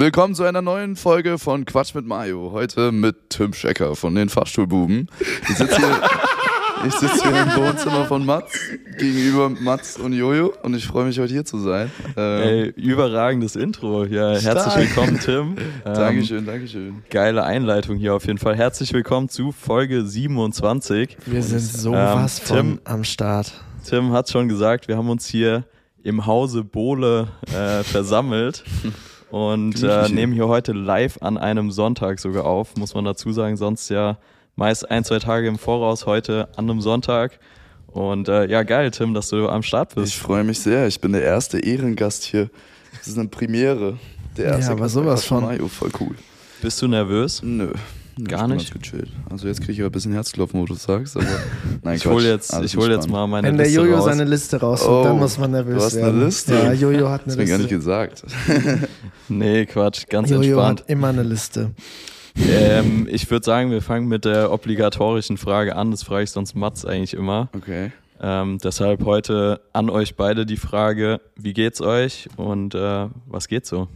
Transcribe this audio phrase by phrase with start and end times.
[0.00, 2.52] Willkommen zu einer neuen Folge von Quatsch mit Mario.
[2.52, 5.10] Heute mit Tim Schecker von den Fahrstuhlbuben.
[5.48, 6.00] Ich sitze hier,
[6.86, 8.60] ich sitz hier im Wohnzimmer von Mats,
[8.96, 11.90] gegenüber Mats und Jojo und ich freue mich heute hier zu sein.
[12.16, 14.04] Ähm, Ey, überragendes Intro.
[14.04, 15.56] Ja, herzlich willkommen, Tim.
[15.84, 17.02] Ähm, Dankeschön, Dankeschön.
[17.10, 18.54] Geile Einleitung hier auf jeden Fall.
[18.54, 21.16] Herzlich willkommen zu Folge 27.
[21.26, 23.52] Wir sind sowas ähm, von Tim, am Start.
[23.84, 25.64] Tim hat schon gesagt, wir haben uns hier
[26.04, 28.62] im Hause Bohle äh, versammelt.
[29.30, 33.56] und äh, nehmen hier heute live an einem Sonntag sogar auf, muss man dazu sagen.
[33.56, 34.18] Sonst ja
[34.56, 37.38] meist ein, zwei Tage im Voraus, heute an einem Sonntag.
[37.88, 40.12] Und äh, ja, geil, Tim, dass du am Start bist.
[40.12, 40.86] Ich freue mich sehr.
[40.86, 42.50] Ich bin der erste Ehrengast hier.
[42.98, 43.98] Das ist eine Premiere.
[44.36, 45.44] Der erste ja, aber sowas von.
[45.44, 46.14] Mayo, voll cool.
[46.60, 47.42] Bist du nervös?
[47.42, 47.72] Nö.
[48.26, 48.72] Gar nicht.
[48.72, 49.10] gechillt.
[49.30, 51.26] Also jetzt kriege ich aber ein bisschen Herzklopfen, wo du sagst, aber
[51.82, 54.24] nein, ich hole jetzt, ich hol jetzt mal meine Wenn Liste Wenn der Jojo seine
[54.24, 56.16] Liste raus, oh, dann muss man nervös du hast werden.
[56.16, 56.54] eine Liste?
[56.54, 57.42] Ja, Jojo hat eine das Liste.
[57.42, 58.24] Das gar nicht gesagt.
[59.28, 60.80] nee, Quatsch, ganz Jojo entspannt.
[60.80, 61.70] hat immer eine Liste.
[62.36, 65.90] Ähm, ich würde sagen, wir fangen mit der obligatorischen Frage an.
[65.90, 67.48] Das frage ich sonst Mats eigentlich immer.
[67.54, 67.92] Okay.
[68.20, 73.66] Ähm, deshalb heute an euch beide die Frage, wie geht's euch und äh, was geht
[73.66, 73.88] so?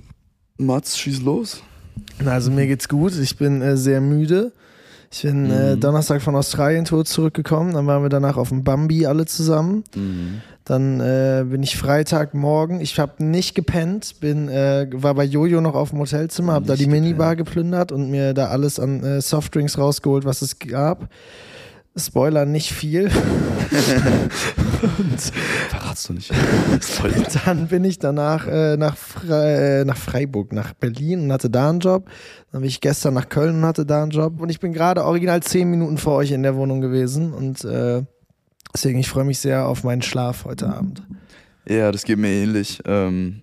[0.58, 1.62] Mats, schieß los.
[2.24, 3.18] Also mir geht's gut.
[3.18, 4.52] Ich bin äh, sehr müde.
[5.10, 5.52] Ich bin äh, mhm.
[5.52, 7.74] äh, Donnerstag von Australien tot zurückgekommen.
[7.74, 9.84] Dann waren wir danach auf dem Bambi alle zusammen.
[9.94, 10.40] Mhm.
[10.64, 12.80] Dann äh, bin ich Freitagmorgen.
[12.80, 14.20] Ich habe nicht gepennt.
[14.20, 18.10] Bin äh, war bei Jojo noch auf dem Hotelzimmer, habe da die Minibar geplündert und
[18.10, 21.08] mir da alles an äh, Softdrinks rausgeholt, was es gab.
[21.94, 23.10] Spoiler nicht viel.
[25.68, 26.32] Verratst du nicht.
[27.44, 31.68] dann bin ich danach äh, nach, Fre äh, nach Freiburg, nach Berlin und hatte da
[31.68, 32.08] einen Job.
[32.50, 34.40] Dann bin ich gestern nach Köln und hatte da einen Job.
[34.40, 37.34] Und ich bin gerade original zehn Minuten vor euch in der Wohnung gewesen.
[37.34, 38.02] Und äh,
[38.72, 41.02] deswegen, ich freue mich sehr auf meinen Schlaf heute Abend.
[41.68, 42.80] Ja, das geht mir ähnlich.
[42.86, 43.42] Ähm,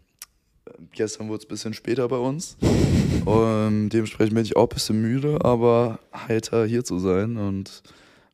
[0.92, 2.58] gestern wurde es ein bisschen später bei uns.
[3.26, 7.84] Und dementsprechend bin ich auch ein bisschen müde, aber heiter hier zu sein und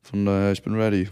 [0.06, 1.08] von daher, ich bin ready.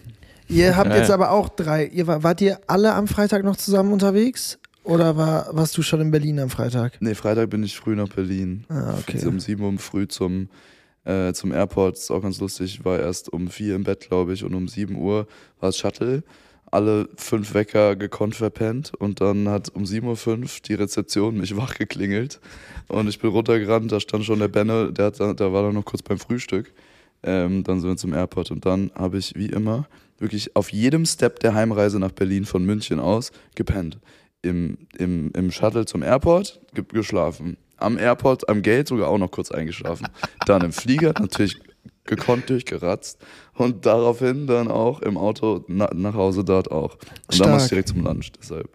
[0.48, 1.87] Ihr habt jetzt aber auch drei.
[1.87, 4.59] Ihr war, wart ihr alle am Freitag noch zusammen unterwegs?
[4.84, 7.00] Oder war, warst du schon in Berlin am Freitag?
[7.00, 8.65] Nee, Freitag bin ich früh nach Berlin.
[8.69, 9.25] Ah, okay.
[9.27, 10.49] Um 7 Uhr früh zum,
[11.04, 11.97] äh, zum Airport.
[11.97, 12.78] Ist auch ganz lustig.
[12.78, 15.27] Ich war erst um 4 im Bett, glaube ich, und um 7 Uhr
[15.60, 16.22] war es Shuttle.
[16.71, 21.77] Alle fünf Wecker gekonnt verpennt und dann hat um 7.05 Uhr die Rezeption mich wach
[21.77, 22.41] geklingelt
[22.88, 25.84] und ich bin runtergerannt, da stand schon der Benne, der, hat, der war dann noch
[25.84, 26.72] kurz beim Frühstück
[27.24, 29.86] ähm, dann sind wir zum Airport und dann habe ich wie immer
[30.18, 33.98] wirklich auf jedem Step der Heimreise nach Berlin von München aus gepennt.
[34.42, 37.56] Im, im, im Shuttle zum Airport geschlafen.
[37.78, 40.06] Am Airport, am Gate sogar auch noch kurz eingeschlafen.
[40.46, 41.58] Dann im Flieger natürlich
[42.04, 43.18] gekonnt durchgeratzt
[43.54, 46.94] und daraufhin dann auch im Auto na, nach Hause dort auch.
[46.94, 47.38] Und Stark.
[47.38, 48.68] dann machst du direkt zum Lunch, deshalb.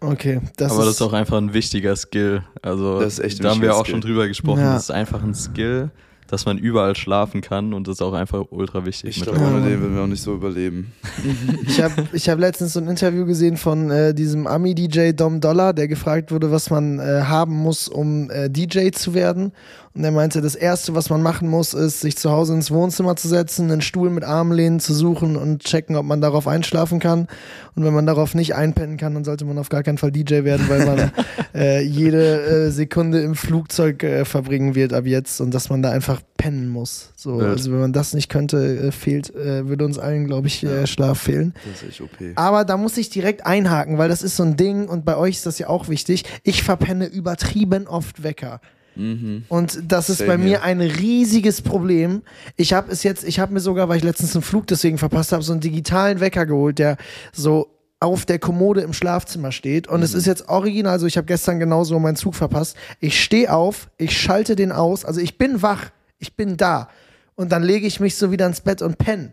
[0.00, 2.44] Okay, das Aber ist das ist auch einfach ein wichtiger Skill.
[2.60, 3.92] Also, das ist echt da haben wir auch Skill.
[3.92, 4.60] schon drüber gesprochen.
[4.60, 4.74] Ja.
[4.74, 5.90] Das ist einfach ein Skill
[6.26, 9.16] dass man überall schlafen kann und das ist auch einfach ultra wichtig.
[9.16, 10.92] Ich glaube, ohne den würden wir auch nicht so überleben.
[11.66, 15.72] ich habe ich hab letztens so ein Interview gesehen von äh, diesem Ami-DJ Dom Dollar,
[15.72, 19.52] der gefragt wurde, was man äh, haben muss, um äh, DJ zu werden.
[19.96, 23.16] Und er meinte, das Erste, was man machen muss, ist, sich zu Hause ins Wohnzimmer
[23.16, 27.28] zu setzen, einen Stuhl mit Armlehnen zu suchen und checken, ob man darauf einschlafen kann.
[27.74, 30.44] Und wenn man darauf nicht einpennen kann, dann sollte man auf gar keinen Fall DJ
[30.44, 31.12] werden, weil man
[31.54, 35.92] äh, jede äh, Sekunde im Flugzeug äh, verbringen wird ab jetzt und dass man da
[35.92, 37.12] einfach pennen muss.
[37.16, 40.60] So, also wenn man das nicht könnte, äh, fehlt, äh, würde uns allen, glaube ich,
[40.60, 40.86] ja.
[40.86, 41.54] Schlaf fehlen.
[41.64, 42.32] Das ist echt okay.
[42.34, 45.36] Aber da muss ich direkt einhaken, weil das ist so ein Ding und bei euch
[45.36, 46.24] ist das ja auch wichtig.
[46.42, 48.60] Ich verpenne übertrieben oft Wecker.
[48.96, 49.44] Mhm.
[49.48, 50.62] Und das ist Same bei mir hier.
[50.62, 52.22] ein riesiges Problem.
[52.56, 55.32] Ich habe es jetzt, ich habe mir sogar, weil ich letztens einen Flug deswegen verpasst
[55.32, 56.96] habe, so einen digitalen Wecker geholt, der
[57.32, 57.70] so
[58.00, 59.88] auf der Kommode im Schlafzimmer steht.
[59.88, 60.04] Und mhm.
[60.04, 62.76] es ist jetzt original, also ich habe gestern genauso meinen Zug verpasst.
[63.00, 66.88] Ich stehe auf, ich schalte den aus, also ich bin wach, ich bin da.
[67.34, 69.32] Und dann lege ich mich so wieder ins Bett und penne.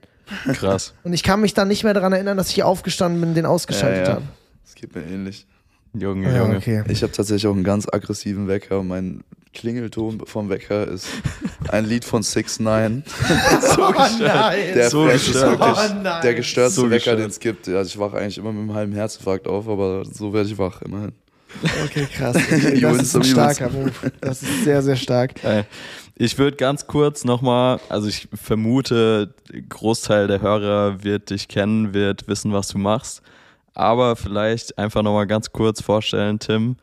[0.53, 0.93] Krass.
[1.03, 3.45] Und ich kann mich dann nicht mehr daran erinnern, dass ich aufgestanden bin und den
[3.45, 4.15] ausgeschaltet ja, ja.
[4.15, 4.25] habe.
[4.63, 5.45] Das geht mir ähnlich.
[5.93, 6.57] Junge, Junge.
[6.57, 6.83] okay.
[6.89, 8.81] Ich habe tatsächlich auch einen ganz aggressiven Wecker.
[8.83, 9.23] Mein
[9.53, 11.07] Klingelton vom Wecker ist
[11.69, 13.03] ein Lied von Six Nine.
[13.61, 14.73] so oh nein.
[14.73, 17.67] Der so ist wirklich oh der gestörteste so Wecker, den es gibt.
[17.69, 20.81] Also ich wache eigentlich immer mit einem halben Herzinfarkt auf, aber so werde ich wach,
[20.81, 21.11] immerhin.
[21.85, 22.35] Okay, krass.
[22.81, 23.91] Das ist ein starker Move.
[24.19, 25.33] Das ist sehr, sehr stark.
[26.15, 29.33] Ich würde ganz kurz nochmal, also ich vermute,
[29.69, 33.21] Großteil der Hörer wird dich kennen, wird wissen, was du machst.
[33.73, 36.75] Aber vielleicht einfach nochmal ganz kurz vorstellen, Tim.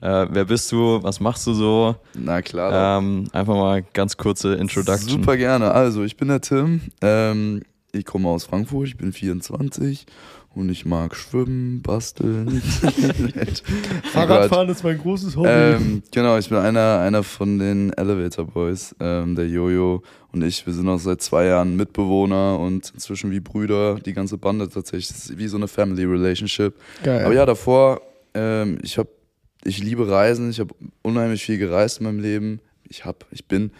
[0.00, 1.02] Äh, wer bist du?
[1.02, 1.96] Was machst du so?
[2.14, 2.98] Na klar.
[2.98, 5.08] Ähm, einfach mal ganz kurze Introduction.
[5.08, 5.72] Super gerne.
[5.72, 6.82] Also, ich bin der Tim.
[7.00, 7.62] Ähm,
[7.92, 10.06] ich komme aus Frankfurt, ich bin 24
[10.54, 12.60] und ich mag schwimmen, basteln.
[14.12, 15.48] Fahrradfahren ist mein großes Hobby.
[15.48, 20.02] Ähm, genau, ich bin einer, einer von den Elevator Boys, ähm, der Jojo
[20.32, 20.66] und ich.
[20.66, 25.08] Wir sind auch seit zwei Jahren Mitbewohner und inzwischen wie Brüder, die ganze Bande tatsächlich.
[25.08, 26.74] Das ist wie so eine Family Relationship.
[27.02, 27.24] Geil.
[27.24, 28.00] Aber ja, davor,
[28.34, 29.10] ähm, ich habe,
[29.64, 32.60] ich liebe Reisen, ich habe unheimlich viel gereist in meinem Leben.
[32.90, 33.70] Ich hab, ich bin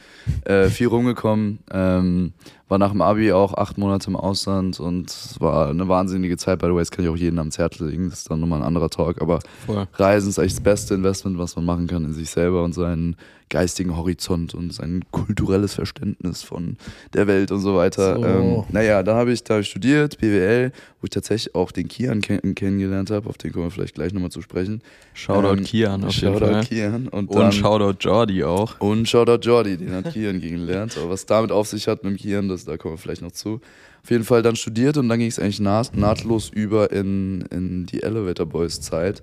[0.44, 2.34] äh, viel rumgekommen, ähm,
[2.68, 6.58] war nach dem Abi auch acht Monate im Ausland und es war eine wahnsinnige Zeit.
[6.58, 8.60] By the way, das kann ich auch jedem am Herz legen, das ist dann nochmal
[8.60, 9.86] ein anderer Talk, aber Voll.
[9.94, 13.16] Reisen ist eigentlich das beste Investment, was man machen kann in sich selber und seinen
[13.50, 16.76] geistigen Horizont und sein kulturelles Verständnis von
[17.14, 18.16] der Welt und so weiter.
[18.16, 18.24] So.
[18.24, 20.70] Ähm, naja, da habe ich, da hab ich studiert, BWL,
[21.00, 24.12] wo ich tatsächlich auch den Kian kenn kennengelernt habe, auf den kommen wir vielleicht gleich
[24.12, 24.82] nochmal zu sprechen.
[25.14, 26.64] Shoutout Ähm, Kian auf jeden Shoutout Fall.
[26.64, 28.78] Kian und, dann, Und Shoutout Jordi auch.
[28.80, 30.98] und Shoutout Jordi, den hat Kian kennengelernt.
[31.00, 33.32] Aber was damit auf sich hat mit dem Kian, das, da kommen wir vielleicht noch
[33.32, 33.60] zu.
[34.02, 37.86] Auf jeden Fall dann studiert und dann ging es eigentlich naht, nahtlos über in, in
[37.86, 39.22] die Elevator Boys Zeit.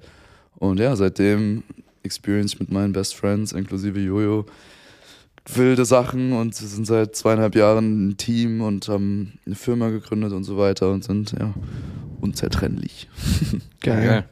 [0.58, 1.64] Und ja, seitdem
[2.04, 4.46] experience ich mit meinen Best Friends, inklusive Jojo,
[5.54, 10.44] wilde Sachen und sind seit zweieinhalb Jahren ein Team und haben eine Firma gegründet und
[10.44, 11.54] so weiter und sind ja
[12.22, 13.10] unzertrennlich.
[13.82, 14.26] Geil.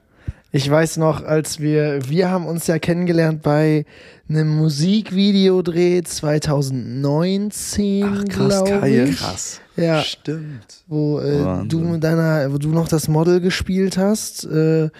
[0.55, 3.85] Ich weiß noch, als wir, wir haben uns ja kennengelernt bei
[4.29, 9.17] einem Musikvideodreh 2019, glaube ich.
[9.17, 9.61] Krass.
[9.75, 10.83] Ja, Stimmt.
[10.85, 14.45] wo äh, du mit deiner, wo du noch das Model gespielt hast.
[14.45, 14.91] Äh,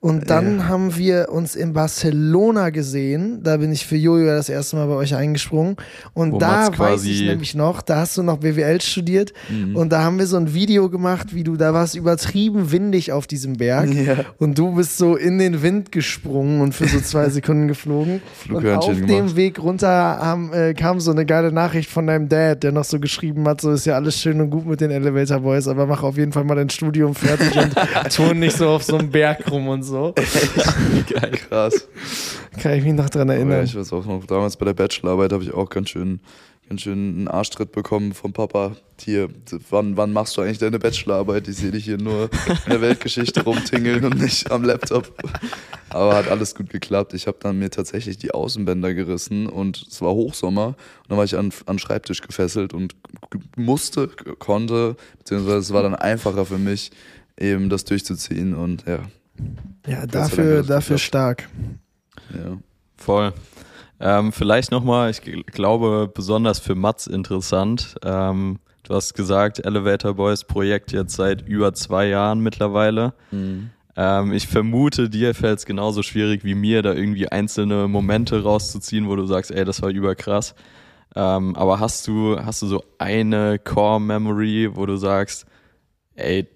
[0.00, 0.68] und dann Ja.
[0.68, 3.40] haben wir uns in Barcelona gesehen.
[3.42, 5.76] Da bin ich für Jojo das erste Mal bei euch eingesprungen.
[6.14, 9.32] Und Wo da weiß ich nämlich noch, da hast du noch BWL studiert.
[9.48, 9.74] Mhm.
[9.76, 13.26] Und da haben wir so ein Video gemacht, wie du, da warst übertrieben windig auf
[13.26, 13.92] diesem Berg.
[13.92, 14.16] Ja.
[14.38, 18.20] Und du bist so in den Wind gesprungen und für so zwei Sekunden geflogen.
[18.48, 19.08] und auf gemacht.
[19.10, 22.84] dem Weg runter haben, äh, kam so eine geile Nachricht von deinem Dad, der noch
[22.84, 25.86] so geschrieben hat, so ist ja alles schön und gut mit den Elevator Boys, aber
[25.86, 27.74] mach auf jeden Fall mal dein Studium fertig und
[28.14, 29.87] turn nicht so auf so einem Berg rum und so.
[31.08, 31.30] Geil.
[31.48, 31.88] Krass.
[32.60, 33.64] Kann ich mich noch dran Aber ja, erinnern.
[33.64, 36.20] ich weiß auch noch, damals bei der Bachelorarbeit habe ich auch ganz schön,
[36.68, 38.76] ganz schön einen Arschtritt bekommen vom Papa.
[39.00, 39.28] Hier,
[39.70, 41.48] wann, wann machst du eigentlich deine Bachelorarbeit?
[41.48, 42.30] Ich sehe dich hier nur
[42.66, 45.12] in der Weltgeschichte rumtingeln und nicht am Laptop.
[45.90, 47.14] Aber hat alles gut geklappt.
[47.14, 50.66] Ich habe dann mir tatsächlich die Außenbänder gerissen und es war Hochsommer.
[50.66, 50.76] Und
[51.08, 52.94] dann war ich an, an den Schreibtisch gefesselt und
[53.56, 54.08] musste,
[54.38, 56.90] konnte, beziehungsweise es war dann einfacher für mich,
[57.38, 58.54] eben das durchzuziehen.
[58.54, 58.98] Und ja,
[59.88, 61.48] Ja, dafür, dafür stark.
[62.34, 62.58] ja.
[62.96, 63.32] Voll.
[64.00, 67.94] Ähm, vielleicht nochmal, ich gl- glaube, besonders für Mats interessant.
[68.04, 73.14] Ähm, du hast gesagt, Elevator Boys Projekt jetzt seit über zwei Jahren mittlerweile.
[73.96, 79.08] Ähm, ich vermute, dir fällt es genauso schwierig wie mir, da irgendwie einzelne Momente rauszuziehen,
[79.08, 80.54] wo du sagst, ey, das war überkrass.
[81.16, 85.46] Ähm, aber hast du, hast du so eine Core-Memory, wo du sagst,
[86.14, 86.46] ey,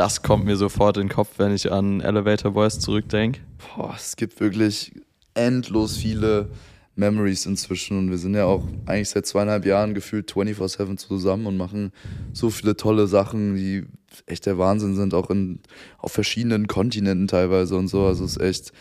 [0.00, 3.42] das kommt mir sofort in den Kopf, wenn ich an Elevator Boys zurückdenke?
[3.58, 4.92] Boah, es gibt wirklich
[5.34, 6.48] endlos viele
[6.96, 11.58] Memories inzwischen und wir sind ja auch eigentlich seit zweieinhalb Jahren gefühlt 24-7 zusammen und
[11.58, 11.92] machen
[12.32, 13.84] so viele tolle Sachen, die
[14.24, 15.60] echt der Wahnsinn sind, auch in,
[15.98, 18.06] auf verschiedenen Kontinenten teilweise und so.
[18.06, 18.72] Also es ist echt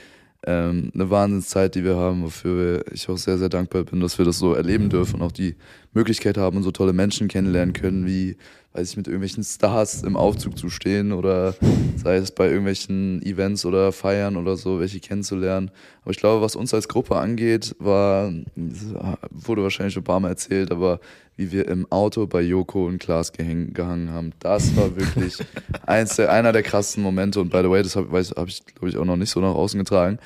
[0.47, 4.23] ähm, eine Wahnsinnszeit, die wir haben, wofür ich auch sehr, sehr dankbar bin, dass wir
[4.23, 5.57] das so erleben dürfen und auch die
[5.91, 8.37] Möglichkeit haben und so tolle Menschen kennenlernen können, wie,
[8.79, 11.53] weiß ich, mit irgendwelchen Stars im Aufzug zu stehen oder
[11.97, 15.69] sei es bei irgendwelchen Events oder Feiern oder so, welche kennenzulernen.
[16.01, 18.31] Aber ich glaube, was uns als Gruppe angeht, war,
[19.31, 21.01] wurde wahrscheinlich schon ein paar Mal erzählt, aber
[21.35, 25.37] wie wir im Auto bei Joko und Klaas gehäng, gehangen haben, das war wirklich
[25.85, 27.41] eins der, einer der krassesten Momente.
[27.41, 29.55] Und by the way, das habe hab ich, glaube ich, auch noch nicht so nach
[29.55, 30.19] außen getragen.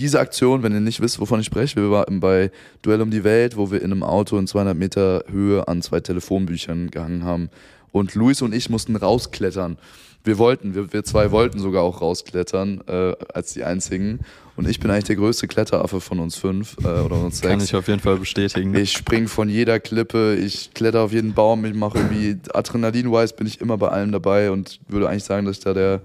[0.00, 3.22] Diese Aktion, wenn ihr nicht wisst, wovon ich spreche, wir waren bei Duell um die
[3.22, 7.50] Welt, wo wir in einem Auto in 200 Meter Höhe an zwei Telefonbüchern gehangen haben.
[7.92, 9.78] Und Luis und ich mussten rausklettern.
[10.22, 14.20] Wir wollten, wir, wir zwei wollten sogar auch rausklettern, äh, als die einzigen.
[14.54, 17.70] Und ich bin eigentlich der größte Kletteraffe von uns fünf äh, oder uns Kann sechs.
[17.70, 18.74] ich auf jeden Fall bestätigen.
[18.74, 23.46] Ich spring von jeder Klippe, ich kletter auf jeden Baum, ich mache irgendwie Adrenalin-wise bin
[23.46, 26.02] ich immer bei allem dabei und würde eigentlich sagen, dass ich da der,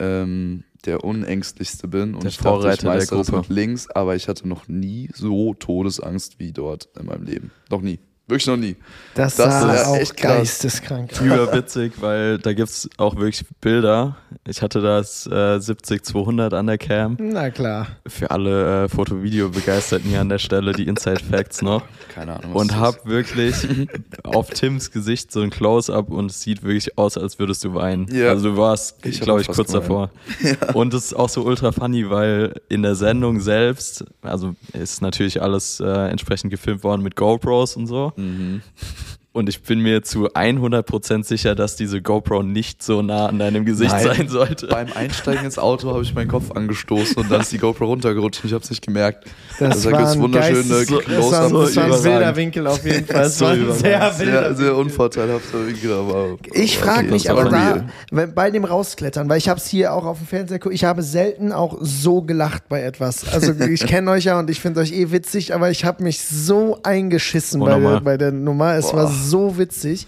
[0.00, 2.14] ähm, der unängstlichste bin.
[2.14, 3.54] Und Der ich dachte, ich Vorreiter der Gruppe.
[3.54, 7.52] links, aber ich hatte noch nie so Todesangst wie dort in meinem Leben.
[7.70, 8.00] Noch nie.
[8.26, 8.76] Wirklich noch nie.
[9.14, 11.20] Das, Das sah ist auch echt geisteskrank.
[11.20, 14.16] Überwitzig, weil da gibt's auch wirklich Bilder.
[14.48, 17.18] Ich hatte das äh, 70-200 an der Cam.
[17.20, 17.86] Na klar.
[18.06, 21.82] Für alle äh, Foto-Video-Begeisterten hier an der Stelle die Inside Facts noch.
[22.14, 22.54] Keine Ahnung.
[22.54, 23.54] was Und hab wirklich
[24.24, 28.06] auf Tims Gesicht so ein Close-up und es sieht wirklich aus, als würdest du weinen.
[28.10, 28.30] Ja.
[28.30, 30.10] Also du warst, Ich glaube ich, kurz davor.
[30.74, 35.42] Und es ist auch so ultra funny, weil in der Sendung selbst, also ist natürlich
[35.42, 38.13] alles äh, entsprechend gefilmt worden mit GoPros und so.
[38.16, 38.62] Mhm.
[39.34, 43.64] Und ich bin mir zu 100% sicher, dass diese GoPro nicht so nah an deinem
[43.64, 44.04] Gesicht Nein.
[44.04, 44.68] sein sollte.
[44.68, 48.44] Beim Einsteigen ins Auto habe ich meinen Kopf angestoßen und dann ist die GoPro runtergerutscht
[48.44, 49.26] und ich habe es nicht gemerkt.
[49.58, 52.84] Das, da war gibt's ein wunderschöne Geistes- das war, das war ein wilder Winkel auf
[52.86, 53.22] jeden Fall.
[53.24, 56.36] Das So war ein sehr wilder Sehr, sehr unvorteilhafter Winkel, aber.
[56.52, 59.58] Ich frage okay, mich das aber war da, wenn, bei dem Rausklettern, weil ich habe
[59.58, 63.26] es hier auch auf dem Fernseher geguckt, ich habe selten auch so gelacht bei etwas.
[63.32, 66.20] Also ich kenne euch ja und ich finde euch eh witzig, aber ich habe mich
[66.20, 68.74] so eingeschissen bei der, bei der Nummer.
[68.74, 69.23] Es war Boah.
[69.24, 70.06] So witzig.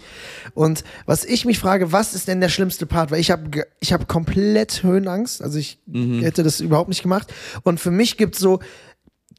[0.53, 3.11] Und was ich mich frage, was ist denn der schlimmste Part?
[3.11, 5.41] Weil ich habe ich hab komplett Höhenangst.
[5.41, 6.21] Also ich Mhm.
[6.21, 7.33] hätte das überhaupt nicht gemacht.
[7.63, 8.59] Und für mich gibt es so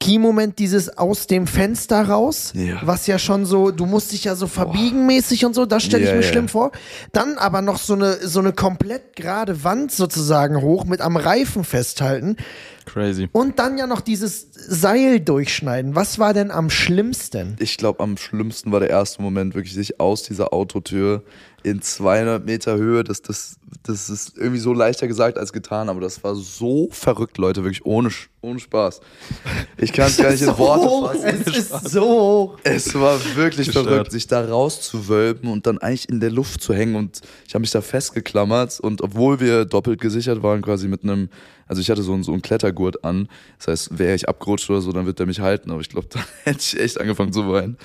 [0.00, 2.78] Key-Moment dieses aus dem Fenster raus, Ja.
[2.84, 6.04] was ja schon so, du musst dich ja so verbiegen mäßig und so, das stelle
[6.04, 6.28] ich Ja, mir ja.
[6.28, 6.70] schlimm vor.
[7.12, 11.64] Dann aber noch so eine, so eine komplett gerade Wand sozusagen hoch mit am Reifen
[11.64, 12.36] festhalten
[12.88, 13.28] Crazy.
[13.32, 15.94] und dann ja noch dieses Seil durchschneiden.
[15.94, 17.56] Was war denn am schlimmsten?
[17.58, 21.22] Ich glaube, am schlimmsten war der erste Moment, wirklich sich aus dieser Autotür
[21.64, 23.02] in 200 Meter Höhe.
[23.04, 27.36] Das, das, das ist irgendwie so leichter gesagt als getan, aber das war so verrückt,
[27.36, 29.00] Leute, wirklich ohne, ohne Spaß.
[29.76, 31.42] Ich kann es gar nicht in Worte fassen.
[31.46, 32.58] es ist so hoch.
[32.62, 33.86] Es war wirklich Gestört.
[33.88, 36.94] verrückt, sich da rauszuwölben und dann eigentlich in der Luft zu hängen.
[36.94, 38.78] Und ich habe mich da festgeklammert.
[38.80, 41.28] Und obwohl wir doppelt gesichert waren, quasi mit einem,
[41.68, 43.28] also ich hatte so einen, so einen Klettergurt an.
[43.58, 45.70] Das heißt, wäre ich abgerutscht oder so, dann wird der mich halten.
[45.70, 47.76] Aber ich glaube, dann hätte ich echt angefangen zu weinen.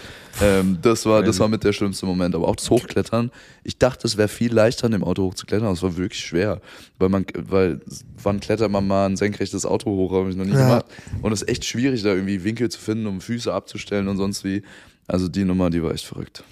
[0.41, 2.33] Ähm, das, war, das war mit der schlimmste Moment.
[2.33, 3.29] Aber auch das Hochklettern.
[3.63, 5.65] Ich dachte, es wäre viel leichter, an dem Auto hochzuklettern.
[5.67, 6.61] Aber es war wirklich schwer.
[6.97, 7.81] Weil man, weil,
[8.23, 10.11] wann klettert man mal ein senkrechtes Auto hoch?
[10.13, 10.59] Habe ich noch nie Ja.
[10.65, 10.85] gemacht.
[11.21, 14.43] Und es ist echt schwierig, da irgendwie Winkel zu finden, um Füße abzustellen und sonst
[14.43, 14.63] wie.
[15.05, 16.43] Also die Nummer, die war echt verrückt.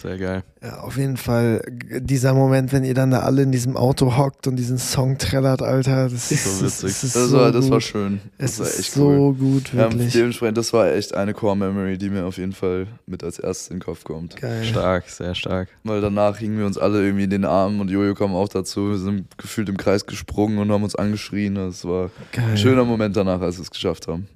[0.00, 0.42] Sehr geil.
[0.62, 1.60] Ja, auf jeden Fall
[2.00, 5.60] dieser Moment, wenn ihr dann da alle in diesem Auto hockt und diesen Song trällert,
[5.60, 6.82] Alter, das ist So witzig.
[6.92, 8.20] Das, ist Das, so war, das war schön.
[8.38, 9.34] Das Es war ist echt so cool.
[9.34, 10.12] gut, Ja, wirklich.
[10.12, 13.76] dementsprechend, das war echt eine Core-Memory, die mir auf jeden Fall mit als erstes in
[13.76, 14.36] den Kopf kommt.
[14.36, 14.62] Geil.
[14.64, 15.68] Stark, sehr stark.
[15.82, 18.90] Weil danach hingen wir uns alle irgendwie in den Armen und Jojo kam auch dazu.
[18.90, 21.56] Wir sind gefühlt im Kreis gesprungen und haben uns angeschrien.
[21.56, 22.44] Das war Geil.
[22.50, 24.28] ein schöner Moment danach, als wir es geschafft haben.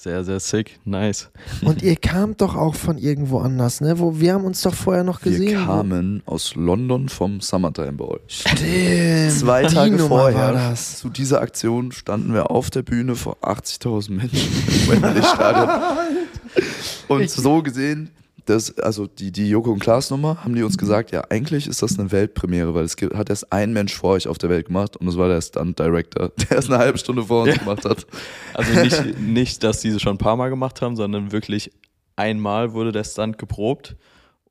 [0.00, 0.78] Sehr, sehr sick.
[0.84, 1.28] Nice.
[1.60, 3.98] Und ihr kamt doch auch von irgendwo anders, ne?
[3.98, 5.58] Wo, wir haben uns doch vorher noch gesehen.
[5.58, 8.20] Wir kamen aus London vom Summertime Ball.
[8.28, 8.60] Stimmt.
[9.32, 14.12] Zwei die Tage Nummer vorher zu dieser Aktion standen wir auf der Bühne vor 80.000
[14.12, 14.38] Menschen
[14.68, 15.68] im Wembley Stadion.
[17.08, 18.10] Und so gesehen,
[18.48, 21.82] das, also die, die Joko und Klaas Nummer, haben die uns gesagt, ja, eigentlich ist
[21.82, 24.66] das eine Weltpremiere, weil es gibt, hat erst ein Mensch vor euch auf der Welt
[24.66, 27.84] gemacht und das war der Stunt Director, der es eine halbe Stunde vor uns gemacht
[27.84, 28.06] hat.
[28.54, 31.70] Also nicht, nicht, dass diese schon ein paar Mal gemacht haben, sondern wirklich
[32.16, 33.96] einmal wurde der Stunt geprobt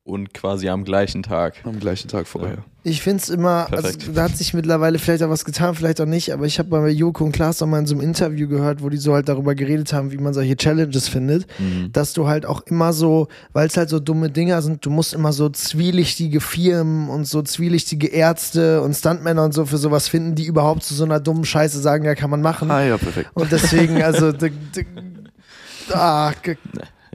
[0.08, 1.56] und quasi am gleichen Tag.
[1.66, 2.60] Am gleichen Tag vorher.
[2.84, 6.06] Ich finde es immer, also, da hat sich mittlerweile vielleicht auch was getan, vielleicht auch
[6.06, 8.82] nicht, aber ich habe bei Joko und Klaas auch mal in so einem Interview gehört,
[8.82, 11.92] wo die so halt darüber geredet haben, wie man solche Challenges findet, Mhm.
[11.92, 15.14] dass du halt auch immer so, weil es halt so dumme Dinger sind, du musst
[15.14, 20.36] immer so zwielichtige Firmen und so zwielichtige Ärzte und Stuntmänner und so für sowas finden,
[20.36, 22.72] die überhaupt zu so einer dummen Scheiße sagen, ja, kann man machen.
[22.72, 23.32] Ah ja, perfekt.
[23.34, 24.32] Und deswegen, also,
[25.94, 26.32] ah,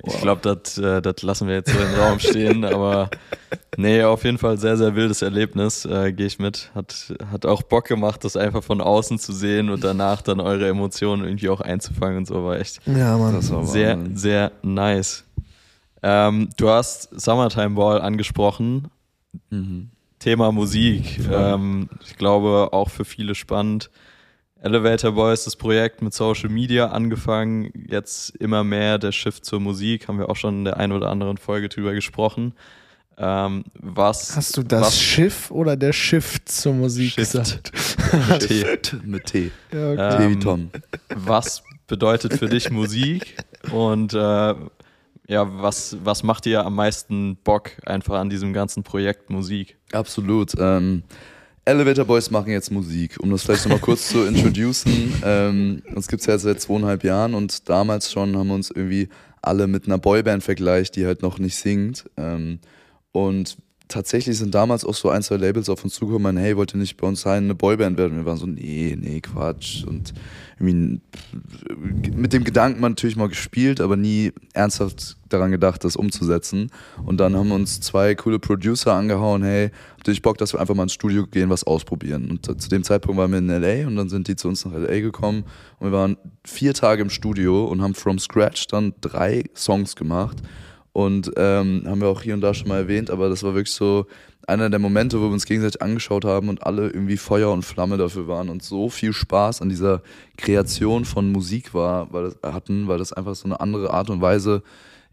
[0.05, 3.11] Ich glaube, das äh, das lassen wir jetzt so im Raum stehen, aber
[3.77, 6.71] nee, auf jeden Fall sehr, sehr wildes Erlebnis, äh, gehe ich mit.
[6.75, 10.69] Hat, hat auch Bock gemacht, das einfach von außen zu sehen und danach dann eure
[10.69, 13.35] Emotionen irgendwie auch einzufangen und so, war echt ja, Mann.
[13.35, 14.17] Das war sehr, Wahnsinn.
[14.17, 15.25] sehr nice.
[16.03, 18.89] Ähm, du hast Summertime Ball angesprochen.
[19.51, 19.91] Mhm.
[20.19, 21.21] Thema Musik.
[21.33, 23.91] Ähm, ich glaube, auch für viele spannend.
[24.63, 30.07] Elevator Boys, das Projekt mit Social Media angefangen, jetzt immer mehr der Shift zur Musik,
[30.09, 32.55] haben wir auch schon in der einen oder anderen Folge drüber gesprochen.
[33.19, 37.19] Ähm, was Hast du das was, Schiff oder der Shift zur Musik Shift.
[37.33, 37.73] gesagt?
[38.41, 38.65] T.
[39.05, 39.51] Mit T.
[39.73, 40.17] Ja, okay.
[40.17, 40.71] T wie Ähm, Tom.
[41.15, 43.37] was bedeutet für dich Musik
[43.73, 44.55] und äh,
[45.29, 49.77] ja, was, was macht dir am meisten Bock einfach an diesem ganzen Projekt Musik?
[49.93, 50.53] Absolut.
[50.59, 51.03] Ähm,
[51.65, 55.15] Elevator Boys machen jetzt Musik, um das vielleicht nochmal kurz zu introducen.
[55.25, 59.09] Ähm, uns gibt es ja seit zweieinhalb Jahren und damals schon haben wir uns irgendwie
[59.43, 62.05] alle mit einer Boyband vergleicht, die halt noch nicht singt.
[62.17, 62.59] Ähm,
[63.13, 63.57] und
[63.93, 66.97] tatsächlich sind damals auch so ein, zwei Labels auf uns zugekommen, hey, wollt ihr nicht
[66.97, 68.17] bei uns sein, eine Boyband werden?
[68.17, 69.85] Wir waren so, nee, nee, Quatsch.
[69.85, 70.13] Und
[70.59, 76.71] mit dem Gedanken natürlich mal gespielt, aber nie ernsthaft daran gedacht, das umzusetzen.
[77.05, 80.61] Und dann haben uns zwei coole Producer angehauen, hey, habt ihr nicht Bock, dass wir
[80.61, 82.31] einfach mal ins Studio gehen, was ausprobieren?
[82.31, 84.73] Und zu dem Zeitpunkt waren wir in LA und dann sind die zu uns nach
[84.73, 85.45] LA gekommen
[85.79, 90.39] und wir waren vier Tage im Studio und haben from scratch dann drei Songs gemacht.
[90.93, 93.75] Und ähm, haben wir auch hier und da schon mal erwähnt, aber das war wirklich
[93.75, 94.07] so
[94.47, 97.97] einer der Momente, wo wir uns gegenseitig angeschaut haben und alle irgendwie Feuer und Flamme
[97.97, 100.03] dafür waren und so viel Spaß an dieser
[100.37, 104.21] Kreation von Musik war, weil das, hatten, weil das einfach so eine andere Art und
[104.21, 104.63] Weise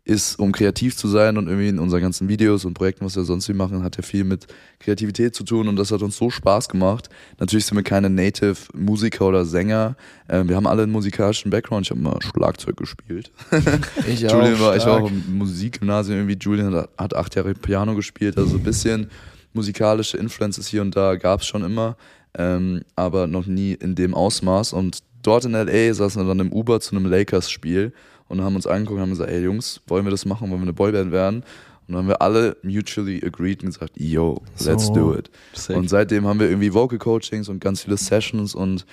[0.04, 3.24] ist, um kreativ zu sein und irgendwie in unseren ganzen Videos und Projekten, was wir
[3.24, 4.48] sonst wie machen, hat ja viel mit
[4.80, 7.10] Kreativität zu tun und das hat uns so Spaß gemacht.
[7.40, 9.96] Natürlich sind wir keine Native-Musiker oder Sänger.
[10.28, 11.86] Äh, wir haben alle einen musikalischen Background.
[11.86, 13.32] Ich habe mal Schlagzeug gespielt.
[14.08, 14.60] Ich Julian auch.
[14.62, 15.04] war ich stark.
[15.04, 16.38] auch im Musikgymnasium irgendwie.
[16.40, 19.10] Julian hat, hat acht Jahre Piano gespielt, also so ein bisschen
[19.54, 21.98] musikalische Influences hier und da gab es schon immer,
[22.38, 24.74] ähm, aber noch nie in dem Ausmaß.
[24.74, 27.94] Und dort in LA saßen wir dann im Uber zu einem Lakers-Spiel
[28.30, 30.66] und haben uns angeguckt und haben gesagt, ey Jungs, wollen wir das machen, wollen wir
[30.68, 31.44] eine Boyband werden?
[31.88, 34.94] Und dann haben wir alle mutually agreed und gesagt, yo, let's So.
[34.94, 35.30] do it.
[35.54, 35.76] Sick.
[35.76, 38.86] Und seitdem haben wir irgendwie Vocal Coachings und ganz viele Sessions und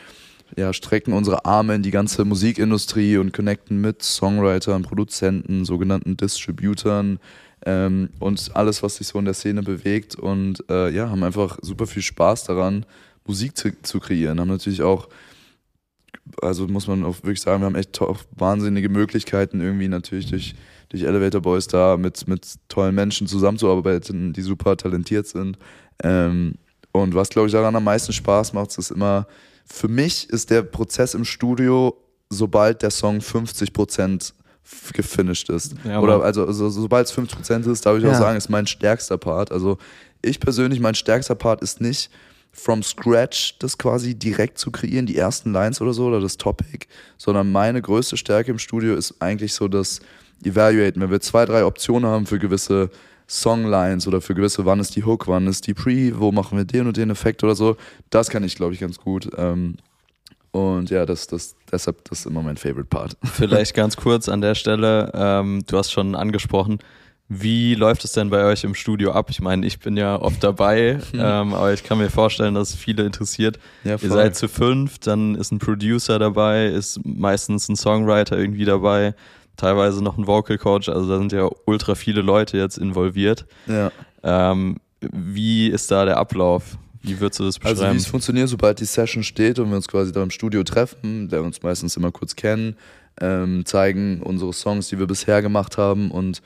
[0.56, 7.18] ja, strecken unsere Arme in die ganze Musikindustrie und connecten mit Songwritern, Produzenten, sogenannten Distributern
[7.66, 10.14] ähm, und alles, was sich so in der Szene bewegt.
[10.14, 12.86] Und äh, ja, haben einfach super viel Spaß daran,
[13.26, 14.40] Musik zu, zu kreieren.
[14.40, 15.08] Haben natürlich auch,
[16.42, 20.54] also muss man auch wirklich sagen, wir haben echt to- wahnsinnige Möglichkeiten, irgendwie natürlich durch,
[20.88, 25.58] durch Elevator Boys da mit, mit tollen Menschen zusammenzuarbeiten, die super talentiert sind.
[26.02, 26.54] Ähm,
[26.92, 29.26] und was, glaube ich, daran am meisten Spaß macht, ist immer,
[29.64, 31.96] für mich ist der Prozess im Studio,
[32.30, 34.34] sobald der Song 50 Prozent
[34.92, 35.74] gefinished ist.
[35.84, 38.18] Ja, Oder also, also sobald es 50 Prozent ist, darf ich auch Ja.
[38.18, 39.52] sagen, ist mein stärkster Part.
[39.52, 39.78] Also
[40.22, 42.10] ich persönlich, mein stärkster Part ist nicht
[42.56, 46.86] from scratch das quasi direkt zu kreieren, die ersten Lines oder so oder das Topic,
[47.18, 50.00] sondern meine größte Stärke im Studio ist eigentlich so das
[50.42, 51.00] Evaluaten.
[51.00, 52.90] Wenn wir zwei, drei Optionen haben für gewisse
[53.26, 56.64] Songlines oder für gewisse, wann ist die Hook, wann ist die Pre, wo machen wir
[56.64, 57.76] den und den Effekt oder so,
[58.10, 59.28] das kann ich, glaube ich, ganz gut.
[59.36, 59.76] Ähm,
[60.52, 63.16] und ja, das, das, deshalb, das ist immer mein Favorite Part.
[63.24, 66.78] Vielleicht ganz kurz an der Stelle, ähm, du hast schon angesprochen,
[67.28, 69.30] wie läuft es denn bei euch im Studio ab?
[69.30, 72.76] Ich meine, ich bin ja oft dabei, ähm, aber ich kann mir vorstellen, dass es
[72.76, 73.58] viele interessiert.
[73.84, 78.64] Ja, Ihr seid zu fünf, dann ist ein Producer dabei, ist meistens ein Songwriter irgendwie
[78.64, 79.14] dabei,
[79.56, 83.46] teilweise noch ein Vocal Coach, also da sind ja ultra viele Leute jetzt involviert.
[83.66, 83.90] ja.
[84.22, 84.76] Ähm,
[85.12, 86.78] wie ist da der Ablauf?
[87.02, 87.96] Wie würdest du das Also wie beschreiben?
[87.98, 91.42] es funktioniert, sobald die Session steht und wir uns quasi da im Studio treffen, der
[91.42, 92.76] uns meistens immer kurz kennen,
[93.20, 96.42] ähm, zeigen unsere Songs, die wir bisher gemacht haben und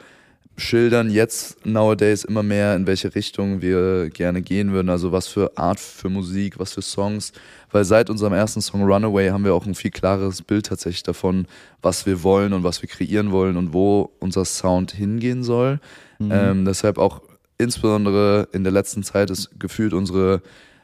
[0.60, 5.56] schildern jetzt nowadays immer mehr, in welche Richtung wir gerne gehen würden, also was für
[5.56, 7.32] Art für Musik, was für Songs,
[7.72, 11.46] weil seit unserem ersten Song Runaway haben wir auch ein viel klareres Bild tatsächlich davon,
[11.82, 15.80] was wir wollen und was wir kreieren wollen und wo unser Sound hingehen soll.
[16.20, 17.22] Ähm, deshalb auch
[17.58, 20.42] insbesondere in der letzten Zeit ist gefühlt unsere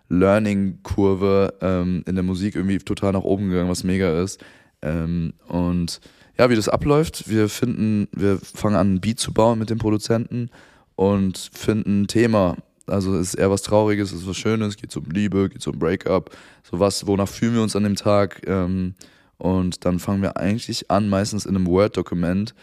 [0.08, 4.42] Learning-Kurve ähm, in der Musik irgendwie total nach oben gegangen, was mega ist.
[4.82, 6.00] Ähm, und
[6.38, 9.78] ja, wie das abläuft, wir finden, wir fangen an, ein Beat zu bauen mit dem
[9.78, 10.50] Produzenten
[10.94, 12.56] und finden ein Thema.
[12.86, 16.30] Also ist eher was Trauriges, es ist was Schönes, geht um Liebe, geht um Breakup,
[16.62, 18.42] sowas, wonach fühlen wir uns an dem Tag.
[18.46, 18.94] Ähm,
[19.38, 22.54] und dann fangen wir eigentlich an, meistens in einem Word-Dokument,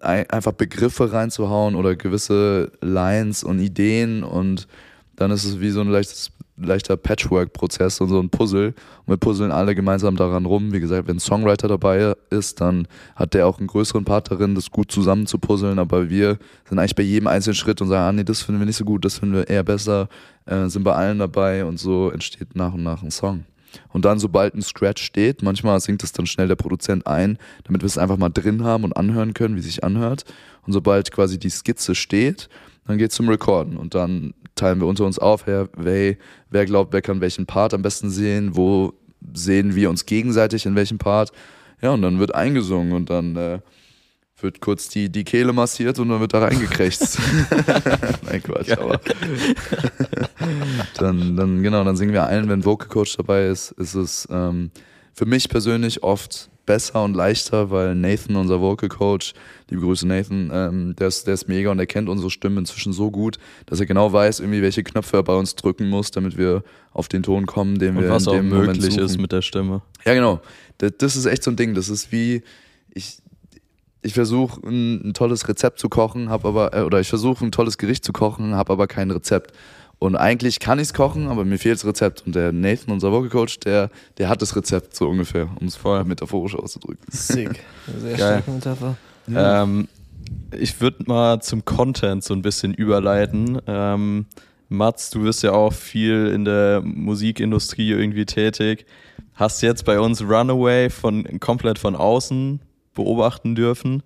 [0.00, 4.66] ein- einfach Begriffe reinzuhauen oder gewisse Lines und Ideen und
[5.16, 8.68] dann ist es wie so ein leichtes, leichter Patchwork-Prozess und so ein Puzzle.
[9.06, 10.72] Und wir puzzeln alle gemeinsam daran rum.
[10.72, 12.86] Wie gesagt, wenn ein Songwriter dabei ist, dann
[13.16, 15.78] hat der auch einen größeren Part darin, das gut zusammen zu puzzeln.
[15.78, 16.38] Aber wir
[16.68, 18.84] sind eigentlich bei jedem einzelnen Schritt und sagen, ah nee, das finden wir nicht so
[18.84, 20.08] gut, das finden wir eher besser,
[20.46, 23.44] äh, sind bei allen dabei und so entsteht nach und nach ein Song.
[23.92, 27.82] Und dann, sobald ein Scratch steht, manchmal singt es dann schnell der Produzent ein, damit
[27.82, 30.24] wir es einfach mal drin haben und anhören können, wie es sich anhört.
[30.66, 32.48] Und sobald quasi die Skizze steht,
[32.86, 33.76] dann geht's zum Recorden.
[33.76, 36.16] Und dann teilen wir unter uns auf, wer, wer,
[36.50, 38.94] wer glaubt, wer kann welchen Part am besten sehen, wo
[39.32, 41.32] sehen wir uns gegenseitig in welchem Part.
[41.80, 43.58] Ja, und dann wird eingesungen und dann äh,
[44.40, 47.18] wird kurz die, die Kehle massiert und dann wird da reingekrächzt.
[48.26, 49.00] Nein, Quatsch, aber.
[50.98, 54.70] dann, dann, genau, dann singen wir ein, wenn Vocal Coach dabei ist, ist es ähm,
[55.12, 59.34] für mich persönlich oft besser und leichter, weil Nathan, unser Vocal Coach,
[59.70, 62.92] liebe Grüße Nathan, ähm, der, ist, der ist mega und der kennt unsere Stimmen inzwischen
[62.92, 66.38] so gut, dass er genau weiß, irgendwie welche Knöpfe er bei uns drücken muss, damit
[66.38, 69.04] wir auf den Ton kommen, den Und wir was in auch dem Moment möglich suchen.
[69.04, 69.82] ist mit der Stimme.
[70.04, 70.40] Ja, genau.
[70.78, 71.74] Das, das ist echt so ein Ding.
[71.74, 72.42] Das ist wie,
[72.92, 73.18] ich,
[74.02, 77.52] ich versuche ein, ein tolles Rezept zu kochen, habe aber, äh, oder ich versuche ein
[77.52, 79.52] tolles Gericht zu kochen, habe aber kein Rezept.
[79.98, 82.24] Und eigentlich kann ich es kochen, aber mir fehlt das Rezept.
[82.26, 85.76] Und der Nathan, unser Vocal Coach, der, der hat das Rezept so ungefähr, um es
[85.76, 87.04] voll metaphorisch auszudrücken.
[87.10, 87.60] Sick.
[87.98, 88.42] Sehr Geil.
[88.42, 88.96] starke Metapher.
[89.34, 89.88] Ähm,
[90.52, 93.60] ich würde mal zum Content so ein bisschen überleiten.
[93.66, 94.26] Ähm,
[94.68, 98.86] Mats, du bist ja auch viel in der Musikindustrie irgendwie tätig.
[99.34, 102.60] Hast jetzt bei uns Runaway von komplett von außen
[102.94, 104.02] beobachten dürfen.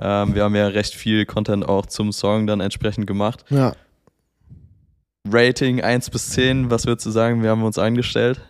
[0.00, 3.44] Ähm, wir haben ja recht viel Content auch zum Song dann entsprechend gemacht.
[3.50, 3.74] Ja.
[5.34, 7.42] Rating 1 bis 10, was würdest du sagen?
[7.42, 8.40] Wir haben uns eingestellt.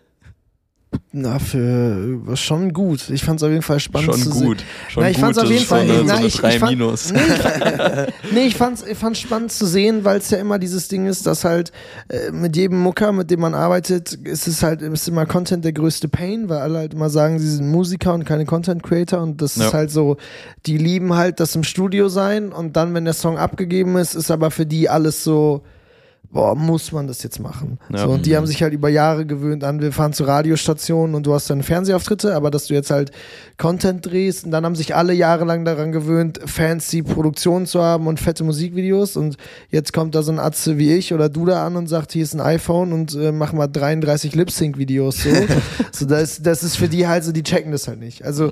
[1.13, 3.11] Na, für schon gut.
[3.11, 4.59] Ich fand es auf jeden Fall spannend schon zu gut.
[4.59, 4.67] sehen.
[4.89, 6.53] Schon Na, ich gut, fand's auf jeden Fall- so eine, na, so eine ich- 3
[6.55, 7.13] ich fand- Minus.
[7.13, 7.21] Nee,
[8.33, 11.27] nee ich fand's, ich fand's spannend zu sehen, weil es ja immer dieses Ding ist,
[11.27, 11.73] dass halt
[12.09, 15.73] äh, mit jedem Mucker, mit dem man arbeitet, ist es halt ist immer Content der
[15.73, 19.43] größte Pain, weil alle halt immer sagen, sie sind Musiker und keine Content Creator und
[19.43, 19.67] das Ja.
[19.67, 20.17] ist halt so,
[20.67, 24.31] die lieben halt das im Studio sein und dann, wenn der Song abgegeben ist, ist
[24.31, 25.63] aber für die alles so
[26.35, 27.79] boah, muss man das jetzt machen?
[27.89, 27.99] Ja.
[27.99, 31.25] So, und die haben sich halt über Jahre gewöhnt an, wir fahren zu Radiostationen und
[31.27, 33.13] du hast dann Fernsehauftritte, aber dass du jetzt halt
[33.57, 38.19] Content drehst und dann haben sich alle jahrelang daran gewöhnt, fancy Produktionen zu haben und
[38.19, 39.37] fette Musikvideos und
[39.71, 42.25] jetzt kommt da so ein Atze wie ich oder du da an und sagt, hier
[42.25, 45.31] ist ein iPhone und äh, mach mal 33 Lip-Sync-Videos so.
[45.93, 48.25] so das, das ist für die halt so, die checken das halt nicht.
[48.25, 48.51] Also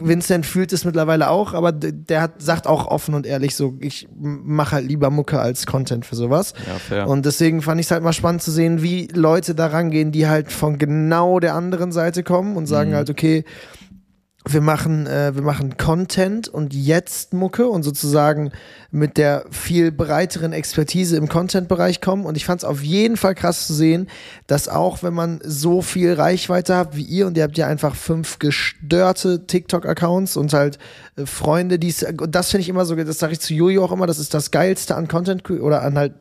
[0.00, 4.06] Vincent fühlt es mittlerweile auch, aber der hat, sagt auch offen und ehrlich so, ich
[4.16, 6.54] mache halt lieber Mucke als Content für sowas.
[6.68, 6.99] Ja, fair.
[7.04, 10.26] Und deswegen fand ich es halt mal spannend zu sehen, wie Leute da rangehen, die
[10.26, 13.44] halt von genau der anderen Seite kommen und sagen halt, okay,
[14.48, 18.52] wir machen, äh, wir machen Content und jetzt Mucke und sozusagen
[18.90, 22.24] mit der viel breiteren Expertise im Content-Bereich kommen.
[22.24, 24.08] Und ich fand es auf jeden Fall krass zu sehen,
[24.46, 27.94] dass auch wenn man so viel Reichweite hat wie ihr und ihr habt ja einfach
[27.94, 30.78] fünf gestörte TikTok-Accounts und halt
[31.16, 33.84] äh, Freunde, die es, und das finde ich immer so, das sage ich zu Jojo
[33.84, 36.14] auch immer, das ist das Geilste an Content oder an halt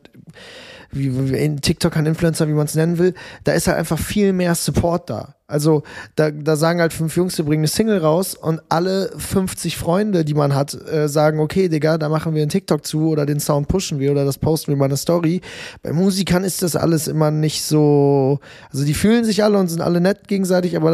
[0.92, 4.34] wie, wie TikTok an Influencer, wie man es nennen will, da ist halt einfach viel
[4.34, 5.36] mehr Support da.
[5.50, 5.84] Also
[6.16, 10.24] da, da sagen halt fünf Jungs, wir bringen eine Single raus und alle 50 Freunde,
[10.24, 13.40] die man hat, äh, sagen, okay, Digga, da machen wir einen TikTok zu oder den
[13.40, 15.42] Sound pushen wir oder das posten wir mal eine Story.
[15.82, 18.40] Bei Musikern ist das alles immer nicht so,
[18.72, 20.92] also die fühlen sich alle und sind alle nett gegenseitig, aber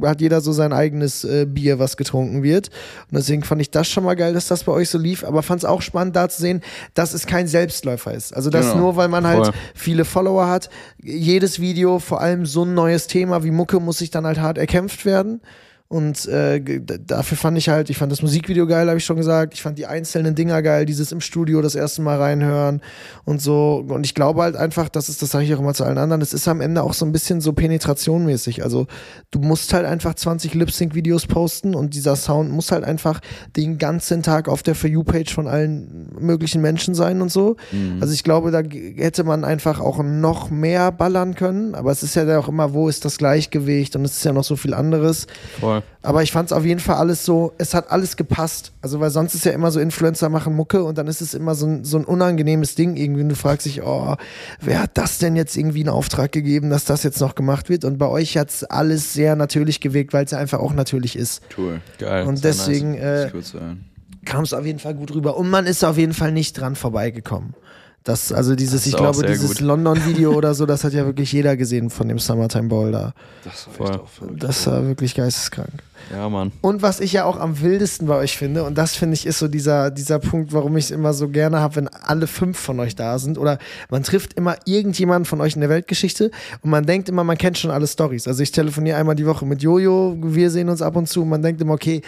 [0.00, 2.68] da hat jeder so sein eigenes äh, Bier, was getrunken wird.
[3.10, 5.42] Und deswegen fand ich das schon mal geil, dass das bei euch so lief, aber
[5.42, 6.62] fand es auch spannend da zu sehen,
[6.94, 8.34] dass es kein Selbstläufer ist.
[8.36, 8.78] Also dass Genau.
[8.78, 9.54] nur weil man halt Voll.
[9.74, 10.68] viele Follower hat,
[11.02, 14.58] jedes Video, vor allem so ein neues Thema wie Mucke, muss sich dann halt hart
[14.58, 15.40] erkämpft werden.
[15.90, 16.60] Und äh,
[17.06, 19.54] dafür fand ich halt, ich fand das Musikvideo geil, habe ich schon gesagt.
[19.54, 22.82] Ich fand die einzelnen Dinger geil, dieses im Studio das erste Mal reinhören
[23.24, 23.82] und so.
[23.88, 26.20] Und ich glaube halt einfach, das ist, das sage ich auch immer zu allen anderen,
[26.20, 28.62] es ist am Ende auch so ein bisschen so penetrationmäßig.
[28.64, 28.86] Also
[29.30, 33.20] du musst halt einfach 20 Lip-Sync-Videos posten und dieser Sound muss halt einfach
[33.56, 37.56] den ganzen Tag auf der For You-Page von allen möglichen Menschen sein und so.
[38.00, 41.74] Also ich glaube, da hätte man einfach auch noch mehr ballern können.
[41.74, 44.44] Aber es ist ja auch immer, wo ist das Gleichgewicht und es ist ja noch
[44.44, 45.26] so viel anderes.
[45.58, 45.77] Voll.
[46.02, 48.72] Aber ich fand es auf jeden Fall alles so, es hat alles gepasst.
[48.82, 51.54] Also, weil sonst ist ja immer so, Influencer machen Mucke und dann ist es immer
[51.54, 53.22] so ein, so ein unangenehmes Ding irgendwie.
[53.22, 54.16] Und du fragst dich, oh,
[54.60, 57.84] wer hat das denn jetzt irgendwie in Auftrag gegeben, dass das jetzt noch gemacht wird?
[57.84, 61.16] Und bei euch hat es alles sehr natürlich gewirkt, weil es ja einfach auch natürlich
[61.16, 61.42] ist.
[61.56, 61.80] Cool.
[61.98, 62.26] Geil.
[62.26, 63.84] Und deswegen äh, kurz sein.
[64.24, 65.36] kam es auf jeden Fall gut rüber.
[65.36, 67.54] Und man ist auf jeden Fall nicht dran vorbeigekommen.
[68.04, 69.60] Das, also dieses, Das ich glaube, dieses.
[69.60, 73.12] London-Video oder so, das hat ja wirklich jeder gesehen von dem Summertime Ball da.
[73.44, 74.08] Das war echt auch.
[74.36, 75.82] Das war wirklich geisteskrank.
[76.10, 76.52] Ja, Mann.
[76.62, 79.38] Und was ich ja auch am wildesten bei euch finde, und das finde ich ist
[79.38, 82.80] so dieser, dieser Punkt, warum ich es immer so gerne habe, wenn alle fünf von
[82.80, 83.36] euch da sind.
[83.36, 83.58] Oder
[83.90, 86.30] man trifft immer irgendjemanden von euch in der Weltgeschichte
[86.62, 88.26] und man denkt immer, man kennt schon alle Stories.
[88.26, 91.28] Also ich telefoniere einmal die Woche mit Jojo, wir sehen uns ab und zu und
[91.28, 92.00] man denkt immer, okay,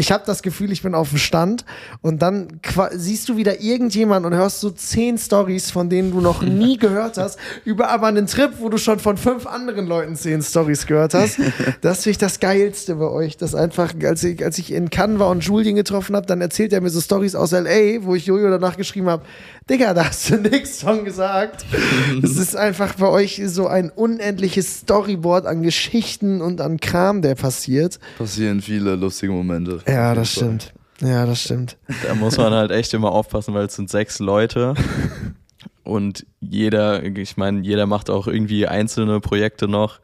[0.00, 1.64] ich, habe das Gefühl, ich bin auf dem Stand
[2.02, 2.60] und dann
[2.92, 7.18] siehst du wieder irgendjemanden und hörst so zehn Stories, von denen du noch nie gehört
[7.18, 11.14] hast, über aber einen Trip, wo du schon von fünf anderen Leuten zehn Stories gehört
[11.14, 11.38] hast.
[11.82, 13.36] Das finde ich das Geilste bei euch.
[13.36, 16.72] Das einfach, als ich, als ich in Cannes war und Julien getroffen habe, dann erzählt
[16.72, 19.24] er mir so Stories aus L.A., wo ich Jojo danach geschrieben habe,
[19.70, 21.64] Digga, da hast du nichts von gesagt.
[22.22, 27.36] Es ist einfach bei euch so ein unendliches Storyboard an Geschichten und an Kram, der
[27.36, 28.00] passiert.
[28.18, 29.80] Passieren viele lustige Momente.
[29.86, 30.74] Ja, das stimmt.
[31.00, 31.76] Ja, das stimmt.
[32.06, 34.74] Da muss man halt echt immer aufpassen, weil es sind sechs Leute.
[35.84, 40.00] Und jeder, ich meine, jeder macht auch irgendwie einzelne Projekte noch.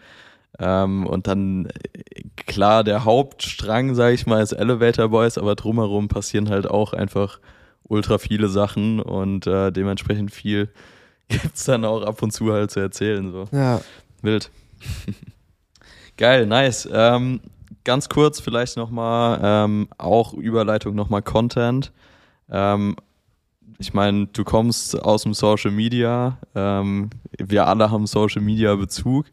[0.59, 1.69] Ähm, und dann,
[2.47, 7.41] klar, der Hauptstrang, sage ich mal, ist Elevator Boys, aber drumherum passieren halt auch einfach
[7.89, 10.69] ultra viele Sachen und äh, dementsprechend viel
[11.29, 13.31] gibt's dann auch ab und zu halt zu erzählen.
[13.33, 13.45] So.
[13.53, 13.81] Ja.
[14.23, 14.51] Wild.
[16.17, 16.89] Geil, nice.
[16.91, 17.41] Ähm,
[17.85, 21.93] ganz kurz vielleicht nochmal, ähm, auch Überleitung nochmal Content.
[22.51, 22.97] Ähm,
[23.79, 26.39] ich meine, du kommst aus dem Social Media.
[26.55, 29.27] Ähm, wir alle haben Social Media Bezug.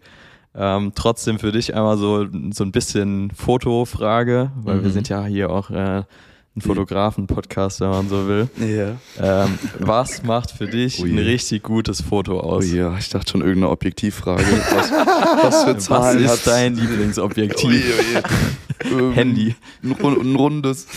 [0.55, 4.93] Ähm, trotzdem für dich einmal so, so ein bisschen Fotofrage, weil wir Mhm.
[4.93, 6.03] sind ja hier auch äh,
[6.55, 8.47] ein Fotografen-Podcast, wenn man so will.
[8.59, 8.97] Ja.
[9.45, 11.09] Ähm, was macht für dich Ui.
[11.09, 12.71] ein richtig gutes Foto Oh aus?
[12.71, 14.43] ja, ich dachte schon irgendeine Objektivfrage.
[14.43, 17.65] Was, was für Was Zahlen ist hat dein Lieblingsobjektiv?
[17.65, 19.01] Ui, ui.
[19.01, 19.55] Ähm, Handy.
[19.81, 20.87] Ein, ein rundes.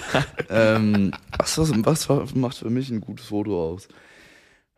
[0.50, 3.88] ähm, was, was, was macht für mich ein gutes Foto aus?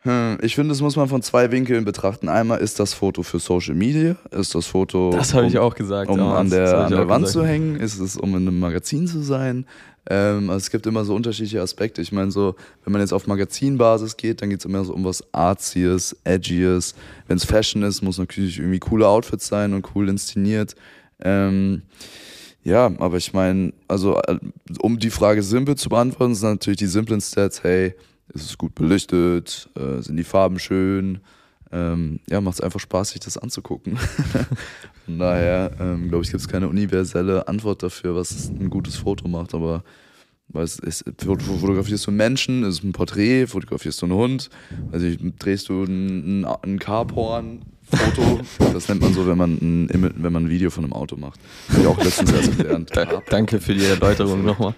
[0.02, 2.28] Hm, ich finde, das muss man von zwei Winkeln betrachten.
[2.28, 5.10] Einmal ist das Foto für Social Media, ist das Foto.
[5.10, 6.10] Das habe um, ich auch gesagt.
[6.10, 7.32] Um an der, an der Wand gesagt.
[7.32, 9.66] zu hängen, ist es, um in einem Magazin zu sein.
[10.08, 12.00] Ähm, also es gibt immer so unterschiedliche Aspekte.
[12.00, 15.04] Ich meine, so, wenn man jetzt auf Magazinbasis geht, dann geht es immer so um
[15.04, 16.94] was Artsies, Edgies.
[17.26, 20.76] Wenn es Fashion ist, muss natürlich irgendwie coole Outfits sein und cool inszeniert.
[21.20, 21.82] Ähm,
[22.62, 24.38] ja, aber ich meine, also äh,
[24.80, 27.94] um die Frage simpel zu beantworten, sind natürlich die simplen Stats, hey,
[28.34, 31.20] ist es gut belichtet, äh, sind die Farben schön,
[31.70, 33.98] ähm, ja, macht es einfach Spaß, sich das anzugucken.
[35.04, 39.28] Von daher, ähm, glaube ich, gibt es keine universelle Antwort dafür, was ein gutes Foto
[39.28, 39.84] macht, aber
[40.48, 44.48] was ist, fotografierst du einen Menschen, ist es ein Porträt, fotografierst du einen Hund,
[44.92, 45.06] also
[45.38, 47.60] drehst du ein, ein Carporn,
[47.90, 48.40] Foto,
[48.72, 51.40] das nennt man so, wenn man ein, wenn man ein Video von einem Auto macht.
[51.70, 52.90] Habe ich auch letztens erst gelernt.
[53.30, 54.74] Danke für die Erläuterung nochmal.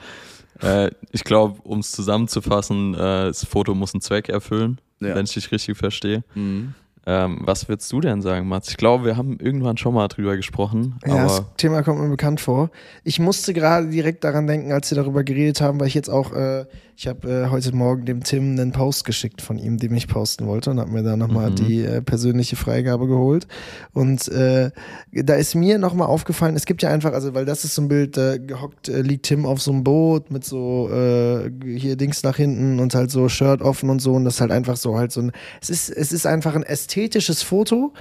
[0.62, 5.14] Äh, ich glaube, um es zusammenzufassen, äh, das Foto muss einen Zweck erfüllen, ja.
[5.14, 6.24] wenn ich dich richtig verstehe.
[6.34, 6.74] Mhm.
[7.12, 8.68] Ähm, was würdest du denn sagen, Mats?
[8.68, 10.94] Ich glaube, wir haben irgendwann schon mal drüber gesprochen.
[11.04, 12.70] Ja, das Thema kommt mir bekannt vor.
[13.02, 16.32] Ich musste gerade direkt daran denken, als wir darüber geredet haben, weil ich jetzt auch
[16.32, 16.66] äh,
[17.00, 20.46] ich habe äh, heute Morgen dem Tim einen Post geschickt von ihm, den ich posten
[20.46, 21.54] wollte und habe mir da nochmal mhm.
[21.54, 23.46] die äh, persönliche Freigabe geholt.
[23.94, 24.70] Und äh,
[25.10, 27.88] da ist mir nochmal aufgefallen, es gibt ja einfach, also weil das ist so ein
[27.88, 32.22] Bild, da gehockt äh, liegt Tim auf so einem Boot mit so äh, hier Dings
[32.22, 34.98] nach hinten und halt so Shirt offen und so und das ist halt einfach so
[34.98, 36.64] halt so ein, es ist, es ist einfach ein
[37.00, 37.92] ästhetisches Foto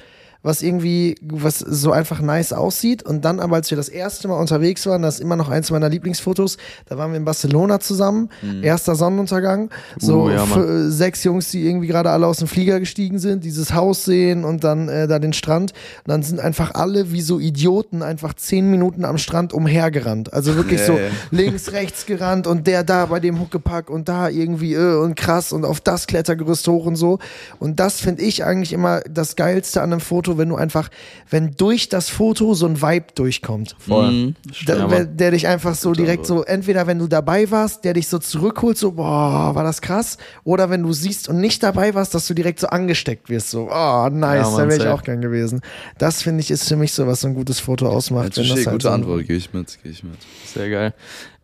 [0.41, 3.03] was irgendwie, was so einfach nice aussieht.
[3.03, 5.69] Und dann aber, als wir das erste Mal unterwegs waren, das ist immer noch eins
[5.69, 8.63] meiner Lieblingsfotos, da waren wir in Barcelona zusammen, mhm.
[8.63, 10.45] erster Sonnenuntergang, so uh, ja,
[10.89, 14.63] sechs Jungs, die irgendwie gerade alle aus dem Flieger gestiegen sind, dieses Haus sehen und
[14.63, 15.73] dann äh, da den Strand.
[16.05, 20.31] Und dann sind einfach alle wie so Idioten einfach zehn Minuten am Strand umhergerannt.
[20.31, 20.87] Also wirklich yeah.
[20.87, 20.97] so
[21.31, 25.51] links, rechts gerannt und der da bei dem Huckepack und da irgendwie äh, und krass
[25.51, 27.19] und auf das Klettergerüst hoch und so.
[27.59, 30.89] Und das finde ich eigentlich immer das Geilste an einem Foto Foto, wenn du einfach,
[31.29, 33.75] wenn durch das Foto so ein Vibe durchkommt.
[33.79, 34.11] Voll.
[34.11, 34.35] Mhm.
[34.67, 38.19] Der, der, dich einfach so direkt so, entweder wenn du dabei warst, der dich so
[38.19, 40.17] zurückholt, so, boah, war das krass.
[40.43, 43.69] Oder wenn du siehst und nicht dabei warst, dass du direkt so angesteckt wirst, so,
[43.71, 45.61] oh, nice, ja, da wäre ich auch gern gewesen.
[45.97, 48.37] Das finde ich ist für mich so, was so ein gutes Foto ausmacht.
[48.37, 50.17] Ja, das halt gute so Antwort, gehe ich mit, gehe ich mit.
[50.45, 50.93] Sehr geil.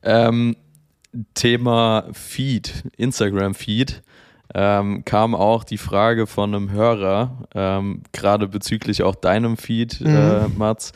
[0.03, 0.55] Ähm,
[1.33, 4.03] Thema Feed, Instagram-Feed
[4.57, 10.07] ähm, kam auch die Frage von einem Hörer, ähm, gerade bezüglich auch deinem Feed, äh,
[10.07, 10.15] mhm.
[10.15, 10.93] äh, Mats.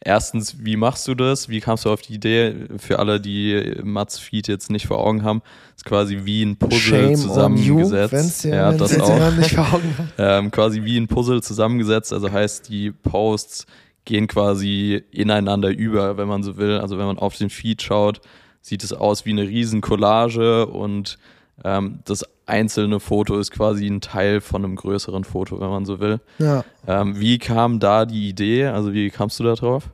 [0.00, 1.50] Erstens, wie machst du das?
[1.50, 2.54] Wie kamst du auf die Idee?
[2.78, 5.42] Für alle, die Mats Feed jetzt nicht vor Augen haben,
[5.76, 8.44] ist quasi wie ein Puzzle Shame zusammengesetzt.
[8.44, 9.32] You, ja, das auch.
[9.32, 12.12] Nicht vor Augen ähm, quasi wie ein Puzzle zusammengesetzt.
[12.12, 13.66] Also heißt, die Posts
[14.06, 16.78] gehen quasi ineinander über, wenn man so will.
[16.78, 18.22] Also wenn man auf den Feed schaut,
[18.62, 21.18] sieht es aus wie eine riesen Collage und
[21.62, 26.00] ähm, das einzelne Foto ist quasi ein Teil von einem größeren Foto, wenn man so
[26.00, 26.20] will.
[26.38, 26.64] Ja.
[26.86, 28.66] Ähm, wie kam da die Idee?
[28.66, 29.90] Also wie kamst du da drauf?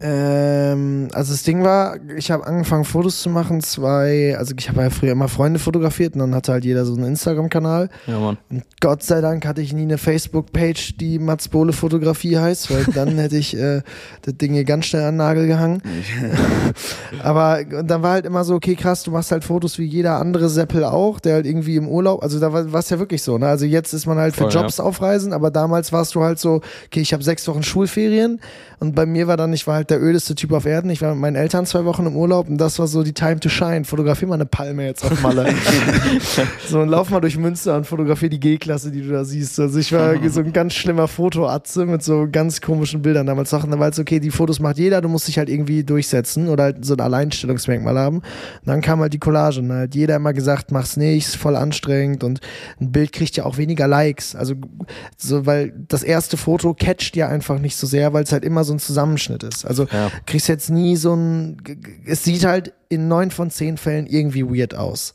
[0.00, 4.82] Ähm, also das Ding war, ich habe angefangen Fotos zu machen, zwei, also ich habe
[4.82, 7.88] ja früher immer Freunde fotografiert und dann hatte halt jeder so einen Instagram-Kanal.
[8.06, 8.38] Ja, Mann.
[8.50, 12.84] Und Gott sei Dank hatte ich nie eine Facebook-Page, die Mats Bohle Fotografie heißt, weil
[12.94, 13.82] dann hätte ich äh,
[14.22, 15.82] das Ding hier ganz schnell an den Nagel gehangen.
[17.22, 20.48] Aber dann war halt immer so, okay, krass, du machst halt Fotos wie jeder andere
[20.48, 23.48] Seppel auch, der halt irgendwie im Urlaub, also da war es ja wirklich so, ne?
[23.48, 24.84] Also jetzt ist man halt für Voll, Jobs ja.
[24.84, 28.40] aufreisen, aber damals warst du halt so, okay, ich habe sechs Wochen Schulferien
[28.78, 30.90] und bei mir war dann, ich war halt der ödeste Typ auf Erden.
[30.90, 33.40] Ich war mit meinen Eltern zwei Wochen im Urlaub und das war so die Time
[33.40, 33.84] to Shine.
[33.84, 35.46] Fotografier mal eine Palme jetzt auf Malle.
[36.68, 39.58] so, und lauf mal durch Münster und fotografier die G-Klasse, die du da siehst.
[39.60, 43.50] Also ich war so ein ganz schlimmer Fotoatze mit so ganz komischen Bildern damals.
[43.50, 46.48] Sachen, da war es okay, die Fotos macht jeder, du musst dich halt irgendwie durchsetzen
[46.48, 48.18] oder halt so ein Alleinstellungsmerkmal haben.
[48.18, 48.24] Und
[48.66, 52.24] dann kam halt die Collage und halt jeder immer gesagt, mach's nicht, ist voll anstrengend
[52.24, 52.40] und
[52.80, 54.34] ein Bild kriegt ja auch weniger Likes.
[54.34, 54.54] Also
[55.16, 58.64] so, weil das erste Foto catcht ja einfach nicht so sehr, weil es halt immer
[58.64, 59.64] so ein Zusammenschnitt ist.
[59.64, 60.10] Also ja.
[60.26, 61.56] kriegst jetzt nie so ein,
[62.06, 65.14] es sieht halt in neun von zehn Fällen irgendwie weird aus.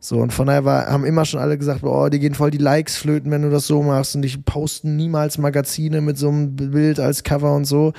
[0.00, 2.58] So, und von daher war, haben immer schon alle gesagt, oh, die gehen voll die
[2.58, 4.14] Likes flöten, wenn du das so machst.
[4.14, 7.92] Und die posten niemals Magazine mit so einem Bild als Cover und so.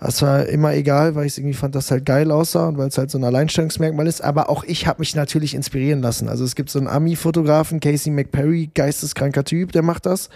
[0.00, 2.96] Das war immer egal, weil ich irgendwie fand, dass halt geil aussah und weil es
[2.96, 4.22] halt so ein Alleinstellungsmerkmal ist.
[4.22, 6.28] Aber auch ich habe mich natürlich inspirieren lassen.
[6.28, 10.30] Also es gibt so einen Ami-Fotografen, Casey McPerry, geisteskranker Typ, der macht das.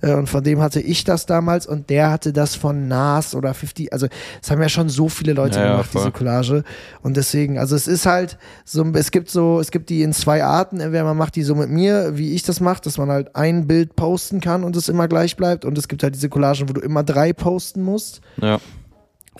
[0.00, 3.52] Äh, und von dem hatte ich das damals und der hatte das von Nas oder
[3.52, 3.92] 50.
[3.92, 4.06] Also
[4.40, 6.62] es haben ja schon so viele Leute ja, gemacht, ja, diese Collage.
[7.02, 10.44] Und deswegen, also es ist halt so, es gibt so, es gibt die in zwei
[10.44, 10.78] Arten.
[10.78, 13.66] Entweder man macht die so mit mir, wie ich das mache, dass man halt ein
[13.66, 15.64] Bild posten kann und es immer gleich bleibt.
[15.64, 18.20] Und es gibt halt diese Collagen, wo du immer drei posten musst.
[18.40, 18.60] Ja.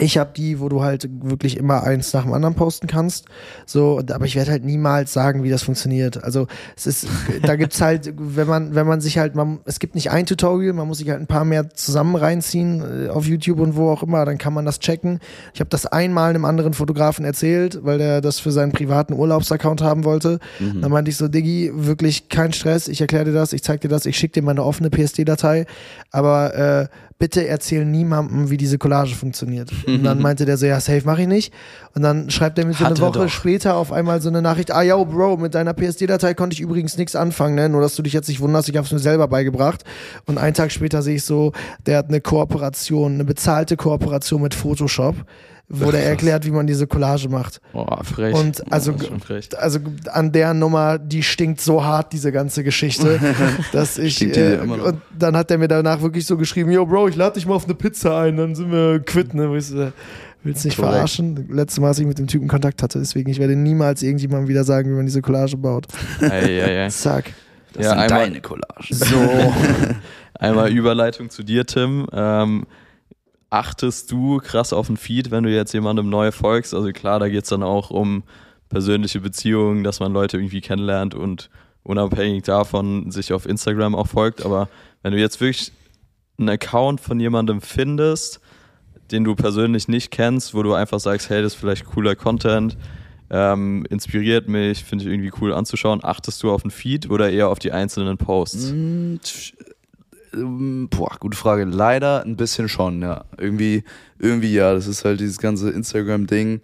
[0.00, 3.26] Ich habe die, wo du halt wirklich immer eins nach dem anderen posten kannst.
[3.66, 6.22] So, aber ich werde halt niemals sagen, wie das funktioniert.
[6.24, 7.06] Also es ist,
[7.42, 10.72] da gibt's halt, wenn man, wenn man sich halt, man, es gibt nicht ein Tutorial,
[10.72, 14.02] man muss sich halt ein paar mehr zusammen reinziehen äh, auf YouTube und wo auch
[14.02, 15.20] immer, dann kann man das checken.
[15.54, 19.82] Ich habe das einmal einem anderen Fotografen erzählt, weil der das für seinen privaten Urlaubsaccount
[19.82, 20.38] haben wollte.
[20.58, 20.80] Mhm.
[20.80, 23.88] Dann meinte ich so, Diggi, wirklich kein Stress, ich erkläre dir das, ich zeig dir
[23.88, 25.66] das, ich schicke dir meine offene PSD-Datei,
[26.10, 26.88] aber äh,
[27.20, 29.70] bitte erzähl niemandem, wie diese Collage funktioniert.
[29.86, 31.52] Und dann meinte der so, ja, safe mache ich nicht.
[31.94, 34.72] Und dann schreibt er mir so Hat eine Woche später auf einmal so eine Nachricht,
[34.72, 37.68] ah, yo, Bro, mit deiner PSD-Datei konnte ich übrigens nichts anfangen, ne?
[37.68, 39.84] nur dass du dich jetzt nicht wunderst, ich habe es mir selber beigebracht.
[40.24, 41.52] Und einen Tag später sehe ich so,
[41.84, 45.14] der hat eine Kooperation, eine bezahlte Kooperation mit Photoshop
[45.72, 47.60] wo der erklärt, wie man diese Collage macht.
[47.72, 48.34] Boah, frech.
[48.34, 48.92] Und also,
[49.24, 49.48] frech.
[49.56, 49.78] also
[50.10, 53.20] an der Nummer, die stinkt so hart, diese ganze Geschichte,
[53.72, 54.20] dass ich.
[54.36, 57.46] Äh, und dann hat er mir danach wirklich so geschrieben: Yo, Bro, ich lade dich
[57.46, 59.56] mal auf eine Pizza ein, dann sind wir quitt, ne?
[59.56, 59.92] Ich so,
[60.42, 60.94] willst nicht Correct.
[60.94, 61.48] verarschen?
[61.50, 64.64] Letztes Mal, als ich mit dem Typen Kontakt hatte, deswegen, ich werde niemals irgendjemandem wieder
[64.64, 65.86] sagen, wie man diese Collage baut.
[66.20, 66.88] Ei, ei, ei.
[66.90, 67.32] Zack.
[67.74, 68.92] Das ja, sind einmal, deine Collage.
[68.94, 69.16] So.
[70.34, 72.08] einmal Überleitung zu dir, Tim.
[72.12, 72.66] Ähm,
[73.50, 76.72] achtest du krass auf den Feed, wenn du jetzt jemandem neu folgst?
[76.72, 78.22] Also klar, da geht es dann auch um
[78.68, 81.50] persönliche Beziehungen, dass man Leute irgendwie kennenlernt und
[81.82, 84.44] unabhängig davon sich auf Instagram auch folgt.
[84.44, 84.68] Aber
[85.02, 85.72] wenn du jetzt wirklich
[86.38, 88.40] einen Account von jemandem findest,
[89.10, 92.76] den du persönlich nicht kennst, wo du einfach sagst, hey, das ist vielleicht cooler Content,
[93.30, 97.48] ähm, inspiriert mich, finde ich irgendwie cool anzuschauen, achtest du auf den Feed oder eher
[97.48, 98.72] auf die einzelnen Posts?
[100.34, 101.64] Ähm, boah, gute Frage.
[101.64, 103.24] Leider ein bisschen schon, ja.
[103.38, 103.84] Irgendwie,
[104.18, 104.74] irgendwie ja.
[104.74, 106.60] Das ist halt dieses ganze Instagram-Ding.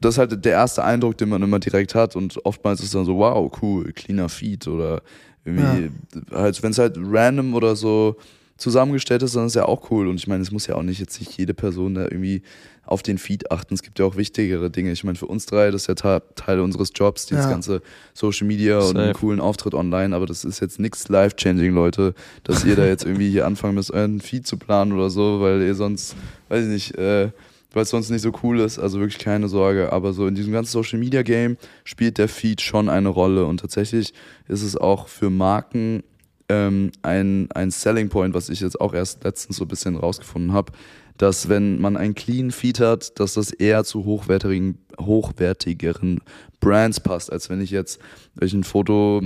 [0.00, 2.16] Das ist halt der erste Eindruck, den man immer direkt hat.
[2.16, 5.02] Und oftmals ist es dann so, wow, cool, cleaner Feed oder
[5.44, 6.36] irgendwie, ja.
[6.38, 8.16] halt, wenn es halt random oder so
[8.56, 10.08] zusammengestellt ist, dann ist ja auch cool.
[10.08, 12.42] Und ich meine, es muss ja auch nicht jetzt nicht jede Person da irgendwie
[12.90, 13.74] auf den Feed achten.
[13.74, 14.90] Es gibt ja auch wichtigere Dinge.
[14.90, 17.50] Ich meine, für uns drei, das ist ja Teil unseres Jobs, dieses ja.
[17.50, 17.82] ganze
[18.14, 18.90] Social Media Safe.
[18.90, 22.84] und einen coolen Auftritt online, aber das ist jetzt nichts life-changing, Leute, dass ihr da
[22.86, 26.16] jetzt irgendwie hier anfangen müsst, euren Feed zu planen oder so, weil ihr sonst,
[26.48, 27.30] weiß ich nicht, äh,
[27.72, 29.92] weil es sonst nicht so cool ist, also wirklich keine Sorge.
[29.92, 33.60] Aber so in diesem ganzen Social Media Game spielt der Feed schon eine Rolle und
[33.60, 34.12] tatsächlich
[34.48, 36.02] ist es auch für Marken
[36.48, 40.52] ähm, ein, ein Selling Point, was ich jetzt auch erst letztens so ein bisschen rausgefunden
[40.52, 40.72] habe,
[41.20, 46.22] dass wenn man einen clean Feed hat, dass das eher zu hochwertigen, hochwertigeren
[46.60, 48.00] Brands passt, als wenn ich jetzt
[48.40, 49.20] ein Foto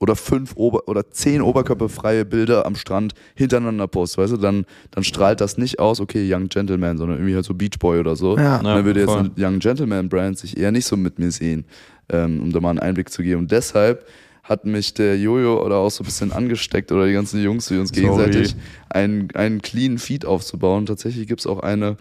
[0.00, 5.04] oder fünf Ober oder zehn oberkörperfreie Bilder am Strand hintereinander poste, weißt du, dann, dann
[5.04, 8.36] strahlt das nicht aus, okay, Young Gentleman, sondern irgendwie halt so Beach Boy oder so.
[8.36, 11.30] Ja, und dann würde jetzt ein Young Gentleman Brand sich eher nicht so mit mir
[11.30, 11.66] sehen,
[12.08, 13.42] ähm, um da mal einen Einblick zu geben.
[13.42, 14.04] Und deshalb
[14.42, 17.78] hat mich der Jojo oder auch so ein bisschen angesteckt oder die ganzen Jungs wie
[17.78, 18.56] uns gegenseitig
[18.90, 20.86] einen, einen cleanen Feed aufzubauen.
[20.86, 21.96] Tatsächlich gibt es auch eine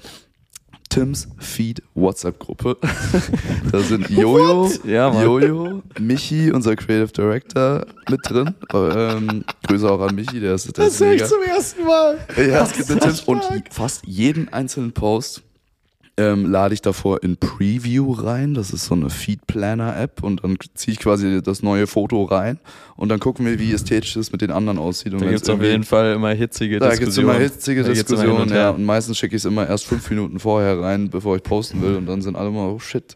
[0.89, 2.77] Tims Feed WhatsApp-Gruppe.
[3.71, 8.55] da sind Jojo, ja, Jojo, Michi, unser Creative Director, mit drin.
[8.73, 12.17] Ähm, Grüße auch an Michi, der ist der Das höre ich zum ersten Mal.
[12.35, 15.43] Ja, es gibt eine Tims und fast jeden einzelnen Post
[16.21, 18.53] ähm, lade ich davor in Preview rein.
[18.53, 22.23] Das ist so eine Feed Planner App und dann ziehe ich quasi das neue Foto
[22.23, 22.59] rein
[22.95, 25.13] und dann gucken wir, wie ästhetisch es mit den anderen aussieht.
[25.13, 27.27] Und da gibt es auf jeden Fall immer hitzige da Diskussionen.
[27.27, 28.69] Da gibt es immer hitzige Diskussionen, ja.
[28.69, 31.95] Und meistens schicke ich es immer erst fünf Minuten vorher rein, bevor ich posten will
[31.95, 33.15] und dann sind alle immer, oh shit,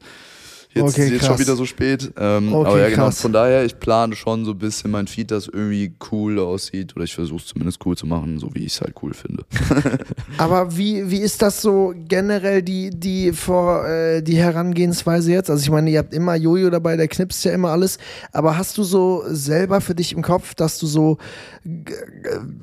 [0.76, 2.12] Jetzt okay, ist jetzt schon wieder so spät.
[2.18, 3.06] Ähm, okay, aber ja, genau.
[3.06, 3.22] Krass.
[3.22, 6.94] Von daher, ich plane schon so ein bisschen mein Feed, das irgendwie cool aussieht.
[6.98, 9.46] Oder ich versuche es zumindest cool zu machen, so wie ich es halt cool finde.
[10.38, 15.50] aber wie, wie ist das so generell die, die, vor, äh, die Herangehensweise jetzt?
[15.50, 17.98] Also ich meine, ihr habt immer Jojo dabei, der knipst ja immer alles.
[18.34, 21.18] Aber hast du so selber für dich im Kopf, dass du so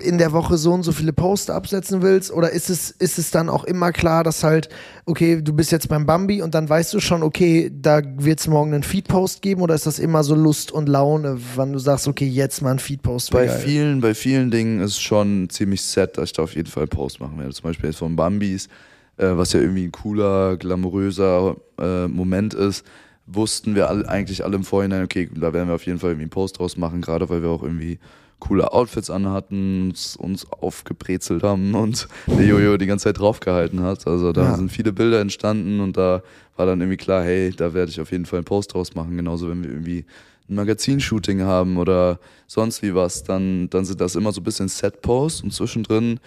[0.01, 2.31] in der Woche so und so viele Posts absetzen willst?
[2.31, 4.69] Oder ist es, ist es dann auch immer klar, dass halt,
[5.07, 8.49] okay, du bist jetzt beim Bambi und dann weißt du schon, okay, da wird es
[8.49, 12.09] morgen einen Feedpost geben oder ist das immer so Lust und Laune, wann du sagst,
[12.09, 13.31] okay, jetzt mal ein Feedpost?
[13.31, 16.85] Bei vielen, bei vielen Dingen ist schon ziemlich set, dass ich da auf jeden Fall
[16.85, 17.53] einen Post machen werde.
[17.53, 18.69] Zum Beispiel jetzt von Bambis,
[19.17, 22.85] äh, was ja irgendwie ein cooler, glamouröser äh, Moment ist,
[23.27, 26.25] wussten wir alle, eigentlich alle im Vorhinein, okay, da werden wir auf jeden Fall irgendwie
[26.25, 27.99] einen Post draus machen, gerade weil wir auch irgendwie
[28.43, 34.09] coole Outfits anhatten, uns, uns aufgebrezelt haben und der Jojo die ganze Zeit draufgehalten hat.
[34.09, 34.57] Also da ja.
[34.57, 36.25] sind viele Bilder entstanden und da
[36.57, 39.17] war dann irgendwie klar, hey, da werde ich auf jeden Fall einen Post draus machen.
[39.17, 40.05] Genauso wenn wir irgendwie
[40.49, 44.67] ein Magazinshooting haben oder sonst wie was, dann, dann sind das immer so ein bisschen
[44.67, 46.19] Set-Posts und zwischendrin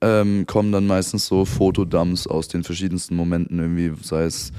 [0.00, 4.52] ähm, kommen dann meistens so Fotodumps aus den verschiedensten Momenten irgendwie, sei es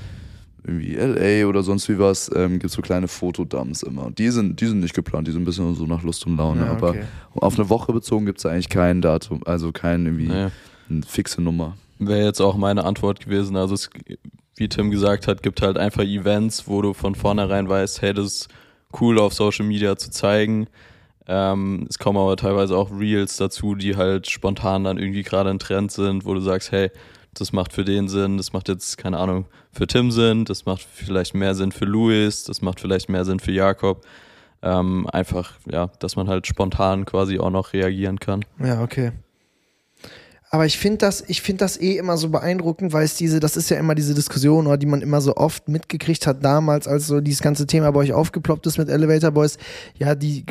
[0.64, 4.12] irgendwie LA oder sonst wie was, ähm, gibt es so kleine Fotodumps immer.
[4.12, 6.66] Die sind, die sind nicht geplant, die sind ein bisschen so nach Lust und Laune.
[6.66, 7.04] Ja, okay.
[7.36, 10.52] Aber auf eine Woche bezogen gibt es eigentlich kein Datum, also kein irgendwie ja.
[10.90, 11.76] eine fixe Nummer.
[12.00, 13.58] wäre jetzt auch meine Antwort gewesen.
[13.58, 13.90] Also es,
[14.56, 18.26] wie Tim gesagt hat, gibt halt einfach Events, wo du von vornherein weißt, hey, das
[18.26, 18.48] ist
[19.00, 20.68] cool auf Social Media zu zeigen.
[21.28, 25.60] Ähm, es kommen aber teilweise auch Reels dazu, die halt spontan dann irgendwie gerade ein
[25.60, 26.92] Trend sind, wo du sagst, hey,
[27.34, 30.82] das macht für den Sinn, das macht jetzt, keine Ahnung, für Tim Sinn, das macht
[30.82, 34.06] vielleicht mehr Sinn für Louis, das macht vielleicht mehr Sinn für Jakob.
[34.62, 38.46] Ähm, einfach, ja, dass man halt spontan quasi auch noch reagieren kann.
[38.60, 39.12] Ja, okay.
[40.54, 43.70] Aber ich finde das, ich das eh immer so beeindruckend, weil es diese, das ist
[43.70, 47.22] ja immer diese Diskussion, oder die man immer so oft mitgekriegt hat damals, als so
[47.22, 49.58] dieses ganze Thema bei euch aufgeploppt ist mit Elevator Boys.
[49.98, 50.46] Ja, die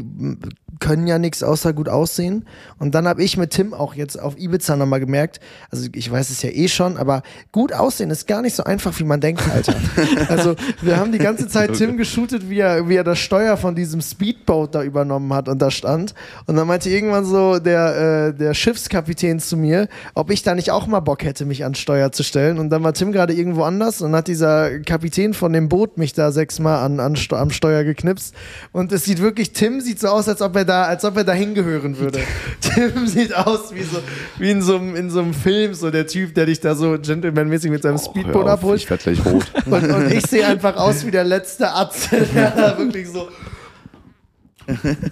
[0.82, 2.44] können ja nichts außer gut aussehen.
[2.80, 5.38] Und dann habe ich mit Tim auch jetzt auf Ibiza nochmal gemerkt,
[5.70, 7.22] also ich weiß es ja eh schon, aber
[7.52, 9.76] gut aussehen ist gar nicht so einfach, wie man denkt, Alter.
[10.28, 13.76] also wir haben die ganze Zeit Tim geshootet, wie er, wie er das Steuer von
[13.76, 16.14] diesem Speedboat da übernommen hat und da stand.
[16.46, 20.72] Und dann meinte irgendwann so der, äh, der Schiffskapitän zu mir, ob ich da nicht
[20.72, 22.58] auch mal Bock hätte, mich ans Steuer zu stellen.
[22.58, 26.12] Und dann war Tim gerade irgendwo anders und hat dieser Kapitän von dem Boot mich
[26.12, 28.34] da sechsmal an, an, am Steuer geknipst.
[28.72, 31.24] Und es sieht wirklich, Tim sieht so aus, als ob er da, als ob er
[31.24, 32.20] da hingehören würde.
[32.60, 33.98] Tim sieht aus wie so,
[34.38, 36.98] wie in so, einem, in so einem Film, so der Typ, der dich da so
[36.98, 38.80] gentlemanmäßig mit seinem oh, Speedboot abholt.
[38.80, 39.44] Ich werde gleich rot.
[39.66, 43.28] Und, und ich sehe einfach aus wie der letzte Atze, der da wirklich so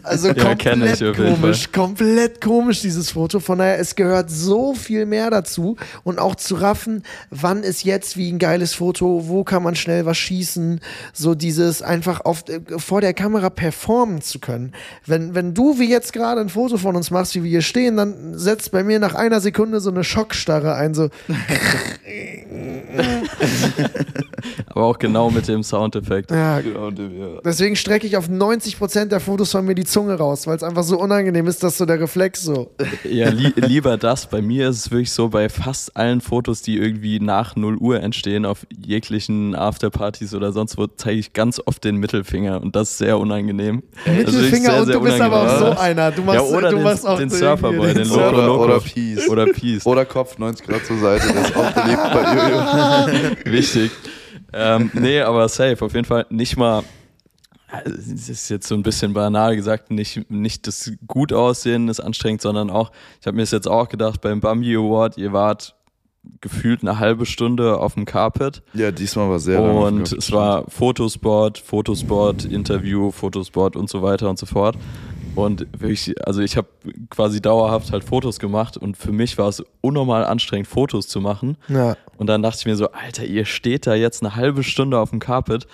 [0.03, 3.41] also ja, komplett ich, komisch, komplett komisch dieses Foto.
[3.41, 8.17] Von daher, es gehört so viel mehr dazu und auch zu raffen, wann ist jetzt
[8.17, 10.81] wie ein geiles Foto, wo kann man schnell was schießen,
[11.13, 12.45] so dieses einfach auf,
[12.77, 14.73] vor der Kamera performen zu können.
[15.07, 17.97] Wenn, wenn du wie jetzt gerade ein Foto von uns machst, wie wir hier stehen,
[17.97, 21.09] dann setzt bei mir nach einer Sekunde so eine Schockstarre ein, so.
[24.67, 26.31] Aber auch genau mit dem Soundeffekt.
[26.31, 26.91] Ja, genau.
[27.45, 30.63] Deswegen strecke ich auf 90% der Fotos Fotos von mir die Zunge raus, weil es
[30.63, 32.71] einfach so unangenehm ist, dass so der Reflex so.
[33.11, 34.27] Ja, li lieber das.
[34.27, 38.03] Bei mir ist es wirklich so, bei fast allen Fotos, die irgendwie nach 0 Uhr
[38.03, 42.91] entstehen, auf jeglichen Afterpartys oder sonst wo, zeige ich ganz oft den Mittelfinger und das
[42.91, 43.83] ist sehr unangenehm.
[44.05, 46.11] Mittelfinger sehr, und du bist aber auch so einer.
[46.11, 48.65] Du machst, ja, oder du den, machst auch den Surferboy, den Loco oder, Loco.
[48.65, 49.29] Oder Peace.
[49.29, 49.87] Oder Peace.
[49.87, 53.57] Oder Kopf 90 Grad zur Seite, das ist auch beliebt bei Jojo.
[53.57, 53.91] Wichtig.
[54.53, 56.83] Ähm, nee, aber safe, auf jeden Fall nicht mal
[57.85, 62.43] es ist jetzt so ein bisschen banal gesagt, nicht, nicht das gut aussehen ist anstrengend,
[62.43, 62.91] sondern auch,
[63.21, 65.77] ich habe mir das jetzt auch gedacht, beim Bambi Award, ihr wart
[66.41, 68.63] gefühlt eine halbe Stunde auf dem Carpet.
[68.75, 74.39] Ja, diesmal war sehr Und es war Fotosport, Fotosport, Interview, Fotosport und so weiter und
[74.39, 74.77] so fort.
[75.35, 76.69] Und wirklich, also ich habe
[77.09, 81.57] quasi dauerhaft halt Fotos gemacht und für mich war es unnormal anstrengend, Fotos zu machen.
[81.69, 81.97] Ja.
[82.19, 85.11] Und dann dachte ich mir so, Alter, ihr steht da jetzt eine halbe Stunde auf
[85.11, 85.67] dem Carpet,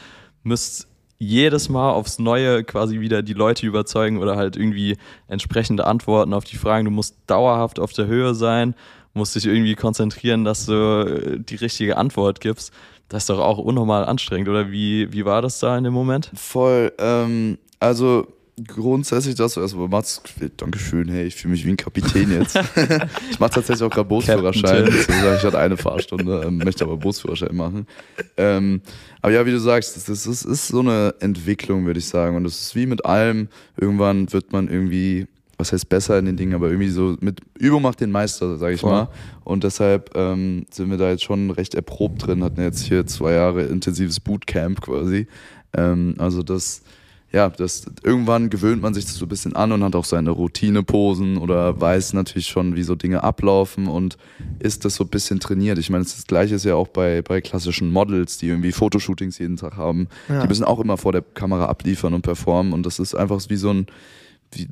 [0.43, 0.87] müsst
[1.19, 4.97] jedes Mal aufs Neue quasi wieder die Leute überzeugen oder halt irgendwie
[5.29, 6.85] entsprechende Antworten auf die Fragen.
[6.85, 8.75] Du musst dauerhaft auf der Höhe sein,
[9.15, 12.73] musst dich irgendwie konzentrieren, dass du äh, die richtige Antwort gibst.
[13.09, 16.31] Das ist doch auch unnormal anstrengend, oder wie, wie war das da in dem Moment?
[16.35, 16.93] Voll.
[16.99, 18.27] Ähm, also
[18.65, 20.23] grundsätzlich das, also Mats,
[20.57, 22.57] Dankeschön, hey, ich fühle mich wie ein Kapitän jetzt.
[23.31, 24.89] ich mache tatsächlich auch gerade Bootsführerschein.
[24.89, 27.87] Ich hatte eine Fahrstunde, ähm, möchte aber Bootsführerschein machen.
[28.39, 28.81] Ähm,
[29.21, 32.37] aber ja, wie du sagst, das ist, das ist so eine Entwicklung, würde ich sagen.
[32.37, 33.49] Und das ist wie mit allem.
[33.77, 35.27] Irgendwann wird man irgendwie,
[35.59, 38.75] was heißt besser in den Dingen, aber irgendwie so mit Übung macht den Meister, sage
[38.75, 38.93] ich Voll.
[38.93, 39.09] mal.
[39.45, 43.33] Und deshalb ähm, sind wir da jetzt schon recht erprobt drin, hatten jetzt hier zwei
[43.33, 45.27] Jahre intensives Bootcamp quasi.
[45.77, 46.81] Ähm, also das
[47.37, 50.31] ja, das, irgendwann gewöhnt man sich das so ein bisschen an und hat auch seine
[50.31, 54.17] Routineposen oder weiß natürlich schon, wie so Dinge ablaufen und
[54.59, 55.77] ist das so ein bisschen trainiert.
[55.77, 59.59] Ich meine, das Gleiche ist ja auch bei, bei klassischen Models, die irgendwie Fotoshootings jeden
[59.59, 60.09] Tag haben.
[60.31, 60.41] Ja.
[60.41, 63.57] Die müssen auch immer vor der Kamera abliefern und performen und das ist einfach wie
[63.57, 63.87] so ein,
[64.53, 64.67] wie,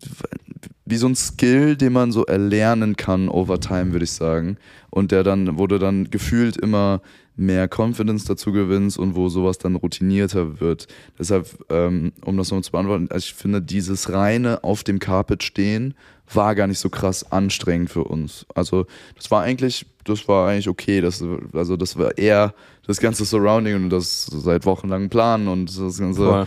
[0.86, 4.56] wie so ein Skill, den man so erlernen kann over time, würde ich sagen.
[4.88, 7.02] Und der dann, wurde dann gefühlt immer
[7.36, 10.86] mehr Confidence dazu gewinnst und wo sowas dann routinierter wird.
[11.18, 15.42] Deshalb, ähm, um das noch zu beantworten, also ich finde, dieses reine auf dem Carpet
[15.42, 15.94] stehen
[16.32, 18.46] war gar nicht so krass anstrengend für uns.
[18.54, 21.00] Also das war eigentlich, das war eigentlich okay.
[21.00, 21.22] Das,
[21.52, 22.54] also das war eher
[22.86, 26.46] das ganze Surrounding und das seit Wochen lang planen und das ganze, Voll.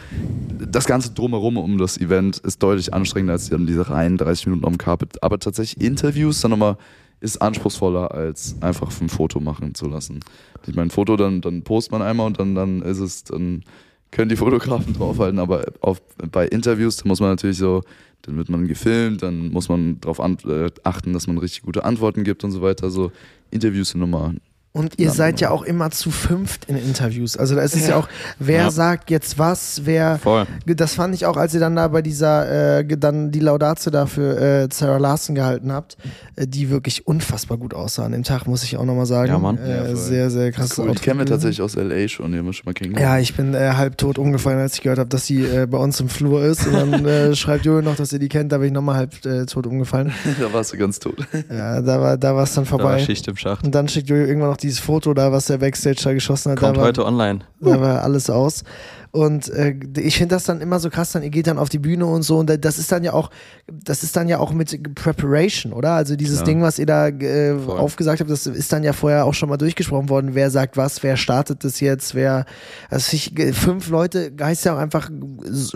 [0.71, 4.65] das ganze drumherum um das Event ist deutlich anstrengender als dann diese reinen 30 Minuten
[4.65, 5.21] am Carpet.
[5.23, 6.77] Aber tatsächlich Interviews dann nochmal
[7.19, 10.19] ist anspruchsvoller, als einfach ein Foto machen zu lassen.
[10.67, 13.63] Ich meine, ein Foto, dann, dann postet man einmal und dann, dann ist es, dann
[14.11, 16.01] können die Fotografen draufhalten, aber auf,
[16.31, 17.83] bei Interviews, da muss man natürlich so,
[18.23, 22.23] dann wird man gefilmt, dann muss man darauf äh, achten, dass man richtig gute Antworten
[22.23, 22.89] gibt und so weiter.
[22.89, 23.11] So
[23.51, 24.35] Interviews sind nochmal
[24.77, 27.35] Und ihr seid ja auch immer zu fünft in Interviews.
[27.35, 28.07] Also da ist es ja, ja auch,
[28.37, 28.71] wer ja.
[28.71, 30.19] sagt jetzt was, wer.
[30.19, 30.45] Voll.
[30.65, 34.05] Das fand ich auch, als ihr dann da bei dieser, äh, dann die Laudatio da
[34.05, 35.97] für äh, Sarah Larson gehalten habt,
[36.35, 39.31] äh, die wirklich unfassbar gut aussah an dem Tag, muss ich auch nochmal sagen.
[39.31, 39.57] Ja, Mann.
[39.57, 40.77] Äh, ja, sehr, sehr krass.
[40.77, 40.91] Cool.
[40.91, 42.07] Die kennen wir tatsächlich aus L.A.
[42.07, 43.15] schon, die haben wir schon mal kennengelernt.
[43.15, 45.79] Ja, ich bin äh, halb tot umgefallen, als ich gehört habe, dass sie äh, bei
[45.79, 46.67] uns im Flur ist.
[46.67, 49.25] Und dann äh, schreibt Jojo noch, dass ihr die kennt, da bin ich nochmal halb
[49.25, 50.13] äh, tot umgefallen.
[50.39, 51.17] da warst du ganz tot.
[51.49, 52.83] Ja, da war da es dann vorbei.
[52.83, 53.65] Da war Schicht im Schacht.
[53.65, 56.59] Und dann schickt Jojo irgendwann noch dieses Foto da, was der Backstage da geschossen hat.
[56.59, 57.39] Kommt da war, heute online.
[57.59, 58.63] Da war alles aus.
[59.11, 61.79] Und äh, ich finde das dann immer so krass, dann ihr geht dann auf die
[61.79, 63.31] Bühne und so und das ist dann ja auch,
[63.67, 65.93] das ist dann ja auch mit Preparation, oder?
[65.93, 66.45] Also dieses ja.
[66.45, 69.57] Ding, was ihr da äh, aufgesagt habt, das ist dann ja vorher auch schon mal
[69.57, 72.45] durchgesprochen worden, wer sagt was, wer startet das jetzt, wer,
[72.89, 75.09] also ich, fünf Leute heißt ja auch einfach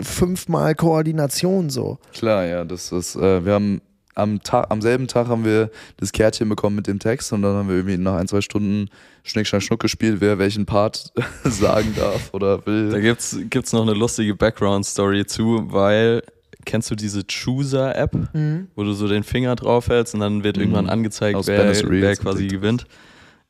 [0.02, 1.98] fünfmal Koordination so.
[2.12, 3.80] Klar, ja, das ist, äh, wir haben
[4.14, 7.54] am, Tag, am selben Tag haben wir das Kärtchen bekommen mit dem Text und dann
[7.54, 8.88] haben wir irgendwie nach ein, zwei Stunden
[9.22, 11.12] Schnick, Schnack, Schnuck gespielt, wer welchen Part
[11.44, 12.90] sagen darf oder will.
[12.90, 16.22] Da gibt's, gibt's noch eine lustige Background-Story zu, weil
[16.64, 18.68] kennst du diese Chooser-App, mhm.
[18.74, 20.62] wo du so den Finger draufhältst und dann wird mhm.
[20.62, 22.86] irgendwann angezeigt, wer, wer, quasi gewinnt.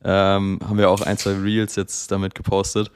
[0.04, 2.90] Ähm, haben wir auch ein, zwei Reels jetzt damit gepostet.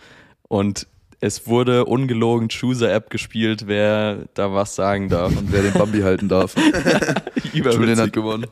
[0.48, 0.86] Und
[1.20, 5.34] es wurde ungelogen Chooser-App gespielt, wer da was sagen darf.
[5.34, 6.54] Und wer den Bambi halten darf.
[7.52, 8.46] Julian hat gewonnen.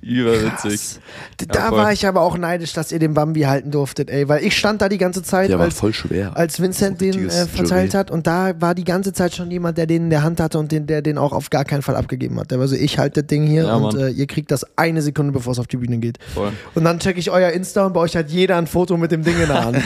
[0.00, 0.98] Überwitzig.
[1.36, 4.28] Da ja, war ich aber auch neidisch, dass ihr den Bambi halten durftet, ey.
[4.28, 6.34] Weil ich stand da die ganze Zeit, der als, war voll schwer.
[6.36, 7.98] als Vincent den äh, verteilt Jury.
[7.98, 8.10] hat.
[8.10, 10.72] Und da war die ganze Zeit schon jemand, der den in der Hand hatte und
[10.72, 12.50] den, der den auch auf gar keinen Fall abgegeben hat.
[12.50, 15.02] Der war so, ich halte das Ding hier ja, und äh, ihr kriegt das eine
[15.02, 16.18] Sekunde, bevor es auf die Bühne geht.
[16.32, 16.52] Voll.
[16.74, 19.22] Und dann check ich euer Insta und bei euch hat jeder ein Foto mit dem
[19.22, 19.76] Ding in der Hand.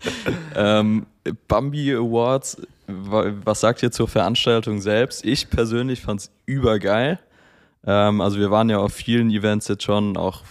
[0.56, 0.89] ähm,
[1.48, 5.24] Bambi Awards, was sagt ihr zur Veranstaltung selbst?
[5.24, 7.18] Ich persönlich fand es übergeil.
[7.86, 10.42] Ähm, also wir waren ja auf vielen Events jetzt schon, auch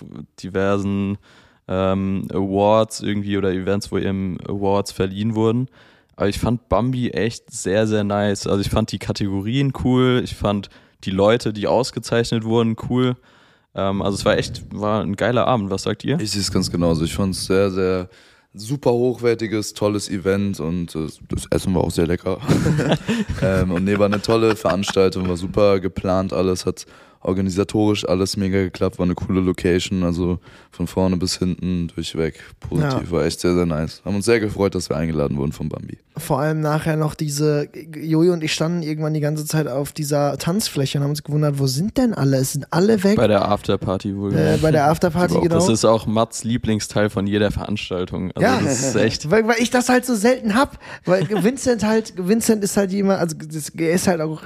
[0.41, 1.17] diversen
[1.67, 5.67] ähm, Awards irgendwie oder Events, wo eben Awards verliehen wurden.
[6.15, 8.47] Aber ich fand Bambi echt sehr, sehr nice.
[8.47, 10.69] Also ich fand die Kategorien cool, ich fand
[11.05, 13.15] die Leute, die ausgezeichnet wurden, cool.
[13.75, 15.69] Ähm, also es war echt, war ein geiler Abend.
[15.69, 16.19] Was sagt ihr?
[16.19, 17.05] Ich sehe es ganz genauso.
[17.05, 18.09] Ich fand es sehr, sehr
[18.53, 22.39] super hochwertiges, tolles Event und äh, das Essen war auch sehr lecker.
[23.41, 26.85] ähm, und nee, war eine tolle Veranstaltung, war super geplant, alles hat
[27.21, 30.39] organisatorisch alles mega geklappt, war eine coole Location, also
[30.71, 33.11] von vorne bis hinten durchweg positiv, ja.
[33.11, 34.01] war echt sehr, sehr nice.
[34.05, 35.97] Haben uns sehr gefreut, dass wir eingeladen wurden von Bambi.
[36.15, 40.37] Vor allem nachher noch diese, Jojo und ich standen irgendwann die ganze Zeit auf dieser
[40.37, 42.37] Tanzfläche und haben uns gewundert, wo sind denn alle?
[42.37, 43.17] Es sind alle weg.
[43.17, 44.33] Bei der Afterparty wohl.
[44.33, 45.55] Äh, bei der Afterparty, genau.
[45.55, 48.31] Das ist auch Mats Lieblingsteil von jeder Veranstaltung.
[48.33, 49.29] Also ja, das ist echt.
[49.29, 53.19] Weil, weil ich das halt so selten hab, weil Vincent halt, Vincent ist halt jemand,
[53.19, 54.43] also das, er ist halt auch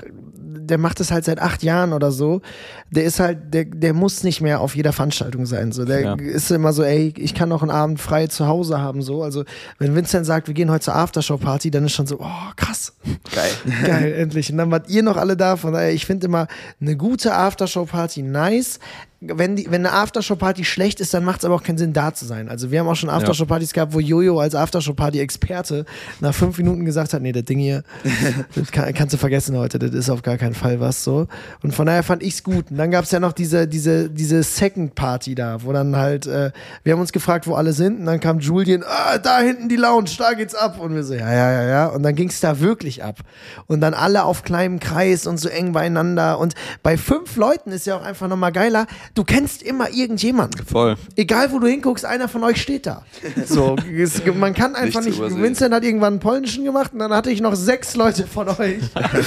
[0.65, 2.41] der macht es halt seit acht Jahren oder so.
[2.89, 5.71] Der ist halt, der, der muss nicht mehr auf jeder Veranstaltung sein.
[5.71, 6.13] So, der ja.
[6.15, 9.01] ist immer so, ey, ich kann noch einen Abend frei zu Hause haben.
[9.01, 9.43] So, also
[9.79, 12.93] wenn Vincent sagt, wir gehen heute zur Aftershow-Party, dann ist schon so, oh krass,
[13.33, 13.51] geil,
[13.85, 14.51] geil, endlich.
[14.51, 15.55] Und dann wart ihr noch alle da.
[15.55, 16.47] Von daher, ich finde immer
[16.81, 18.79] eine gute Aftershow-Party nice
[19.27, 22.13] wenn, die, wenn eine Aftershow-Party schlecht ist, dann macht es aber auch keinen Sinn, da
[22.13, 22.49] zu sein.
[22.49, 25.85] Also wir haben auch schon Aftershow-Partys gehabt, wo Jojo als Aftershow-Party-Experte
[26.19, 27.83] nach fünf Minuten gesagt hat, nee, das Ding hier,
[28.55, 31.27] das kann, kannst du vergessen heute, das ist auf gar keinen Fall was so.
[31.61, 32.71] Und von daher fand ich es gut.
[32.71, 36.51] Und dann gab es ja noch diese, diese, diese Second-Party da, wo dann halt, äh,
[36.83, 39.75] wir haben uns gefragt, wo alle sind und dann kam Julian, ah, da hinten die
[39.75, 40.79] Lounge, da geht's ab.
[40.79, 41.85] Und wir so, ja, ja, ja, ja.
[41.87, 43.19] Und dann ging es da wirklich ab.
[43.67, 46.39] Und dann alle auf kleinem Kreis und so eng beieinander.
[46.39, 50.65] Und bei fünf Leuten ist ja auch einfach nochmal geiler, du kennst immer irgendjemanden.
[50.65, 50.95] Voll.
[51.15, 53.05] Egal, wo du hinguckst, einer von euch steht da.
[53.45, 55.19] So, es, man kann einfach nicht.
[55.19, 58.47] nicht Vincent hat irgendwann einen polnischen gemacht und dann hatte ich noch sechs Leute von
[58.47, 58.79] euch.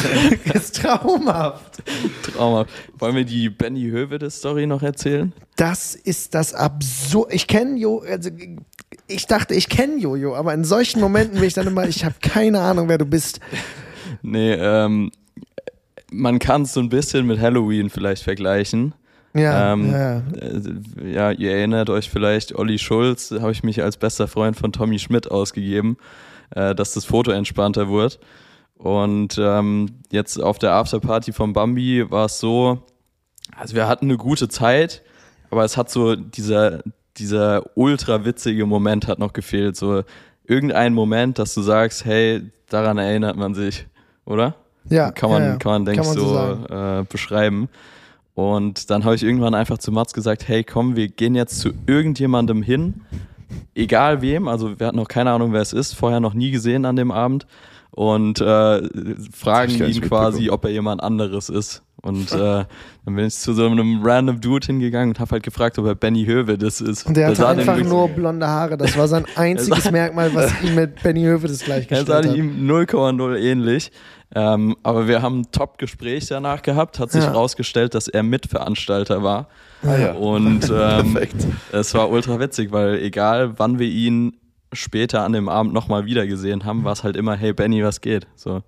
[0.55, 1.83] ist traumhaft.
[2.23, 2.71] Traumhaft.
[2.99, 5.33] Wollen wir die Benny Hövedes-Story noch erzählen?
[5.57, 7.33] Das ist das absurd.
[7.33, 8.31] Ich kenne Jo, also
[9.09, 12.17] ich dachte, ich kenne Jojo, aber in solchen Momenten bin ich dann immer, ich habe
[12.21, 13.41] keine Ahnung, wer du bist.
[14.23, 15.11] Nee, ähm,
[16.11, 18.95] man kann es so ein bisschen mit Halloween vielleicht vergleichen.
[19.37, 20.17] Ja, ähm, ja.
[20.19, 24.73] Äh, ja, ihr erinnert euch vielleicht, Olli Schulz, habe ich mich als bester Freund von
[24.73, 25.97] Tommy Schmidt ausgegeben,
[26.51, 28.19] äh, dass das Foto entspannter wird.
[28.79, 32.83] Und ähm, jetzt auf der Afterparty von Bambi war es so,
[33.57, 35.03] also wir hatten eine gute Zeit,
[35.51, 36.83] aber es hat so dieser,
[37.17, 39.77] dieser ultra witzige Moment hat noch gefehlt.
[39.77, 40.03] So
[40.45, 43.87] irgendein Moment, dass du sagst, hey, daran erinnert man sich,
[44.25, 44.55] oder?
[44.89, 45.11] Ja.
[45.11, 45.57] Kann man, ja, ja.
[45.57, 47.69] kann man, denke ich, so, so äh, beschreiben.
[48.37, 51.71] Und dann habe ich irgendwann einfach zu Mats gesagt, hey komm, wir gehen jetzt zu
[51.87, 53.01] irgendjemandem hin,
[53.75, 56.85] egal wem, also wir hatten noch keine Ahnung, wer es ist, vorher noch nie gesehen
[56.85, 57.47] an dem Abend.
[57.93, 58.83] Und äh,
[59.33, 61.83] fragen ihn quasi, ob er jemand anderes ist.
[62.07, 65.79] Und äh, dann bin ich zu so einem random Dude hingegangen und habe halt gefragt,
[65.79, 67.07] ob er Benny Höwe das ist.
[67.07, 68.77] Und der hatte einfach nur blonde Haare.
[68.77, 72.25] Das war sein einziges Merkmal, was ihm mit Benny Höwe das gleichgestellt hat.
[72.25, 73.91] Er sah ihm 0,0 ähnlich.
[74.35, 76.99] Ähm, aber wir haben ein Top-Gespräch danach gehabt.
[76.99, 77.99] Hat sich herausgestellt, ja.
[77.99, 79.49] dass er Mitveranstalter war.
[79.83, 80.13] Ah, ja.
[80.13, 81.19] Und ähm,
[81.73, 84.37] es war ultra witzig, weil egal wann wir ihn
[84.73, 88.01] später an dem Abend nochmal wieder gesehen haben, war es halt immer, hey Benny, was
[88.01, 88.27] geht?
[88.37, 88.63] So,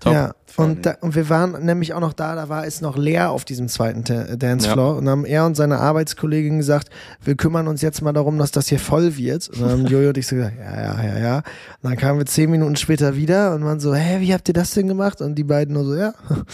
[0.00, 0.12] top.
[0.12, 3.30] Ja, und, da, und wir waren nämlich auch noch da, da war es noch leer
[3.30, 4.04] auf diesem zweiten
[4.38, 4.98] Dancefloor ja.
[4.98, 6.90] und haben er und seine Arbeitskollegin gesagt,
[7.24, 9.48] wir kümmern uns jetzt mal darum, dass das hier voll wird.
[9.48, 11.36] Und dann haben Jojo und ich so gesagt, ja, ja, ja, ja.
[11.36, 14.54] Und dann kamen wir zehn Minuten später wieder und waren so, hä, wie habt ihr
[14.54, 15.20] das denn gemacht?
[15.20, 16.12] Und die beiden nur so, ja,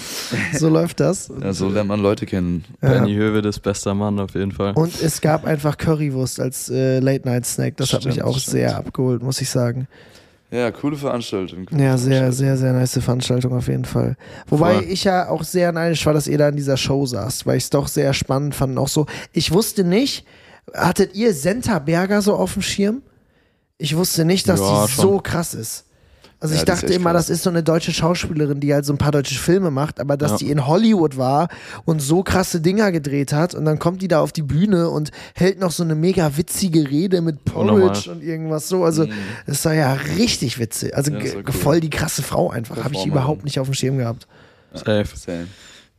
[0.58, 1.32] so läuft das.
[1.48, 2.64] Ja, so lernt man Leute kennen.
[2.82, 2.88] Ja.
[2.90, 4.72] Benny Höwe ist bester Mann auf jeden Fall.
[4.72, 7.76] Und es gab einfach Currywurst als äh, Late-Night-Snack.
[7.76, 8.52] Das stimmt, hat mich auch stimmt.
[8.52, 9.86] sehr abgeholt, muss ich sagen.
[10.50, 11.66] Ja, coole Veranstaltung.
[11.66, 14.16] Coole ja, sehr, sehr, sehr nice Veranstaltung auf jeden Fall.
[14.46, 14.84] Wobei Voll.
[14.84, 17.64] ich ja auch sehr neidisch war, dass ihr da in dieser Show saßt, weil ich
[17.64, 18.78] es doch sehr spannend fand.
[18.78, 20.24] Auch so, ich wusste nicht,
[20.72, 23.02] hattet ihr Senta Berger so auf dem Schirm?
[23.76, 25.02] Ich wusste nicht, dass ja, die schon.
[25.02, 25.84] so krass ist.
[26.40, 27.26] Also ja, ich dachte immer, krass.
[27.26, 30.16] das ist so eine deutsche Schauspielerin, die halt so ein paar deutsche Filme macht, aber
[30.16, 30.36] dass ja.
[30.38, 31.48] die in Hollywood war
[31.84, 35.10] und so krasse Dinger gedreht hat und dann kommt die da auf die Bühne und
[35.34, 38.84] hält noch so eine mega witzige Rede mit Porridge und irgendwas so.
[38.84, 39.12] Also mhm.
[39.46, 40.96] das war ja richtig witzig.
[40.96, 41.52] Also ja, cool.
[41.52, 42.84] voll die krasse Frau einfach.
[42.84, 44.28] Habe ich überhaupt nicht auf dem Schirm gehabt.
[44.74, 45.06] Safe.
[45.06, 45.46] Safe.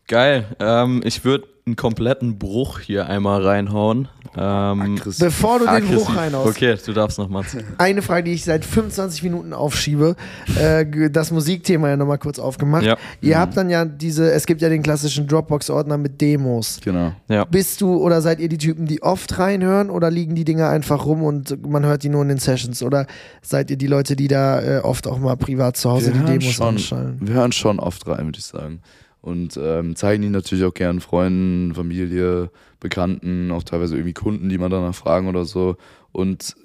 [0.09, 0.45] Geil.
[0.59, 4.07] Ähm, ich würde einen kompletten Bruch hier einmal reinhauen.
[4.35, 6.49] Ähm, Bevor du den Bruch reinhaust.
[6.49, 7.43] Okay, du darfst nochmal.
[7.77, 10.15] Eine Frage, die ich seit 25 Minuten aufschiebe.
[10.59, 12.83] Äh, das Musikthema ja nochmal kurz aufgemacht.
[12.83, 12.97] Ja.
[13.21, 13.39] Ihr mhm.
[13.39, 16.79] habt dann ja diese, es gibt ja den klassischen Dropbox-Ordner mit Demos.
[16.83, 17.13] Genau.
[17.27, 17.45] Ja.
[17.45, 21.05] Bist du oder seid ihr die Typen, die oft reinhören oder liegen die Dinger einfach
[21.05, 22.81] rum und man hört die nur in den Sessions?
[22.81, 23.05] Oder
[23.43, 26.39] seid ihr die Leute, die da äh, oft auch mal privat zu Hause wir die
[26.39, 27.19] Demos schon, anschalten?
[27.21, 28.81] Wir hören schon oft rein, würde ich sagen
[29.21, 34.57] und ähm, zeigen ihn natürlich auch gern Freunden, Familie, Bekannten, auch teilweise irgendwie Kunden, die
[34.57, 35.75] man danach fragen oder so.
[36.11, 36.55] Und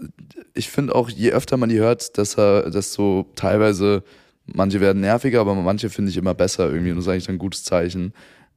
[0.55, 4.05] ich finde auch, je öfter man die hört, dass er, desto teilweise,
[4.47, 6.91] manche werden nerviger, aber manche finde ich immer besser irgendwie.
[6.91, 8.13] Und das ist eigentlich ein gutes Zeichen.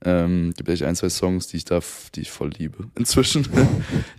[0.05, 1.79] Ähm, gibt echt ein, zwei Songs, die ich da,
[2.13, 2.85] die ich voll liebe.
[2.95, 3.47] Inzwischen.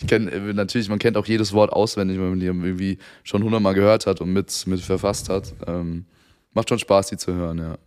[0.00, 3.44] ich kenne äh, natürlich, man kennt auch jedes Wort auswendig, weil man die irgendwie schon
[3.44, 5.54] hundertmal gehört hat und mit, mit verfasst hat.
[5.68, 6.06] Ähm,
[6.52, 7.78] macht schon Spaß, die zu hören, ja.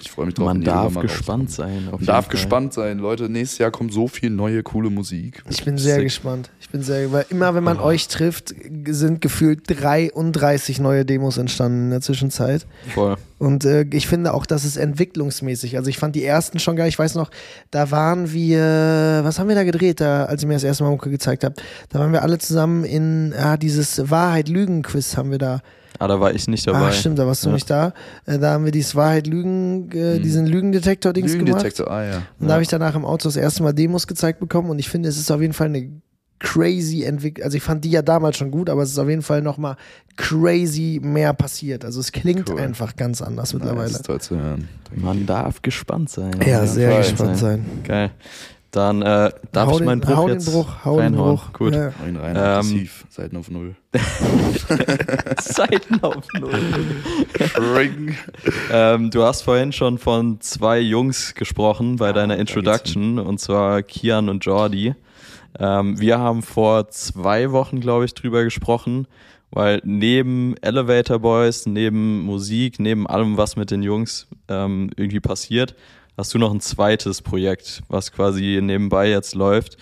[0.00, 0.46] Ich freue mich drauf.
[0.46, 1.88] Man darf gespannt sein.
[1.90, 2.32] Man darf Fall.
[2.32, 2.98] gespannt sein.
[2.98, 5.42] Leute, nächstes Jahr kommt so viel neue, coole Musik.
[5.48, 6.04] Ich bin sehr Sick.
[6.04, 6.50] gespannt.
[6.60, 7.84] Ich bin sehr, weil immer wenn man oh.
[7.84, 8.54] euch trifft,
[8.86, 12.66] sind gefühlt 33 neue Demos entstanden in der Zwischenzeit.
[12.92, 13.16] Voll.
[13.38, 15.76] Und äh, ich finde auch, das ist entwicklungsmäßig.
[15.76, 16.88] Also ich fand die ersten schon geil.
[16.88, 17.30] Ich weiß noch,
[17.70, 20.90] da waren wir, was haben wir da gedreht, da, als ihr mir das erste Mal
[20.90, 21.62] Mucke gezeigt habt?
[21.90, 25.60] Da waren wir alle zusammen in ja, dieses Wahrheit-Lügen-Quiz haben wir da
[25.98, 26.88] Ah, da war ich nicht dabei.
[26.88, 27.54] Ah, stimmt, da warst du ja.
[27.54, 27.92] nicht da.
[28.26, 30.22] Äh, da haben wir dieses Wahrheit-Lügen, äh, hm.
[30.22, 32.00] diesen Lügendetektor-Dings Lügendetektor, gemacht.
[32.00, 32.22] ah ja.
[32.38, 34.88] Und da habe ich danach im Auto das erste Mal Demos gezeigt bekommen und ich
[34.88, 35.90] finde, es ist auf jeden Fall eine
[36.40, 37.44] crazy Entwicklung.
[37.44, 39.76] Also ich fand die ja damals schon gut, aber es ist auf jeden Fall nochmal
[40.16, 41.84] crazy mehr passiert.
[41.84, 42.60] Also es klingt cool.
[42.60, 43.86] einfach ganz anders mittlerweile.
[43.86, 44.68] Ja, das ist toll zu hören.
[44.94, 46.32] Man darf gespannt sein.
[46.40, 47.64] Ja, ja sehr gespannt sein.
[47.64, 47.82] sein.
[47.84, 48.10] Geil.
[48.74, 51.36] Dann äh, darf hau ich meinen Bruch hau jetzt den Bruch, hau reinhauen.
[51.36, 51.52] Den Bruch.
[51.52, 51.74] Gut.
[51.76, 51.92] Ja.
[52.08, 53.76] Ihn rein, ähm, Seiten auf Null.
[55.40, 56.58] Seiten auf Null.
[58.72, 64.28] ähm, du hast vorhin schon von zwei Jungs gesprochen bei deiner Introduction, und zwar Kian
[64.28, 64.96] und Jordi.
[65.56, 69.06] Ähm, wir haben vor zwei Wochen, glaube ich, drüber gesprochen,
[69.52, 75.76] weil neben Elevator Boys, neben Musik, neben allem, was mit den Jungs ähm, irgendwie passiert,
[76.16, 79.76] hast du noch ein zweites Projekt, was quasi nebenbei jetzt läuft.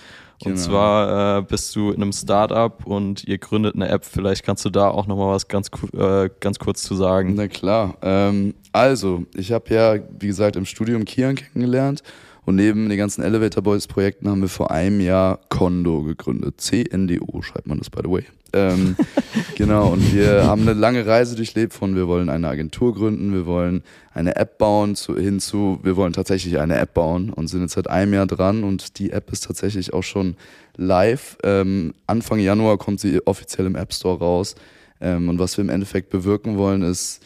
[0.44, 0.66] Und genau.
[0.66, 4.04] zwar äh, bist du in einem Startup und ihr gründet eine App.
[4.04, 7.34] Vielleicht kannst du da auch nochmal was ganz, äh, ganz kurz zu sagen.
[7.36, 7.96] Na klar.
[8.02, 12.02] Ähm, also, ich habe ja, wie gesagt, im Studium Kian kennengelernt
[12.44, 16.60] und neben den ganzen Elevator Boys Projekten haben wir vor einem Jahr Kondo gegründet.
[16.60, 18.24] C-N-D-O schreibt man das, by the way.
[18.52, 18.96] Ähm,
[19.54, 23.46] genau, und wir haben eine lange Reise durchlebt von, wir wollen eine Agentur gründen, wir
[23.46, 23.82] wollen
[24.12, 27.88] eine App bauen, zu, hinzu, wir wollen tatsächlich eine App bauen und sind jetzt seit
[27.88, 30.36] einem Jahr dran und die App ist tatsächlich auch schon
[30.76, 31.38] live.
[31.44, 34.54] Ähm, Anfang Januar kommt sie offiziell im App Store raus.
[35.00, 37.22] Ähm, und was wir im Endeffekt bewirken wollen, ist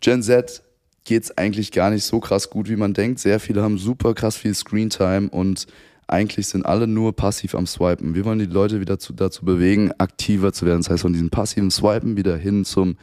[0.00, 0.62] Gen Z
[1.06, 3.20] geht es eigentlich gar nicht so krass gut, wie man denkt.
[3.20, 5.66] Sehr viele haben super krass viel Screentime und
[6.08, 8.14] eigentlich sind alle nur passiv am Swipen.
[8.14, 10.80] Wir wollen die Leute wieder zu, dazu bewegen, aktiver zu werden.
[10.80, 12.96] Das heißt, von diesem passiven Swipen wieder hin zum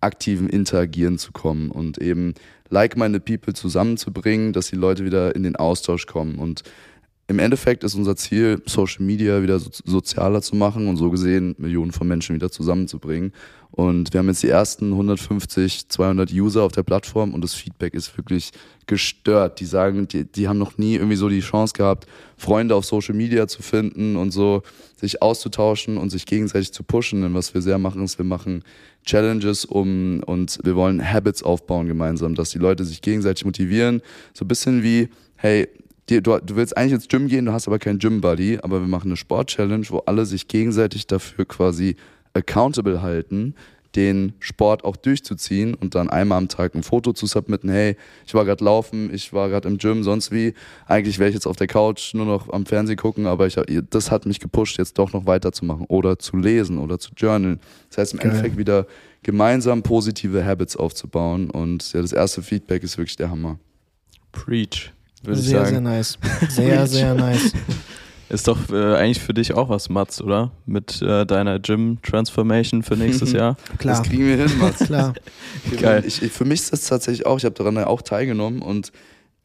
[0.00, 2.34] aktiven Interagieren zu kommen und eben
[2.70, 6.36] like-minded people zusammenzubringen, dass die Leute wieder in den Austausch kommen.
[6.36, 6.62] Und
[7.28, 11.54] im Endeffekt ist unser Ziel, Social Media wieder so, sozialer zu machen und so gesehen
[11.58, 13.32] Millionen von Menschen wieder zusammenzubringen.
[13.70, 17.92] Und wir haben jetzt die ersten 150, 200 User auf der Plattform und das Feedback
[17.92, 18.52] ist wirklich
[18.86, 19.60] gestört.
[19.60, 22.06] Die sagen, die, die haben noch nie irgendwie so die Chance gehabt,
[22.38, 24.62] Freunde auf Social Media zu finden und so
[24.96, 27.20] sich auszutauschen und sich gegenseitig zu pushen.
[27.20, 28.64] Denn was wir sehr machen, ist, wir machen
[29.04, 34.00] Challenges um und wir wollen Habits aufbauen gemeinsam, dass die Leute sich gegenseitig motivieren.
[34.32, 35.68] So ein bisschen wie, hey,
[36.08, 38.88] die, du, du willst eigentlich ins Gym gehen, du hast aber keinen Gym-Buddy, aber wir
[38.88, 41.96] machen eine Sport-Challenge, wo alle sich gegenseitig dafür quasi
[42.34, 43.54] accountable halten,
[43.96, 47.96] den Sport auch durchzuziehen und dann einmal am Tag ein Foto zu submitten, hey,
[48.26, 50.54] ich war gerade laufen, ich war gerade im Gym, sonst wie.
[50.86, 53.56] Eigentlich wäre ich jetzt auf der Couch nur noch am Fernsehen gucken, aber ich,
[53.90, 57.60] das hat mich gepusht, jetzt doch noch weiterzumachen oder zu lesen oder zu journalen.
[57.88, 58.30] Das heißt im Geil.
[58.30, 58.86] Endeffekt wieder
[59.22, 63.58] gemeinsam positive Habits aufzubauen und ja, das erste Feedback ist wirklich der Hammer.
[64.32, 64.92] Preach
[65.24, 65.64] würde ich sagen.
[65.64, 66.18] Sehr, sehr nice.
[66.48, 67.52] Sehr, sehr nice.
[68.28, 70.50] Ist doch äh, eigentlich für dich auch was, Mats, oder?
[70.66, 73.56] Mit äh, deiner Gym-Transformation für nächstes Jahr.
[73.78, 73.98] Klar.
[73.98, 74.84] Das kriegen wir hin, Mats.
[74.84, 75.14] Klar.
[75.80, 76.04] Geil.
[76.06, 78.92] Ich, ich, für mich ist das tatsächlich auch, ich habe daran auch teilgenommen und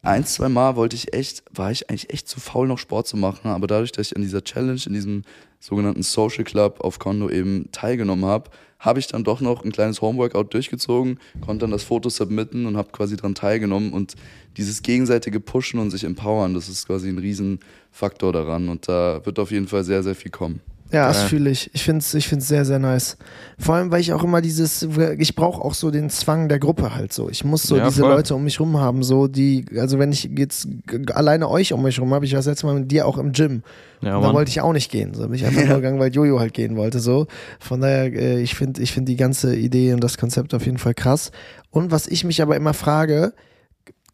[0.02, 3.16] ein, zwei Mal wollte ich echt, war ich eigentlich echt zu faul, noch Sport zu
[3.16, 3.48] machen.
[3.48, 5.22] Aber dadurch, dass ich in dieser Challenge, in diesem
[5.60, 10.02] sogenannten Social Club auf Kondo eben teilgenommen habe, habe ich dann doch noch ein kleines
[10.02, 13.94] Homeworkout durchgezogen, konnte dann das Foto submitten und habe quasi daran teilgenommen.
[13.94, 14.14] Und
[14.56, 18.68] dieses gegenseitige Pushen und sich empowern, das ist quasi ein Riesenfaktor daran.
[18.68, 20.60] Und da wird auf jeden Fall sehr, sehr viel kommen.
[20.94, 21.70] Ja, das fühle ich.
[21.72, 23.16] Ich finde es ich find's sehr, sehr nice.
[23.58, 24.86] Vor allem, weil ich auch immer dieses,
[25.18, 27.28] ich brauche auch so den Zwang der Gruppe halt so.
[27.28, 28.10] Ich muss so ja, diese voll.
[28.10, 30.68] Leute um mich rum haben, so die, also wenn ich jetzt
[31.12, 33.32] alleine euch um mich rum habe, ich war das letzte Mal mit dir auch im
[33.32, 33.62] Gym.
[34.02, 35.14] Ja, da wollte ich auch nicht gehen.
[35.14, 35.66] So bin ich einfach ja.
[35.68, 37.00] nur gegangen, weil Jojo halt gehen wollte.
[37.00, 37.26] So.
[37.58, 40.78] Von daher, äh, ich finde ich find die ganze Idee und das Konzept auf jeden
[40.78, 41.32] Fall krass.
[41.70, 43.32] Und was ich mich aber immer frage,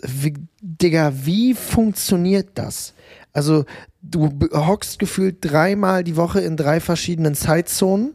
[0.03, 2.95] wie, Digga, wie funktioniert das?
[3.33, 3.65] Also
[4.03, 8.15] du hockst gefühlt dreimal die Woche in drei verschiedenen Zeitzonen.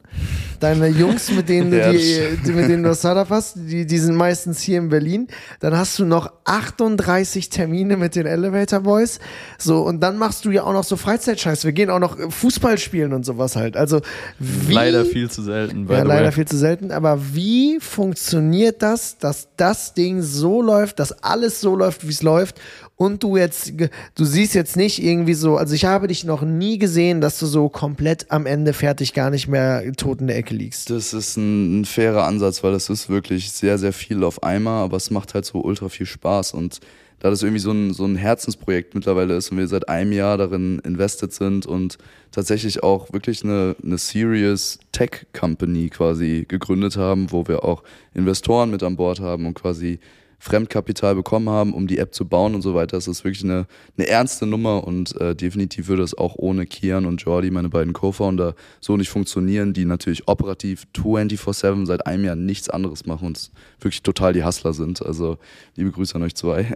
[0.59, 4.15] Deine Jungs, mit denen du, die, mit denen du das Startup hast, die, die sind
[4.15, 5.27] meistens hier in Berlin.
[5.59, 9.19] Dann hast du noch 38 Termine mit den Elevator Boys.
[9.59, 11.65] So, und dann machst du ja auch noch so Freizeitscheiß.
[11.65, 13.77] Wir gehen auch noch Fußball spielen und sowas halt.
[13.77, 14.01] Also,
[14.39, 15.87] wie, Leider viel zu selten.
[15.87, 16.31] Ja, leider way.
[16.31, 16.91] viel zu selten.
[16.91, 22.23] Aber wie funktioniert das, dass das Ding so läuft, dass alles so läuft, wie es
[22.23, 22.55] läuft
[22.97, 23.73] und du jetzt,
[24.15, 27.45] du siehst jetzt nicht irgendwie so, also ich habe dich noch nie gesehen, dass du
[27.45, 30.89] so komplett am Ende fertig gar nicht mehr tot in der Ecke liegst.
[30.89, 34.83] Das ist ein, ein fairer Ansatz, weil das ist wirklich sehr, sehr viel auf einmal,
[34.83, 36.79] aber es macht halt so ultra viel Spaß und
[37.19, 40.37] da das irgendwie so ein, so ein Herzensprojekt mittlerweile ist und wir seit einem Jahr
[40.37, 41.97] darin invested sind und
[42.31, 47.83] tatsächlich auch wirklich eine, eine Serious Tech Company quasi gegründet haben, wo wir auch
[48.13, 49.99] Investoren mit an Bord haben und quasi
[50.45, 52.97] Fremdkapital bekommen haben, um die App zu bauen und so weiter.
[52.97, 53.65] Das ist wirklich eine,
[53.97, 57.93] eine ernste Nummer und äh, definitiv würde es auch ohne Kian und Jordi, meine beiden
[57.93, 63.49] Co-Founder, so nicht funktionieren, die natürlich operativ 24-7 seit einem Jahr nichts anderes machen und
[63.79, 65.03] wirklich total die Hustler sind.
[65.03, 65.39] Also
[65.75, 66.71] liebe Grüße an euch zwei.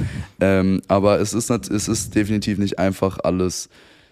[0.40, 3.68] ähm, aber es ist, nicht, es ist definitiv nicht einfach alles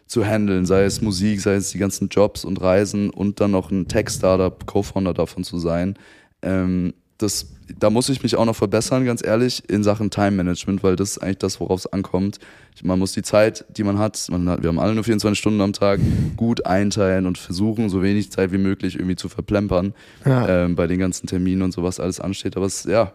[0.07, 3.73] zu handeln, sei es Musik, sei es die ganzen Jobs und Reisen und dann noch
[3.73, 5.97] ein Tech-Startup, Co-Founder davon zu sein.
[6.43, 7.47] Ähm, das,
[7.79, 11.13] da muss ich mich auch noch verbessern, ganz ehrlich, in Sachen Time Management, weil das
[11.13, 12.39] ist eigentlich das, worauf es ankommt.
[12.83, 15.61] Man muss die Zeit, die man hat, man hat, wir haben alle nur 24 Stunden
[15.61, 16.01] am Tag,
[16.37, 19.95] gut einteilen und versuchen, so wenig Zeit wie möglich irgendwie zu verplempern
[20.25, 20.65] ja.
[20.65, 22.57] ähm, bei den ganzen Terminen und so, was alles ansteht.
[22.57, 23.13] Aber es, ja,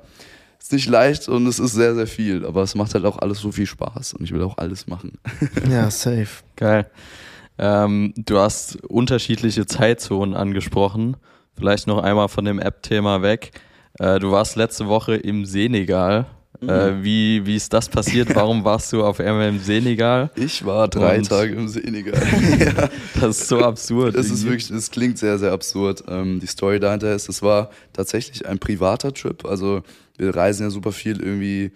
[0.59, 2.45] ist nicht leicht und es ist sehr, sehr viel.
[2.45, 5.13] Aber es macht halt auch alles so viel Spaß und ich will auch alles machen.
[5.69, 6.43] ja, safe.
[6.55, 6.89] Geil.
[7.57, 11.17] Ähm, du hast unterschiedliche Zeitzonen angesprochen.
[11.57, 13.51] Vielleicht noch einmal von dem App-Thema weg.
[13.99, 16.25] Äh, du warst letzte Woche im Senegal.
[16.59, 16.69] Mhm.
[16.69, 18.33] Äh, wie, wie ist das passiert?
[18.35, 20.31] Warum warst du auf einmal im Senegal?
[20.35, 22.21] Ich war drei Und Tage im Senegal.
[22.59, 22.89] ja.
[23.19, 24.15] Das ist so absurd.
[24.15, 26.03] Es ist wirklich, es klingt sehr, sehr absurd.
[26.07, 29.45] Ähm, die Story dahinter ist, es war tatsächlich ein privater Trip.
[29.45, 29.81] Also
[30.17, 31.71] wir reisen ja super viel irgendwie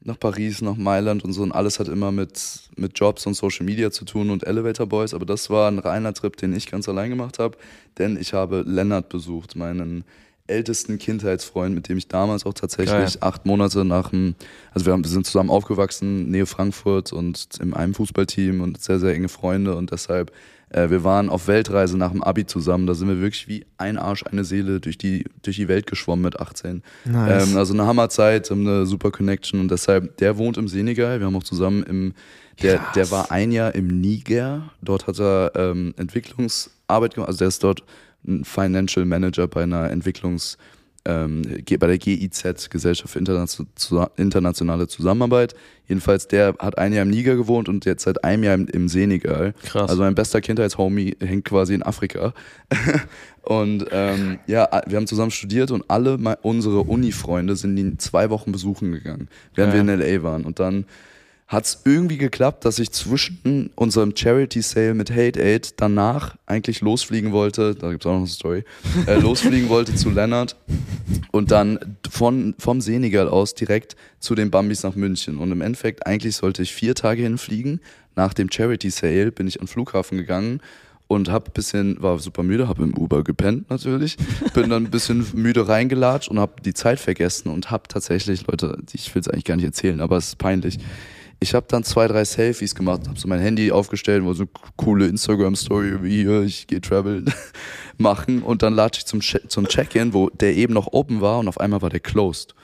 [0.00, 2.40] nach Paris, nach Mailand und so und alles hat immer mit,
[2.76, 6.14] mit Jobs und Social Media zu tun und Elevator Boys, aber das war ein reiner
[6.14, 7.58] Trip, den ich ganz allein gemacht habe,
[7.98, 10.04] denn ich habe Lennart besucht, meinen
[10.48, 13.18] ältesten Kindheitsfreund, mit dem ich damals auch tatsächlich Geil.
[13.20, 14.34] acht Monate nach dem,
[14.72, 18.98] also wir, haben, wir sind zusammen aufgewachsen, Nähe Frankfurt und in einem Fußballteam und sehr,
[18.98, 20.32] sehr enge Freunde und deshalb,
[20.70, 23.98] äh, wir waren auf Weltreise nach dem Abi zusammen, da sind wir wirklich wie ein
[23.98, 26.82] Arsch, eine Seele durch die, durch die Welt geschwommen mit 18.
[27.04, 27.50] Nice.
[27.50, 31.36] Ähm, also eine Hammerzeit, eine super Connection und deshalb, der wohnt im Senegal, wir haben
[31.36, 32.14] auch zusammen im,
[32.62, 37.48] der, der war ein Jahr im Niger, dort hat er ähm, Entwicklungsarbeit gemacht, also der
[37.48, 37.84] ist dort
[38.26, 40.56] ein Financial Manager bei einer Entwicklungs-
[41.08, 41.42] ähm,
[41.78, 43.18] bei der GIZ, Gesellschaft für
[44.16, 45.54] internationale Zusammenarbeit.
[45.86, 48.88] Jedenfalls, der hat ein Jahr im Niger gewohnt und jetzt seit einem Jahr im, im
[48.88, 49.54] Senegal.
[49.64, 49.88] Krass.
[49.88, 52.34] Also mein bester Kindheitshomie hängt quasi in Afrika.
[53.42, 58.52] und ähm, ja, wir haben zusammen studiert und alle unsere Uni-Freunde sind ihn zwei Wochen
[58.52, 59.86] besuchen gegangen, während ja.
[59.86, 60.44] wir in LA waren.
[60.44, 60.84] Und dann
[61.48, 66.82] hat es irgendwie geklappt, dass ich zwischen unserem Charity Sale mit Hate Aid danach eigentlich
[66.82, 68.64] losfliegen wollte, da gibt es auch noch eine Story,
[69.06, 70.56] äh, losfliegen wollte zu Lennart
[71.32, 75.38] und dann von, vom Senegal aus direkt zu den Bambis nach München.
[75.38, 77.80] Und im Endeffekt, eigentlich sollte ich vier Tage hinfliegen.
[78.14, 80.60] Nach dem Charity Sale bin ich an den Flughafen gegangen
[81.06, 84.18] und hab bisschen war super müde, habe im Uber gepennt natürlich,
[84.54, 88.76] bin dann ein bisschen müde reingelatscht und habe die Zeit vergessen und habe tatsächlich Leute,
[88.92, 90.78] ich will es eigentlich gar nicht erzählen, aber es ist peinlich
[91.40, 94.50] ich habe dann zwei, drei Selfies gemacht, habe so mein Handy aufgestellt, wo so eine
[94.76, 97.32] coole Instagram-Story wie hier, ich gehe traveln
[97.98, 98.42] machen.
[98.42, 101.60] Und dann latsche ich zum, zum Check-in, wo der eben noch open war und auf
[101.60, 102.54] einmal war der closed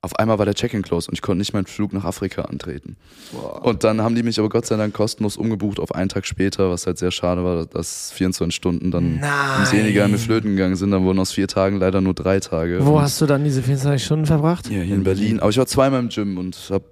[0.00, 2.96] auf einmal war der Check-in close und ich konnte nicht meinen Flug nach Afrika antreten.
[3.32, 3.64] Wow.
[3.64, 6.70] Und dann haben die mich aber Gott sei Dank kostenlos umgebucht auf einen Tag später,
[6.70, 9.20] was halt sehr schade war, dass 24 Stunden dann
[9.58, 10.92] im Senegal mit Flöten gegangen sind.
[10.92, 12.86] Dann wurden aus vier Tagen leider nur drei Tage.
[12.86, 14.70] Wo und hast du dann diese 24 Stunden verbracht?
[14.70, 15.40] Ja, hier in Berlin.
[15.40, 16.84] Aber ich war zweimal im Gym und habe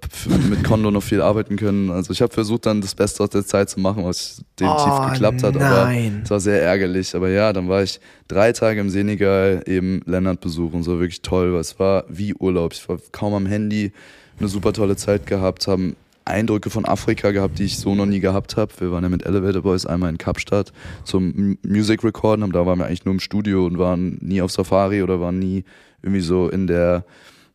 [0.49, 1.89] mit Kondo noch viel arbeiten können.
[1.89, 5.09] Also ich habe versucht dann das Beste aus der Zeit zu machen, was definitiv oh,
[5.11, 5.55] geklappt hat.
[5.55, 5.61] Nein.
[5.61, 7.15] Aber es war sehr ärgerlich.
[7.15, 10.83] Aber ja, dann war ich drei Tage im Senegal eben Lennart besuchen.
[10.83, 12.73] So wirklich toll, weil es war wie Urlaub.
[12.73, 13.91] Ich war kaum am Handy,
[14.39, 18.19] eine super tolle Zeit gehabt, haben Eindrücke von Afrika gehabt, die ich so noch nie
[18.19, 18.71] gehabt habe.
[18.79, 20.73] Wir waren ja mit Elevator Boys einmal in Kapstadt
[21.05, 25.01] zum Music Recorden, da waren wir eigentlich nur im Studio und waren nie auf Safari
[25.01, 25.63] oder waren nie
[26.01, 27.05] irgendwie so in der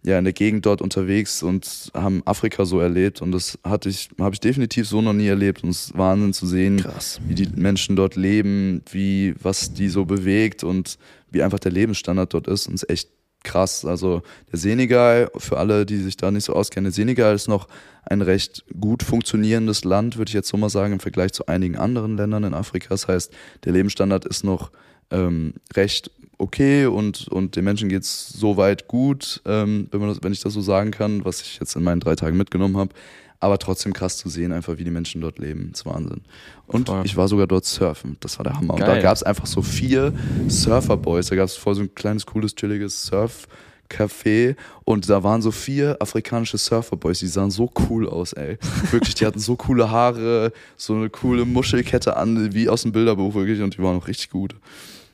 [0.04, 4.08] ja in der Gegend dort unterwegs und haben Afrika so erlebt und das hatte ich
[4.18, 7.20] habe ich definitiv so noch nie erlebt und es ist Wahnsinn zu sehen, Krass.
[7.26, 10.98] wie die Menschen dort leben, wie was die so bewegt und
[11.30, 13.08] wie einfach der Lebensstandard dort ist und es ist echt
[13.42, 13.84] krass.
[13.84, 17.68] Also der Senegal, für alle, die sich da nicht so auskennen, der Senegal ist noch
[18.04, 21.76] ein recht gut funktionierendes Land, würde ich jetzt so mal sagen, im Vergleich zu einigen
[21.76, 22.88] anderen Ländern in Afrika.
[22.90, 23.32] Das heißt,
[23.64, 24.70] der Lebensstandard ist noch
[25.12, 30.18] ähm, recht okay und, und den Menschen geht es soweit gut, ähm, wenn, man das,
[30.22, 32.94] wenn ich das so sagen kann, was ich jetzt in meinen drei Tagen mitgenommen habe
[33.42, 35.70] aber trotzdem krass zu sehen, einfach wie die Menschen dort leben.
[35.72, 36.20] Das ist Wahnsinn.
[36.68, 37.02] Und Voll.
[37.04, 38.16] ich war sogar dort surfen.
[38.20, 38.76] Das war der Hammer.
[38.76, 38.88] Geil.
[38.88, 40.12] Und da gab es einfach so vier
[40.46, 41.26] Surferboys.
[41.26, 43.48] Da gab es voll so ein kleines, cooles, chilliges Surf.
[43.90, 48.56] Café und da waren so vier afrikanische Surferboys, die sahen so cool aus, ey.
[48.90, 53.34] Wirklich, die hatten so coole Haare, so eine coole Muschelkette an, wie aus dem Bilderbuch
[53.34, 54.54] wirklich und die waren auch richtig gut.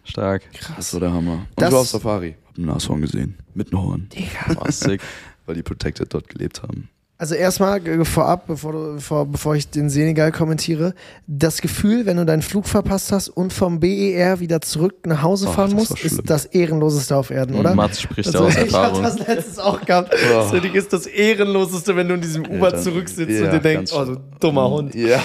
[0.09, 0.43] Stark.
[0.53, 0.77] Krass.
[0.77, 1.33] Das war der Hammer.
[1.33, 2.37] Und das ich war auf Safari.
[2.47, 3.37] Hab ein Nashorn gesehen.
[3.55, 4.09] Mit einem Horn.
[4.09, 4.61] Digga.
[4.61, 5.01] War sick.
[5.47, 6.89] Weil die Protected dort gelebt haben.
[7.21, 10.95] Also erstmal vorab, bevor, du, bevor, bevor ich den Senegal kommentiere,
[11.27, 15.49] das Gefühl, wenn du deinen Flug verpasst hast und vom BER wieder zurück nach Hause
[15.49, 17.75] fahren musst, ist das ehrenloseste auf Erden, oder?
[17.75, 19.01] Mats spricht also, aus Erfahrung.
[19.01, 20.15] Ich hatte das letztens auch gehabt.
[20.15, 20.53] Oh.
[20.53, 23.93] Das ist das ehrenloseste, wenn du in diesem Uber ja, zurücksitzt ja, und dir denkst,
[23.93, 24.95] oh, du dummer Hund.
[24.95, 25.21] Ja.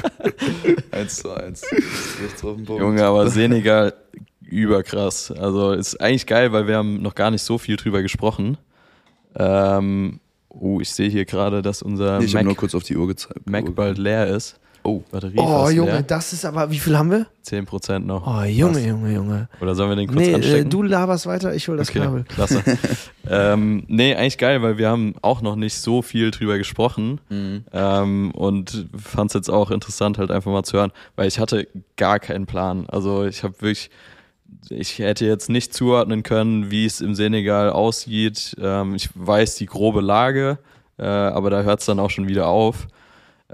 [0.90, 1.62] eins zu eins.
[2.66, 3.92] Junge, aber Senegal
[4.50, 5.32] überkrass.
[5.32, 8.58] Also ist eigentlich geil, weil wir haben noch gar nicht so viel drüber gesprochen.
[9.36, 10.20] Ähm,
[10.50, 13.06] Oh, ich sehe hier gerade, dass unser nee, ich Mac, nur kurz auf die Uhr
[13.06, 13.48] gezeigt.
[13.48, 14.58] Mac bald leer ist.
[14.82, 16.02] Oh, Batterie Oh, Junge, leer.
[16.02, 17.26] das ist aber, wie viel haben wir?
[17.46, 18.26] 10% noch.
[18.26, 18.86] Oh, Junge, Was?
[18.86, 19.48] Junge, Junge.
[19.60, 20.66] Oder sollen wir den kurz nee, äh, anstecken?
[20.66, 22.24] Äh, du laberst weiter, ich hol das okay, Kabel.
[22.24, 22.64] Klasse.
[23.28, 27.20] ähm, nee, eigentlich geil, weil wir haben auch noch nicht so viel drüber gesprochen.
[27.28, 27.64] Mhm.
[27.72, 31.68] Ähm, und fand es jetzt auch interessant, halt einfach mal zu hören, weil ich hatte
[31.96, 32.86] gar keinen Plan.
[32.88, 33.90] Also ich habe wirklich
[34.68, 38.56] ich hätte jetzt nicht zuordnen können, wie es im Senegal aussieht.
[38.60, 40.58] Ähm, ich weiß die grobe Lage,
[40.98, 42.86] äh, aber da hört es dann auch schon wieder auf.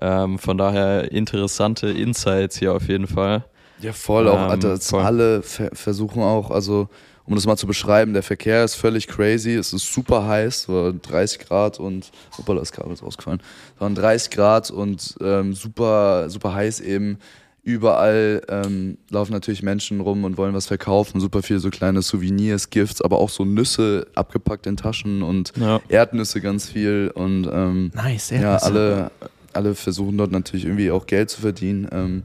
[0.01, 3.45] Ähm, von daher interessante Insights hier auf jeden Fall.
[3.81, 4.29] Ja, voll.
[4.29, 5.03] Auch, ähm, Alter, voll.
[5.03, 6.89] alle ver versuchen auch, also
[7.27, 10.93] um das mal zu beschreiben, der Verkehr ist völlig crazy, es ist super heiß, war
[10.93, 13.43] 30 Grad und, hoppala, das Kabel ist rausgefallen,
[13.75, 17.19] es waren 30 Grad und ähm, super, super heiß eben
[17.67, 21.21] überall ähm, laufen natürlich Menschen rum und wollen was verkaufen.
[21.21, 25.81] Super viele so kleine Souvenirs, Gifts, aber auch so Nüsse abgepackt in Taschen und ja.
[25.89, 27.11] Erdnüsse ganz viel.
[27.13, 28.41] Und ähm, nice, Erdnüsse.
[28.41, 29.11] ja, alle,
[29.53, 31.89] alle versuchen dort natürlich irgendwie auch Geld zu verdienen.
[31.91, 32.23] Ähm,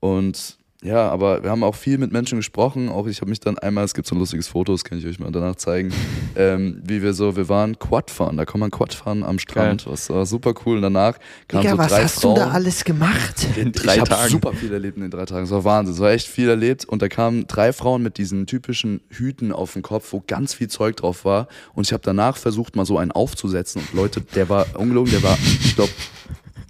[0.00, 2.88] und ja, aber wir haben auch viel mit Menschen gesprochen.
[2.88, 5.06] Auch ich habe mich dann einmal, es gibt so ein lustiges Foto, das kann ich
[5.06, 5.92] euch mal danach zeigen,
[6.36, 9.84] ähm, wie wir so, wir waren Quad fahren, da kann man Quad fahren am Strand,
[9.84, 9.92] Geil.
[9.92, 10.76] was war super cool.
[10.76, 12.34] Und danach kamen so was drei hast Frauen.
[12.34, 13.46] du da alles gemacht?
[13.56, 15.44] In drei ich habe super viel erlebt in den drei Tagen.
[15.44, 16.84] Es war Wahnsinn, es war echt viel erlebt.
[16.84, 20.68] Und da kamen drei Frauen mit diesen typischen Hüten auf dem Kopf, wo ganz viel
[20.68, 21.46] Zeug drauf war.
[21.74, 23.82] Und ich habe danach versucht, mal so einen aufzusetzen.
[23.82, 25.92] Und Leute, der war ungelogen, der war, ich glaube,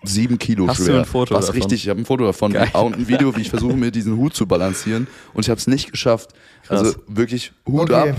[0.04, 0.98] sieben Kilo Hast du schwer.
[1.00, 1.60] ein Foto Was davon?
[1.60, 2.70] richtig, ich habe ein Foto davon Geil.
[2.74, 5.66] und ein Video, wie ich versuche, mir diesen Hut zu balancieren und ich habe es
[5.66, 6.30] nicht geschafft.
[6.68, 6.98] Also Krass.
[7.08, 8.10] wirklich Hut Okay.
[8.10, 8.16] ab.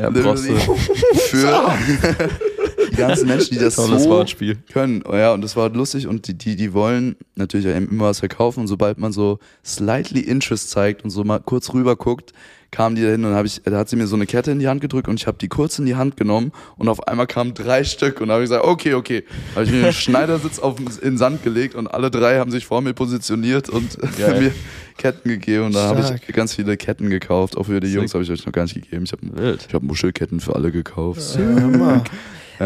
[0.00, 0.34] Ja, du.
[1.30, 1.72] Für
[2.96, 4.56] die ganzen Menschen, die das Tolles so Wortspiel.
[4.72, 5.02] können.
[5.06, 8.60] Oh ja, und das war lustig und die, die, die wollen natürlich immer was verkaufen
[8.60, 12.32] und sobald man so slightly Interest zeigt und so mal kurz rüber guckt,
[12.70, 14.68] kamen die dahin und hab ich, da hat sie mir so eine Kette in die
[14.68, 17.54] Hand gedrückt und ich habe die kurz in die Hand genommen und auf einmal kamen
[17.54, 19.24] drei Stück und da habe ich gesagt, okay, okay.
[19.54, 22.66] Habe ich mir den Schneidersitz auf, in den Sand gelegt und alle drei haben sich
[22.66, 24.52] vor mir positioniert und mir
[24.96, 27.56] Ketten gegeben und da habe ich ganz viele Ketten gekauft.
[27.56, 27.92] Auch für die.
[27.92, 29.04] Jungs habe ich euch noch gar nicht gegeben.
[29.04, 31.38] Ich habe ich hab Muschelketten für alle gekauft.
[31.38, 32.04] Hammer.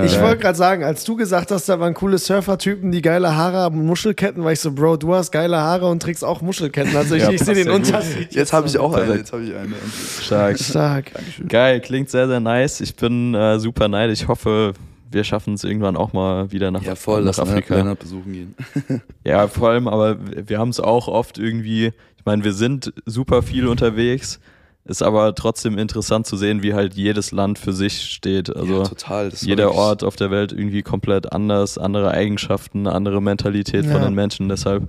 [0.03, 0.23] Ich Ja.
[0.23, 3.79] wollte gerade sagen, als du gesagt hast, da waren coole Surfer-Typen, die geile Haare haben
[3.79, 6.97] und Muschelketten, war ich so, Bro, du hast geile Haare und trägst auch Muschelketten.
[6.97, 7.71] Also ich, Ja, ich sehe den.
[7.71, 8.35] Unterschied.
[8.35, 9.15] Jetzt habe ich auch eine.
[9.17, 9.75] Jetzt habe ich eine.
[10.21, 10.59] Stark.
[10.59, 11.13] Stark.
[11.15, 11.47] Dankeschön.
[11.49, 12.81] Geil, klingt sehr, sehr nice.
[12.81, 14.23] Ich bin äh, super neidisch.
[14.23, 14.73] Ich hoffe,
[15.13, 17.75] wir schaffen es irgendwann auch mal wieder nach, Ja, voll, nach lass Afrika.
[17.77, 18.55] Afrika besuchen gehen.
[19.25, 20.17] Ja, vor allem, aber
[20.49, 24.41] wir haben es auch oft irgendwie, ich meine, wir sind super viel unterwegs,
[24.87, 28.55] ist aber trotzdem interessant zu sehen, wie halt jedes Land für sich steht.
[28.55, 29.33] Also ja, total.
[29.41, 34.05] Jeder Ort auf der Welt irgendwie komplett anders, andere Eigenschaften, andere Mentalität von Ja.
[34.05, 34.49] den Menschen.
[34.49, 34.89] Deshalb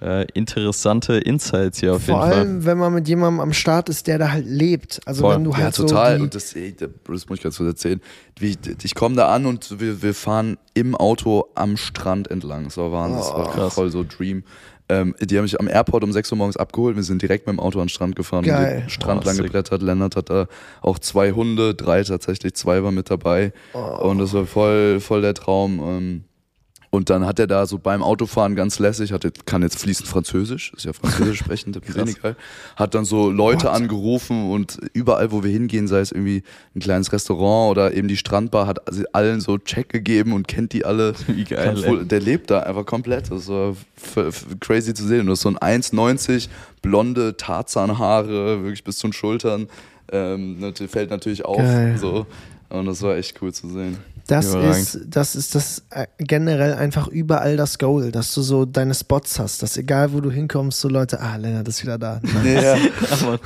[0.00, 2.32] äh, interessante Insights hier auf Vor jeden Fall.
[2.40, 5.00] allem, wenn man mit jemandem am Start ist, der da halt lebt.
[5.06, 5.36] Also Voll.
[5.36, 6.18] wenn du Ja, halt total.
[6.18, 6.90] so und das, ey, das
[7.28, 8.00] muss ich ganz kurz erzählen.
[8.40, 12.64] Ich ich komme da an und wir, wir fahren im Auto am Strand entlang.
[12.64, 13.18] Das war Wahnsinn.
[13.18, 13.74] das war Oh, krass.
[13.74, 14.42] voll so Dream.
[14.88, 16.96] Ähm, die haben mich am Airport um 6 Uhr morgens abgeholt.
[16.96, 18.44] Wir sind direkt mit dem Auto an den Strand gefahren.
[18.44, 18.80] Geil.
[18.82, 19.46] Den Strand Oh, lang sick.
[19.46, 19.80] gebrettert.
[19.82, 20.46] Lennart hat da
[20.80, 23.52] auch zwei Hunde, drei tatsächlich, zwei waren mit dabei.
[23.74, 24.08] Oh.
[24.08, 25.80] Und das war voll, voll der Traum.
[25.80, 26.24] Ähm,
[26.94, 30.06] und dann hat er da so beim Autofahren ganz lässig, hat, jetzt- kann jetzt fließend
[30.08, 32.36] Französisch, ist ja Französisch sprechend, Senegal,
[32.76, 33.72] hat dann so Leute What?
[33.74, 36.42] angerufen und überall, wo wir hingehen, sei es irgendwie
[36.76, 40.74] ein kleines Restaurant oder eben die Strandbar, hat sie allen so Check gegeben und kennt
[40.74, 41.14] die alle.
[41.28, 43.30] Wie geil, voll- der lebt da einfach komplett.
[43.30, 43.74] Das war
[44.60, 45.26] crazy zu sehen.
[45.28, 46.48] Das ist so ein 1,90,
[46.82, 49.66] blonde Tarzanhaare, wirklich bis zu den Schultern.
[50.12, 51.56] Ähm, fällt natürlich auf.
[51.56, 51.96] Geil.
[51.98, 52.26] So.
[52.68, 53.96] Und das war echt cool zu sehen.
[54.26, 58.94] Das ist, das ist das äh, generell einfach überall das Goal, dass du so deine
[58.94, 62.20] Spots hast, dass egal wo du hinkommst, so Leute, ah, Lennart ist wieder da.
[62.44, 62.76] Ja.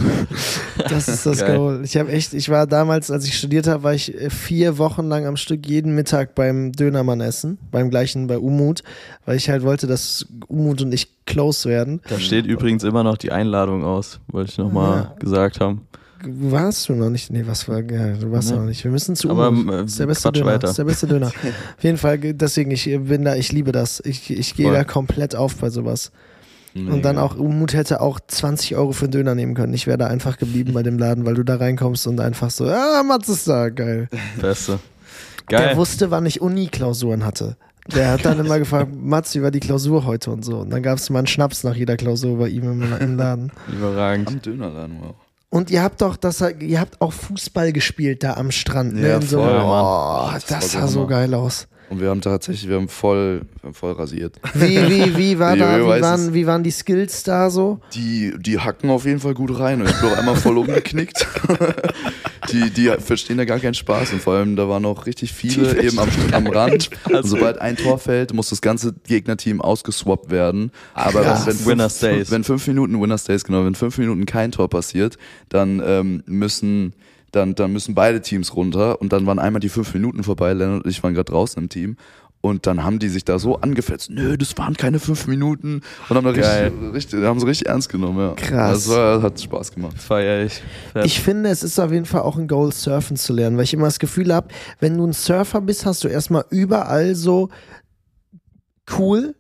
[0.89, 1.57] Das ist das Geil.
[1.57, 1.81] Goal.
[1.85, 5.05] Ich habe echt, ich war damals, als ich studiert habe, war ich äh, vier Wochen
[5.07, 8.83] lang am Stück jeden Mittag beim Dönermann essen, beim gleichen bei Umut,
[9.25, 12.01] weil ich halt wollte, dass Umut und ich close werden.
[12.09, 15.15] da steht übrigens immer noch die Einladung aus, wollte ich nochmal Ja.
[15.19, 15.83] gesagt haben.
[16.27, 17.31] Warst du noch nicht?
[17.31, 18.57] Nee, was war, ja, du warst Nee.
[18.57, 18.83] noch nicht.
[18.85, 19.73] Wir müssen zu Aber, Umut.
[19.73, 20.47] äh, der beste Quatsch Döner.
[20.47, 20.73] weiter.
[20.73, 21.27] Der beste Döner.
[21.77, 24.01] Auf jeden Fall, deswegen, ich bin da, ich liebe das.
[24.05, 26.11] Ich, ich gehe da komplett auf bei sowas.
[26.75, 29.73] Und dann auch, Umut hätte auch 20 Euro für einen Döner nehmen können.
[29.73, 32.67] Ich wäre da einfach geblieben bei dem Laden, weil du da reinkommst und einfach so,
[32.67, 34.11] ah, Mats ist da, geil.
[34.39, 34.79] Beste.
[35.51, 35.77] Der Geil.
[35.79, 37.57] wusste, wann ich Uni-Klausuren hatte.
[37.95, 40.59] Der hat dann immer gefragt, Mats, wie war die Klausur heute und so.
[40.59, 43.53] Und dann gab es mal einen Schnaps nach jeder Klausur bei ihm im, im Laden.
[43.73, 44.29] Überragend.
[44.29, 45.15] Am Dönerladen, wow.
[45.57, 48.93] Und ihr habt doch das, ihr habt auch Fußball gespielt da am Strand.
[48.93, 49.09] Ne?
[49.09, 51.67] Ja, In so, voll, oh, das, Das sah so geil aus.
[51.89, 54.39] Und wir haben tatsächlich, wir haben voll, wir haben voll rasiert.
[54.53, 57.81] Wie, wie, wie, war da, wie, waren, wie waren die Skills da so?
[57.95, 61.27] Die, die hacken auf jeden Fall gut rein und ich bin auch einmal voll umgeknickt.
[62.53, 65.83] Die, die verstehen da gar keinen Spaß und vor allem da waren auch richtig viele
[65.83, 66.91] eben am, am Rand.
[67.11, 70.71] Und sobald ein Tor fällt, muss das ganze Gegnerteam ausgeswappt werden.
[70.95, 71.41] Aber krass.
[71.41, 72.31] wenn, wenn, fünf, Winner stays.
[72.31, 75.19] wenn fünf Minuten Winner Stays, genau, wenn fünf Minuten kein Tor passiert,
[75.49, 76.95] dann ähm, müssen
[77.33, 80.53] dann, dann müssen beide Teams runter und dann waren einmal die fünf Minuten vorbei.
[80.53, 81.97] Lennart und ich waren gerade draußen im Team.
[82.47, 84.11] Und dann haben die sich da so angefetzt.
[84.11, 85.83] Nö, das waren keine fünf Minuten.
[86.09, 88.35] Und haben da richtig, richtig, haben sie richtig ernst genommen, ja.
[88.35, 88.85] Krass.
[88.85, 89.99] Das war, hat Spaß gemacht.
[89.99, 90.63] Feier ich.
[91.05, 93.75] Ich finde, es ist auf jeden Fall auch ein Goal, surfen zu lernen, weil ich
[93.75, 97.49] immer das Gefühl habe, wenn du ein Surfer bist, hast du erstmal überall so
[98.97, 99.35] cool,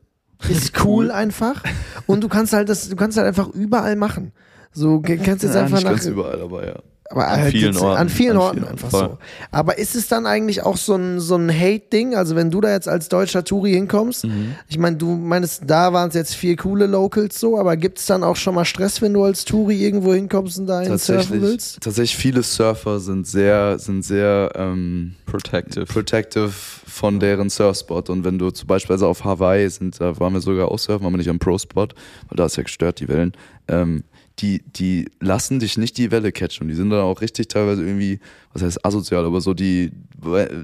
[0.48, 1.62] ist cool einfach.
[2.06, 4.32] Und du kannst halt das, du kannst halt einfach überall machen.
[4.72, 6.74] So, kannst jetzt Ja, einfach nicht nach, ganz überall, aber ja.
[7.10, 8.00] Aber An halt vielen jetzt, Orten.
[8.00, 9.18] An vielen An Orten vielen einfach Orten, so.
[9.50, 12.14] Aber ist es dann eigentlich auch so ein, so ein Hate-Ding?
[12.14, 14.54] Also wenn du da jetzt als deutscher Touri hinkommst, Mhm.
[14.68, 18.06] ich meine, du meinst, da waren es jetzt vier coole Locals so, aber gibt es
[18.06, 21.42] dann auch schon mal Stress, wenn du als Touri irgendwo hinkommst und dahin surfen Tatsächlich,
[21.42, 21.80] willst?
[21.80, 25.86] tatsächlich viele Surfer sind sehr, sind sehr ähm, Protective.
[25.86, 28.10] protective von deren Surfspot.
[28.10, 31.16] Und wenn du zum Beispiel auf Hawaii sind, da waren wir sogar auch surfen, aber
[31.18, 31.82] nicht am Pro-Spot,
[32.28, 33.32] weil da ist ja gestört, die Wellen.
[33.68, 34.04] Ähm,
[34.38, 36.64] die, die lassen dich nicht die Welle catchen.
[36.64, 38.20] Und die sind dann auch richtig teilweise irgendwie,
[38.52, 39.92] was heißt asozial, aber so, die,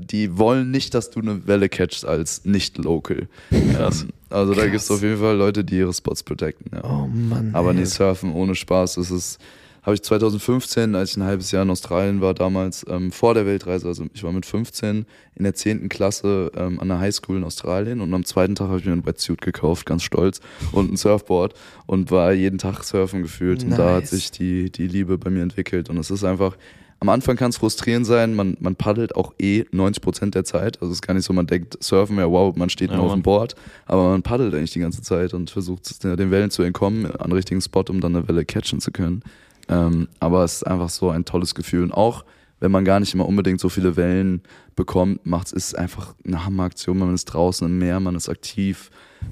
[0.00, 3.28] die wollen nicht, dass du eine Welle catchst als nicht-local.
[3.74, 4.02] Krass.
[4.02, 4.70] Ähm, also da Krass.
[4.70, 6.70] gibt es auf jeden Fall Leute, die ihre Spots protecten.
[6.72, 6.84] Ja.
[6.84, 7.54] Oh Mann.
[7.54, 7.76] Aber ey.
[7.76, 9.38] nee, surfen ohne Spaß, das ist
[9.82, 13.46] habe ich 2015, als ich ein halbes Jahr in Australien war, damals ähm, vor der
[13.46, 15.88] Weltreise, also ich war mit 15 in der 10.
[15.88, 19.04] Klasse ähm, an der Highschool in Australien und am zweiten Tag habe ich mir ein
[19.04, 21.54] Wetsuit gekauft, ganz stolz, und ein Surfboard
[21.86, 23.62] und war jeden Tag surfen gefühlt.
[23.62, 23.72] Nice.
[23.72, 25.90] Und da hat sich die, die Liebe bei mir entwickelt.
[25.90, 26.56] Und es ist einfach,
[27.00, 30.80] am Anfang kann es frustrierend sein, man, man paddelt auch eh 90 Prozent der Zeit.
[30.80, 33.06] Also es ist gar nicht so, man denkt, surfen, ja wow, man steht ja, nur
[33.06, 33.56] auf dem Board,
[33.86, 37.32] aber man paddelt eigentlich die ganze Zeit und versucht den Wellen zu entkommen, an den
[37.32, 39.24] richtigen Spot, um dann eine Welle catchen zu können.
[39.68, 41.84] Ähm, aber es ist einfach so ein tolles Gefühl.
[41.84, 42.24] Und auch
[42.60, 44.42] wenn man gar nicht immer unbedingt so viele Wellen
[44.76, 46.98] bekommt, macht es einfach eine Hammeraktion.
[46.98, 48.90] Man ist draußen im Meer, man ist aktiv,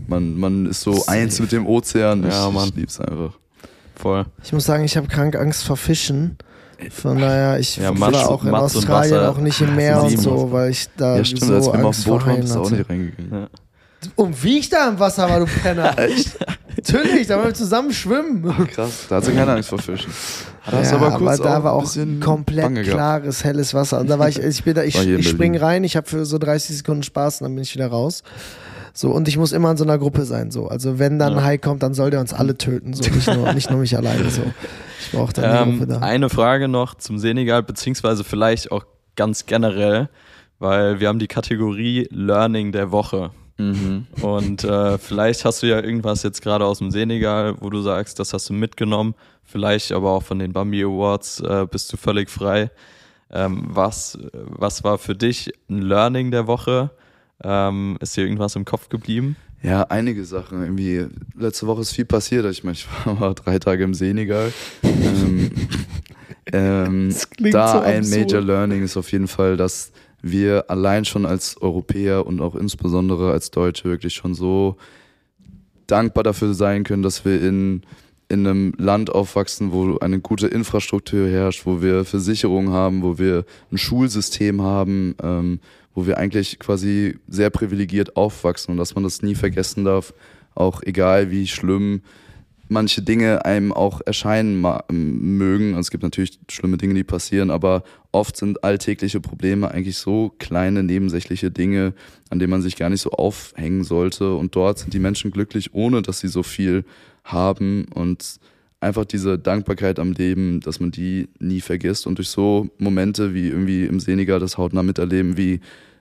[0.08, 1.10] man, man ist so Safe.
[1.10, 2.24] eins mit dem Ozean.
[2.24, 2.68] Ja, ich, man.
[2.68, 3.38] ich lieb's einfach.
[3.94, 4.26] Voll.
[4.42, 6.38] Ich muss sagen, ich habe krank Angst vor Fischen.
[6.90, 10.50] Von daher, ich ja, war auch in Matz Australien auch nicht im Meer und so,
[10.50, 12.60] weil ich da ja, stimmt, so als wir Angst auf dem Boot waren, bist du
[12.60, 13.32] auch nicht reingegangen.
[13.32, 13.48] Ja.
[14.16, 15.94] Und wie ich da im Wasser war, du Penner.
[16.76, 18.42] Natürlich, da wollen wir zusammen schwimmen.
[18.68, 20.10] Krass, da hat sie keine Angst vor Fischen.
[20.70, 21.90] Da ja, aber kurz da war auch
[22.20, 24.00] komplett klares, helles Wasser.
[24.00, 26.38] Und da war ich, ich bin da, ich, ich spring rein, ich habe für so
[26.38, 28.22] 30 Sekunden Spaß und dann bin ich wieder raus.
[28.92, 30.50] So, und ich muss immer in so einer Gruppe sein.
[30.50, 30.68] So.
[30.68, 31.38] Also wenn dann Ja.
[31.38, 32.92] ein Hai kommt, dann soll der uns alle töten.
[32.92, 34.28] So, nicht nur, nicht nur mich alleine.
[34.30, 34.42] So.
[35.00, 35.98] Ich brauche dann die Ähm, Gruppe da.
[36.00, 38.84] eine Frage noch zum Senegal, beziehungsweise vielleicht auch
[39.16, 40.08] ganz generell,
[40.58, 43.30] weil wir haben die Kategorie Learning der Woche.
[43.60, 44.06] Mhm.
[44.22, 48.18] Und äh, vielleicht hast du ja irgendwas jetzt gerade aus dem Senegal, wo du sagst,
[48.18, 49.14] das hast du mitgenommen.
[49.44, 52.70] Vielleicht aber auch von den Bambi Awards äh, bist du völlig frei.
[53.30, 56.90] Ähm, was, was war für dich ein Learning der Woche?
[57.42, 59.36] Ähm, ist dir irgendwas im Kopf geblieben?
[59.62, 60.62] Ja, einige Sachen.
[60.62, 61.06] Irgendwie,
[61.36, 62.46] letzte Woche ist viel passiert.
[62.46, 64.52] Ich meine, ich war drei Tage im Senegal.
[64.82, 65.50] ähm,
[66.52, 68.20] ähm, Das klingt da so ein absurd.
[68.20, 69.92] Major Learning ist auf jeden Fall, dass
[70.22, 74.76] wir allein schon als Europäer und auch insbesondere als Deutsche wirklich schon so
[75.86, 77.82] dankbar dafür sein können, dass wir in,
[78.28, 83.44] in einem Land aufwachsen, wo eine gute Infrastruktur herrscht, wo wir Versicherungen haben, wo wir
[83.72, 85.60] ein Schulsystem haben, ähm,
[85.94, 90.14] wo wir eigentlich quasi sehr privilegiert aufwachsen und dass man das nie vergessen darf,
[90.54, 92.02] auch egal wie schlimm
[92.70, 95.76] manche Dinge einem auch erscheinen mögen.
[95.76, 100.82] Es gibt natürlich schlimme Dinge, die passieren, aber oft sind alltägliche Probleme eigentlich so kleine
[100.82, 101.94] nebensächliche Dinge,
[102.30, 104.34] an denen man sich gar nicht so aufhängen sollte.
[104.34, 106.84] Und dort sind die Menschen glücklich, ohne dass sie so viel
[107.24, 108.38] haben und
[108.80, 113.48] einfach diese Dankbarkeit am Leben, dass man die nie vergisst und durch so Momente wie
[113.48, 115.60] irgendwie im Senegal das hautnah miterleben, wie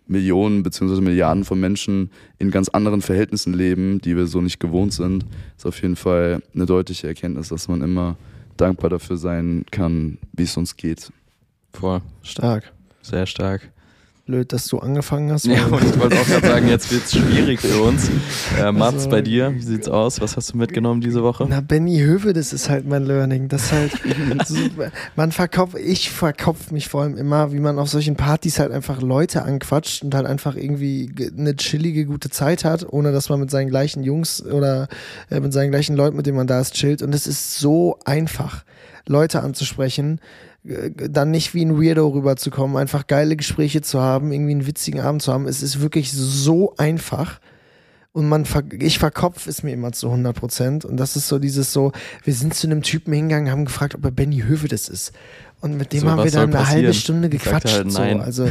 [0.10, 4.94] Millionen beziehungsweise Milliarden von Menschen in ganz anderen Verhältnissen leben, die wir so nicht gewohnt
[4.94, 8.18] sind, ist auf jeden Fall eine deutliche Erkenntnis, dass man immer
[8.58, 11.12] dankbar dafür sein kann, wie es uns geht.
[11.74, 12.74] Voll, Stark.
[13.02, 13.72] sehr stark.
[14.30, 15.46] Blöd, dass du angefangen hast.
[15.48, 18.12] Ja, und ich wollte auch gerade sagen, jetzt wird es schwierig für uns.
[18.60, 20.22] Äh, Mats, Also- bei dir, wie sieht's aus?
[20.22, 21.48] Was hast du mitgenommen diese Woche?
[21.50, 23.48] Na, Benny Höwe, das ist halt mein Learning.
[23.48, 23.92] Das ist halt,
[24.48, 24.56] so,
[25.16, 29.02] man verkauft, ich verkopf mich vor allem immer, wie man auf solchen Partys halt einfach
[29.02, 33.40] Leute anquatscht und halt einfach irgendwie ge- eine chillige, gute Zeit hat, ohne dass man
[33.40, 34.90] mit seinen gleichen Jungs oder
[35.32, 37.02] äh, mit seinen gleichen Leuten, mit denen man da ist, chillt.
[37.02, 38.64] Und es ist so einfach,
[39.08, 40.20] Leute anzusprechen,
[40.64, 45.22] dann nicht wie ein Weirdo rüberzukommen, einfach geile Gespräche zu haben, irgendwie einen witzigen Abend
[45.22, 45.48] zu haben.
[45.48, 47.40] Es ist wirklich so einfach.
[48.12, 50.84] Und man, ver ich verkopf es mir immer zu 100 Prozent.
[50.84, 51.92] Und das ist so dieses so,
[52.24, 55.14] wir sind zu einem Typen hingegangen, haben gefragt, ob er Benny Höwe das ist.
[55.62, 56.94] Und mit dem So, haben wir dann eine halbe passieren?
[56.94, 57.76] Stunde Sagt er gequatscht.
[57.76, 58.02] halt so.
[58.02, 58.50] Also,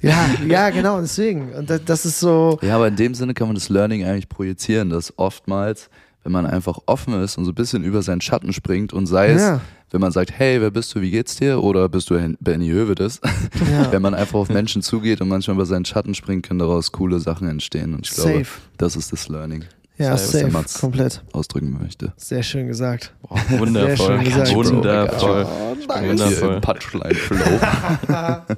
[0.00, 1.52] ja, ja, genau, deswegen.
[1.52, 4.28] Und das, das ist so, Ja, aber in dem Sinne kann man das Learning eigentlich
[4.28, 5.88] projizieren, dass oftmals,
[6.22, 9.28] wenn man einfach offen ist und so ein bisschen über seinen Schatten springt und sei
[9.32, 11.62] es, ja, wenn man sagt, hey, wer bist du, wie geht's dir?
[11.62, 13.20] Oder bist du Benny Hövedes?
[13.70, 13.92] ja.
[13.92, 17.20] wenn man einfach auf Menschen zugeht und manchmal über seinen Schatten springt, können daraus coole
[17.20, 17.94] Sachen entstehen.
[17.94, 18.60] Und ich glaube, safe.
[18.78, 19.64] das ist das Learning,
[19.96, 21.22] Ja, was der safe, Mats komplett.
[21.32, 22.12] ausdrücken möchte.
[22.16, 23.14] Sehr schön gesagt.
[23.22, 25.46] Boah, wundervoll, schön gesagt, wundervoll.
[25.48, 26.28] Oh, Wundervoll.
[26.28, 27.60] Hier im Punchline-Flow.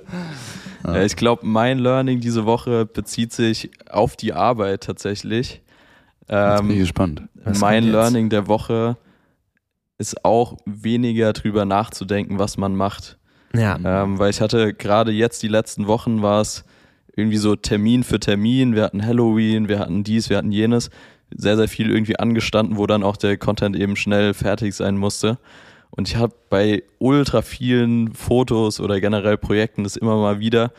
[0.85, 5.61] Ja, ich glaube, mein Learning diese Woche bezieht sich auf die Arbeit tatsächlich.
[6.29, 7.23] Jetzt bin ich Ähm, gespannt.
[7.45, 7.85] Was mein?
[7.85, 8.97] Learning der Woche
[9.99, 13.19] ist auch weniger drüber nachzudenken, was man macht.
[13.55, 13.79] Ja.
[13.85, 16.65] Ähm, weil ich hatte gerade jetzt die letzten Wochen war es
[17.17, 18.75] irgendwie so Termin für Termin.
[18.75, 20.91] Wir hatten Halloween, wir hatten dies, wir hatten jenes.
[21.37, 25.39] Sehr, sehr viel irgendwie angestanden, wo dann auch der Content eben schnell fertig sein musste.
[25.91, 30.73] Und ich habe bei ultra vielen Fotos oder generell Projekten das immer mal wieder,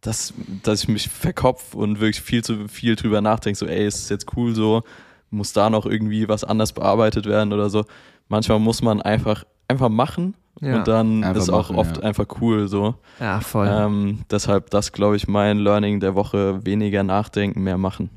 [0.00, 3.58] dass, dass ich mich verkopf und wirklich viel zu viel drüber nachdenke.
[3.58, 4.82] So, ey, ist es jetzt cool so?
[5.30, 7.84] Muss da noch irgendwie was anders bearbeitet werden oder so?
[8.28, 10.76] Manchmal muss man einfach, einfach machen Ja.
[10.78, 12.02] und dann Einfach ist auch machen, oft ja.
[12.02, 12.94] einfach cool so.
[13.20, 13.68] ja, voll.
[13.70, 16.64] Ähm, deshalb das, glaube ich, mein Learning der Woche.
[16.64, 18.10] Weniger nachdenken, mehr machen.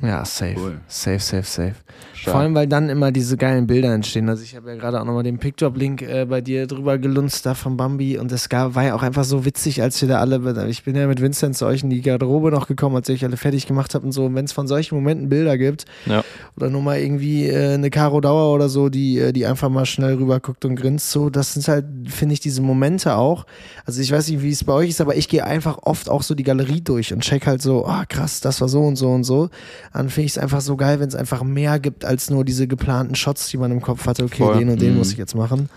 [0.00, 0.54] Ja, safe.
[0.56, 0.80] Cool.
[0.86, 1.74] Safe, safe, safe.
[2.18, 2.32] Stark.
[2.32, 4.28] Vor allem, weil dann immer diese geilen Bilder entstehen.
[4.28, 7.54] Also ich habe ja gerade auch nochmal den Pickdrop-Link äh, bei dir drüber gelunzt da
[7.54, 10.84] von Bambi und das war ja auch einfach so witzig, als wir da alle, ich
[10.84, 13.36] bin ja mit Vincent zu euch in die Garderobe noch gekommen, als ihr euch alle
[13.36, 14.24] fertig gemacht habt und so.
[14.26, 16.22] Und wenn es von solchen Momenten Bilder gibt Ja.
[16.56, 19.86] oder nur mal irgendwie äh, eine Caro Dauer oder so, die, äh, die einfach mal
[19.86, 23.46] schnell rüber guckt und grinst, so, das sind halt, finde ich, diese Momente auch.
[23.84, 26.22] Also ich weiß nicht, wie es bei euch ist, aber ich gehe einfach oft auch
[26.22, 29.08] so die Galerie durch und check halt so, ah krass, das war so und so
[29.10, 29.50] und so.
[29.92, 32.66] Dann finde ich es einfach so geil, wenn es einfach mehr gibt als nur diese
[32.66, 34.24] geplanten Shots, die man im Kopf hatte.
[34.24, 34.58] Okay, Voll.
[34.58, 34.98] den und den Mhm.
[34.98, 35.68] muss ich jetzt machen.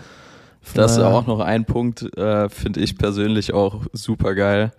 [0.62, 4.72] Von Das ist auch noch ein Punkt, äh, finde ich persönlich auch super geil.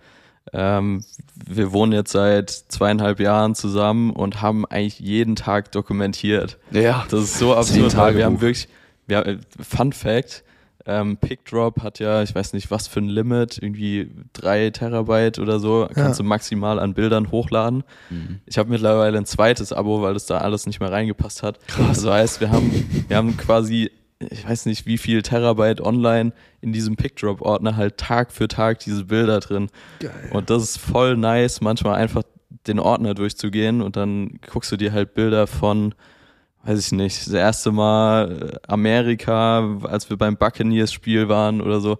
[0.52, 1.02] Ähm,
[1.46, 6.58] wir wohnen jetzt seit zweieinhalb Jahren zusammen und haben eigentlich jeden Tag dokumentiert.
[6.70, 7.06] Ja.
[7.10, 8.68] Das ist so Zehn absurd, wir haben wirklich,
[9.06, 10.43] wir, Fun Fact,
[10.86, 15.58] ähm, PickDrop hat ja, ich weiß nicht, was für ein Limit, irgendwie drei Terabyte oder
[15.58, 17.84] so, kannst du maximal an Bildern hochladen.
[18.10, 18.40] Mhm.
[18.44, 21.66] Ich habe mittlerweile ein zweites Abo, weil das da alles nicht mehr reingepasst hat.
[21.68, 21.88] Krass.
[21.88, 26.72] Also heißt, wir haben, wir haben quasi, ich weiß nicht, wie viel Terabyte online in
[26.72, 29.68] diesem PickDrop-Ordner halt Tag für Tag diese Bilder drin.
[30.00, 30.12] Geil.
[30.32, 32.24] Und das ist voll nice, manchmal einfach
[32.66, 35.94] den Ordner durchzugehen und dann guckst du dir halt Bilder von,
[36.64, 41.98] weiß ich nicht, das erste Mal äh, Amerika, als wir beim Buccaneers-Spiel waren oder so,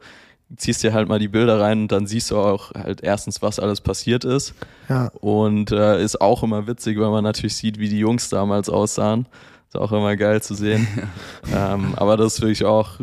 [0.56, 3.58] ziehst dir halt mal die Bilder rein und dann siehst du auch halt erstens, was
[3.58, 4.54] alles passiert ist.
[4.88, 8.68] Ja, Und äh, ist auch immer witzig, weil man natürlich sieht, wie die Jungs damals
[8.68, 9.26] aussahen.
[9.68, 10.86] Ist auch immer geil zu sehen.
[11.54, 13.00] ähm, aber das ist wirklich auch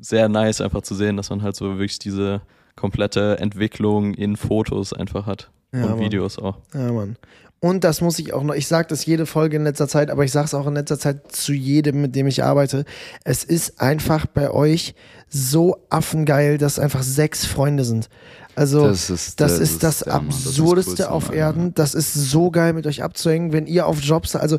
[0.00, 2.40] sehr nice, einfach zu sehen, dass man halt so wirklich diese
[2.76, 5.50] komplette Entwicklung in Fotos einfach hat.
[5.72, 6.00] Ja, und Mann.
[6.00, 6.56] Videos auch.
[6.72, 7.16] Ja, Mann.
[7.62, 10.24] Und das muss ich auch noch, ich sage das jede Folge in letzter Zeit, aber
[10.24, 12.86] ich sage es auch in letzter Zeit zu jedem, mit dem ich arbeite.
[13.22, 14.94] Es ist einfach bei euch
[15.28, 18.08] so affengeil, dass einfach sechs Freunde sind.
[18.56, 21.74] Also das, Das ist, ist das, der Mann, das ist Absurdeste auf Erden.
[21.74, 24.58] Das ist so geil, mit euch abzuhängen, wenn ihr auf Jobs, also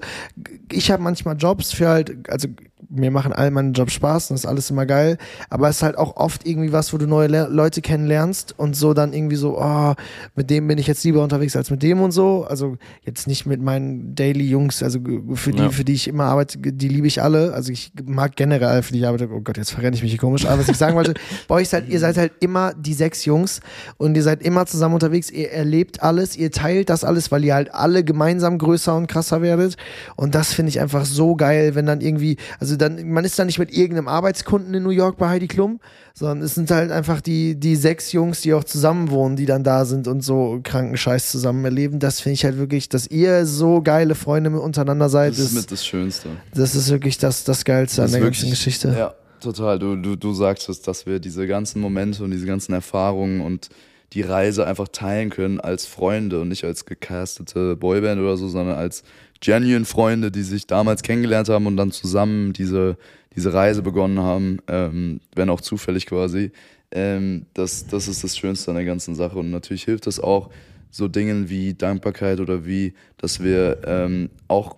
[0.72, 2.48] ich habe manchmal Jobs für halt, also
[2.90, 5.18] mir machen all meine Jobs Spaß und das ist alles immer geil,
[5.50, 8.76] aber es ist halt auch oft irgendwie was, wo du neue Le Leute kennenlernst und
[8.76, 9.94] so dann irgendwie so, oh,
[10.36, 12.46] mit dem bin ich jetzt lieber unterwegs als mit dem und so.
[12.48, 15.00] Also jetzt nicht mit meinen Daily Jungs, also
[15.34, 15.70] für die, Ja.
[15.70, 17.54] für die ich immer arbeite, die liebe ich alle.
[17.54, 19.30] Also ich mag generell für die ich arbeite.
[19.32, 20.46] Oh Gott, jetzt verrenne ich mich hier komisch.
[20.46, 21.14] Aber was ich sagen wollte,
[21.48, 23.60] bei euch seid, ihr seid halt immer die sechs Jungs
[23.98, 25.30] und ihr seid immer zusammen unterwegs.
[25.30, 29.42] Ihr erlebt alles, ihr teilt das alles, weil ihr halt alle gemeinsam größer und krasser
[29.42, 29.78] werdet.
[30.16, 33.48] Und das finde ich einfach so geil, wenn dann irgendwie, also dann, man ist dann
[33.48, 35.80] nicht mit irgendeinem Arbeitskunden in New York bei Heidi Klum,
[36.14, 39.64] sondern es sind halt einfach die, die sechs Jungs, die auch zusammen wohnen, die dann
[39.64, 42.00] da sind und so kranken Scheiß zusammen erleben.
[42.00, 45.56] Das finde ich halt wirklich, dass ihr so geile Freunde untereinander seid, Das ist ist,
[45.56, 46.30] mit das Schönste.
[46.54, 48.96] das ist wirklich das, das Geilste Das an der wirklich- ganzen Geschichte.
[48.98, 49.80] Ja, total.
[49.80, 53.70] Du, du, du sagst es, dass wir diese ganzen Momente und diese ganzen Erfahrungen und
[54.14, 58.76] die Reise einfach teilen können als Freunde und nicht als gecastete Boyband oder so, sondern
[58.76, 59.04] als
[59.42, 62.98] genuine Freunde, die sich damals kennengelernt haben und dann zusammen diese,
[63.36, 66.52] diese Reise begonnen haben, ähm, wenn auch zufällig quasi.
[66.92, 69.40] Ähm, das, das ist das Schönste an der ganzen Sache.
[69.40, 70.50] Und natürlich hilft das auch
[70.90, 74.76] so Dingen wie Dankbarkeit oder wie, dass wir ähm, auch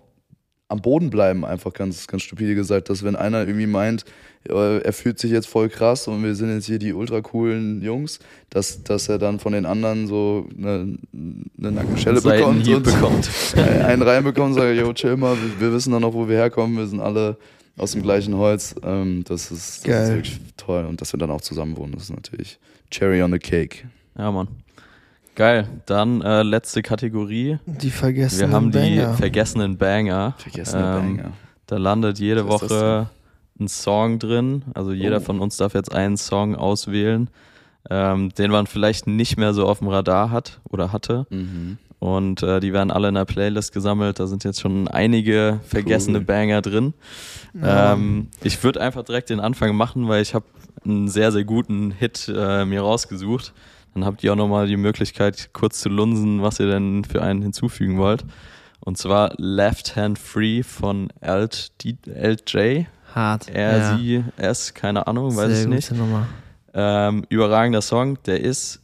[0.74, 4.04] am Boden bleiben, einfach ganz, ganz stupide gesagt, dass wenn einer irgendwie meint,
[4.48, 7.80] äh, er fühlt sich jetzt voll krass und wir sind jetzt hier die ultra coolen
[7.80, 8.18] Jungs,
[8.50, 10.98] dass, dass er dann von den anderen so eine,
[11.58, 13.30] eine Nackenschelle bekommt und bekommt.
[13.56, 16.76] einen reinbekommt und sagt, yo, chill mal, wir, wir wissen dann noch, wo wir herkommen,
[16.76, 17.38] wir sind alle
[17.76, 18.74] aus dem gleichen Holz.
[18.82, 22.04] Ähm, das ist, das ist wirklich toll und dass wir dann auch zusammen wohnen, das
[22.04, 22.58] ist natürlich
[22.90, 23.88] Cherry on the Cake.
[24.18, 24.48] Ja, Mann.
[25.34, 25.68] Geil.
[25.86, 27.58] Dann äh, letzte Kategorie.
[27.66, 28.40] Die vergessen.
[28.40, 29.14] Wir haben die Banger.
[29.14, 30.34] vergessenen Banger.
[30.38, 31.32] Vergessene Ähm, Banger.
[31.66, 33.08] Da landet jede Was Woche
[33.58, 34.62] ein Song drin.
[34.74, 35.20] Also jeder Oh.
[35.20, 37.30] von uns darf jetzt einen Song auswählen,
[37.90, 41.26] ähm, den man vielleicht nicht mehr so auf dem Radar hat oder hatte.
[41.30, 41.78] Mhm.
[41.98, 44.20] Und äh, die werden alle in der Playlist gesammelt.
[44.20, 46.24] Da sind jetzt schon einige vergessene Cool.
[46.24, 46.92] Banger drin.
[47.60, 47.94] Ja.
[47.94, 50.44] Ähm, ich würde einfach direkt den Anfang machen, weil ich habe
[50.84, 53.52] einen sehr, sehr guten Hit äh, mir rausgesucht.
[53.94, 57.42] Dann habt ihr auch nochmal die Möglichkeit, kurz zu lunsen, was ihr denn für einen
[57.42, 58.24] hinzufügen wollt.
[58.80, 63.48] Und zwar Left Hand Free von LJ, LJ Hart.
[63.48, 63.96] R, ja.
[63.96, 65.92] sie, S, keine Ahnung, weiß Sehr ich nicht.
[66.74, 68.82] Ähm, überragender Song, der ist,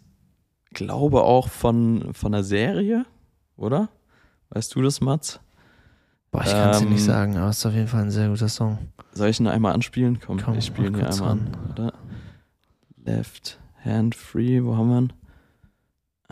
[0.72, 3.04] glaube auch von, von einer Serie,
[3.56, 3.88] oder?
[4.50, 5.40] Weißt du das, Mats?
[6.30, 8.10] Boah, ich kann es dir Ähm, nicht sagen, aber es ist auf jeden Fall ein
[8.12, 8.78] sehr guter Song.
[9.12, 10.20] Soll ich ihn einmal anspielen?
[10.24, 11.56] Komm, Komm, ich spiele ihn hier einmal an.
[11.72, 11.92] Oder?
[13.04, 14.98] Left Hand Free, wo haben wir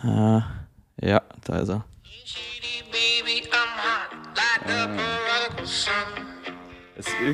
[0.04, 0.40] ihn?
[1.00, 1.84] Äh, ja, da ist er.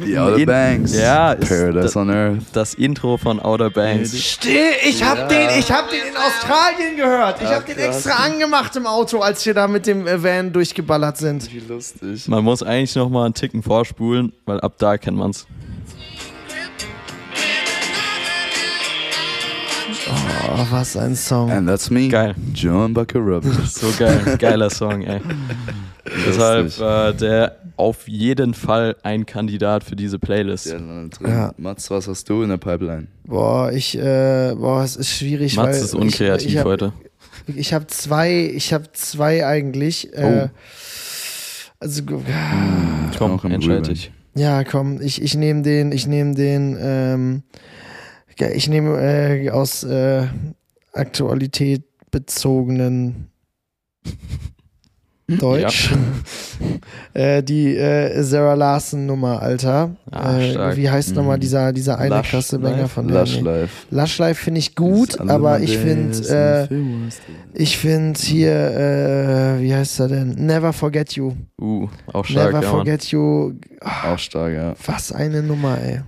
[0.05, 0.95] Die Outer Banks.
[0.95, 2.43] Ja, ist Paradise on Earth.
[2.53, 4.15] Das Intro von Outer Banks.
[4.17, 7.41] Still, ich hab den, ich hab den in Australien gehört.
[7.41, 7.97] Ich Ja, hab den krass.
[8.07, 11.51] extra angemacht im Auto, als wir da mit dem äh, Van durchgeballert sind.
[11.53, 12.29] Wie lustig.
[12.29, 15.47] Man muss eigentlich noch mal einen Ticken vorspulen, weil ab da kennt man's.
[20.57, 21.51] Oh, was ein Song.
[21.51, 22.09] And that's me.
[22.09, 22.35] Geil.
[22.55, 23.75] John Bucker Roberts.
[23.81, 24.37] So geil.
[24.39, 25.21] Geiler Song, ey.
[26.27, 30.67] Deshalb äh, der auf jeden Fall ein Kandidat für diese Playlist.
[30.67, 30.79] Ja.
[31.27, 31.55] Ja.
[31.57, 33.09] Mats, was hast du in der Pipeline?
[33.27, 36.93] Boah, ich, äh, boah, es ist schwierig, Mats weil ist unkreativ ich, ich hab, heute.
[37.57, 40.13] Ich habe zwei, ich habe zwei eigentlich.
[40.15, 40.49] Äh,
[41.81, 42.07] also Ich
[43.19, 43.95] Komm, bin auch im entscheid Grübeln.
[43.95, 44.13] dich.
[44.37, 47.43] ja, komm, ich, ich nehme den, ich nehme den, ähm,
[48.39, 50.27] ja, ich nehme äh, aus äh,
[50.93, 53.29] Aktualität bezogenen
[55.27, 55.91] Deutsch.
[57.15, 59.97] äh, die äh, Sarah Larson Nummer, Alter.
[60.11, 61.41] Ah, äh, wie heißt nochmal Mhm.
[61.41, 63.21] dieser, dieser eine Lush krasse Banger von der?
[63.21, 63.41] Lush Nee.
[63.41, 63.87] Life.
[63.91, 66.69] Lush Life finde ich gut, aber ich finde, äh,
[67.55, 70.35] ich finde hier, äh, wie heißt er denn?
[70.45, 71.33] Never Forget You.
[71.59, 72.81] Uh, auch stark, Never ja, Mann.
[72.81, 73.55] Forget You.
[73.81, 74.75] Ah, Auch stark, ja.
[74.85, 76.03] was eine Nummer, ey.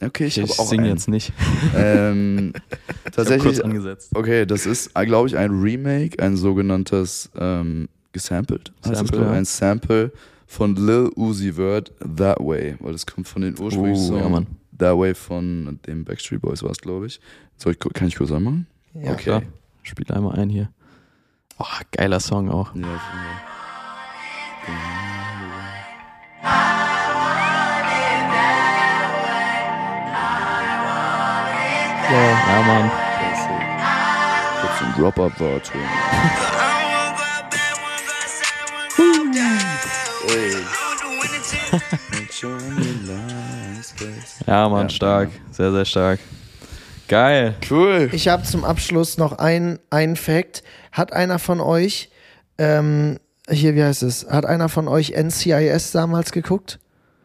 [0.00, 1.32] Okay, ich, Ich singe jetzt nicht.
[1.74, 2.52] Ähm,
[3.04, 4.10] Ich tatsächlich, kurz angesetzt.
[4.14, 8.72] okay, das ist, glaube ich, ein Remake, ein sogenanntes ähm, gesampled.
[8.82, 9.30] Sample, ich, ja.
[9.32, 10.12] Ein Sample
[10.46, 14.46] von Lil Uzi Vert, That Way, weil das kommt von den ursprünglichen Uh, ja, Mann.
[14.78, 17.20] That Way von den Backstreet Boys war es, glaube ich.
[17.56, 17.78] Soll ich.
[17.78, 18.66] Kann ich kurz anmachen?
[18.94, 19.12] Ja.
[19.12, 19.22] Okay.
[19.22, 19.42] Klar.
[19.82, 20.70] Spiel einmal ein hier.
[21.58, 22.74] Oh, geiler Song auch.
[22.76, 23.00] Ja,
[32.10, 32.90] Ja, Mann.
[34.60, 35.80] Kurz ein Drop-Up war schön.
[44.46, 45.28] Ja, Mann, Ja, stark.
[45.50, 46.20] Sehr, sehr stark.
[47.08, 47.54] Geil.
[47.70, 48.08] Cool.
[48.12, 50.62] Ich habe zum Abschluss noch ein, ein Fact.
[50.92, 52.10] Hat einer von euch,
[52.56, 53.18] ähm,
[53.50, 54.26] hier, wie heißt es?
[54.30, 56.78] Hat einer von euch NCIS damals geguckt?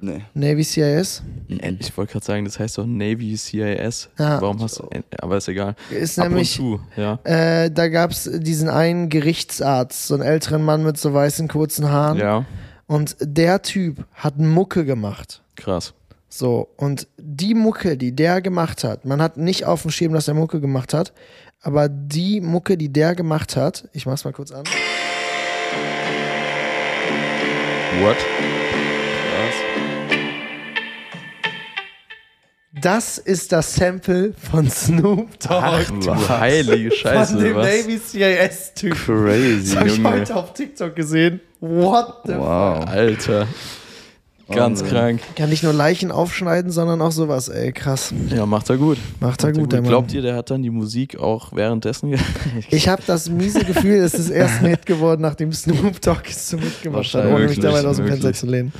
[0.06, 0.22] Nee.
[0.34, 1.24] Navy CIS?
[1.48, 4.10] Ich wollte gerade sagen, das heißt doch Navy CIS.
[4.20, 4.42] Ja.
[4.42, 4.90] Warum hast du.
[5.22, 5.76] Aber ist egal.
[5.90, 7.20] Ist Ab und nämlich, zu, ja.
[7.24, 11.90] äh, da gab es diesen einen Gerichtsarzt, so einen älteren Mann mit so weißen kurzen
[11.90, 12.18] Haaren.
[12.18, 12.46] Ja,
[12.86, 15.42] Und der Typ hat Mucke gemacht.
[15.56, 15.94] krass.
[16.28, 20.28] So, und die Mucke, die der gemacht hat, man hat nicht auf dem Schirm, dass
[20.28, 21.14] er Mucke gemacht hat,
[21.62, 24.64] aber die Mucke, die der gemacht hat, ich mach's mal kurz an.
[28.02, 28.18] What?
[32.84, 35.64] Das ist das Sample von Snoop Dogg.
[35.64, 37.36] Ach du heilige Scheiße.
[37.36, 37.66] von dem was?
[37.66, 38.94] Navy CIS-Typ.
[39.06, 39.74] Crazy.
[39.74, 41.40] Das hab ich heute auf TikTok gesehen.
[41.62, 42.86] What the Wow.
[42.86, 43.48] Alter.
[44.50, 44.88] Ganz Wahnsinn.
[44.98, 45.22] krank.
[45.38, 48.14] Kann nicht nur Leichen aufschneiden, sondern auch sowas, ey, krass.
[48.30, 48.98] Ja, macht er gut.
[49.22, 49.90] Macht er gut, der Mann.
[49.90, 52.20] Glaubt ihr, der hat dann die Musik auch währenddessen ge
[52.70, 56.50] Ich habe das miese Gefühl, es ist erst ein Hit geworden, nachdem Snoop Dogg es
[56.50, 58.74] so mitgemacht hat, ohne mich dabei aus dem Fenster zu lehnen.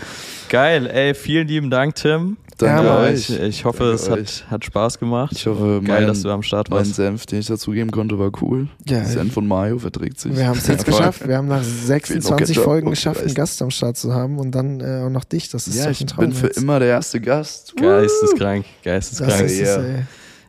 [0.50, 2.38] Geil, ey, vielen lieben Dank, Tim.
[2.60, 3.30] Danke Ja, euch.
[3.32, 4.44] Ich, ich hoffe, Danke es euch.
[4.44, 5.32] hat, hat Spaß gemacht.
[5.36, 6.96] Ich hoffe, Geil, mein, dass du am Start mein warst.
[6.96, 8.68] Senf, den ich dazugeben konnte, war cool.
[8.88, 10.36] Ja, Senf von Mayo verträgt sich.
[10.36, 11.28] Wir haben es jetzt geschafft.
[11.28, 13.34] Wir haben nach 26 Ketchup Folgen und geschafft, einen.
[13.34, 15.50] Gast am Start zu haben und dann äh, auch noch dich.
[15.50, 16.58] Das ist ja, doch ich ein Traum bin für jetzt.
[16.58, 17.76] immer der erste Gast.
[17.76, 19.42] Geisteskrank, Das geisteskrank.
[19.42, 20.04] ist es, ey.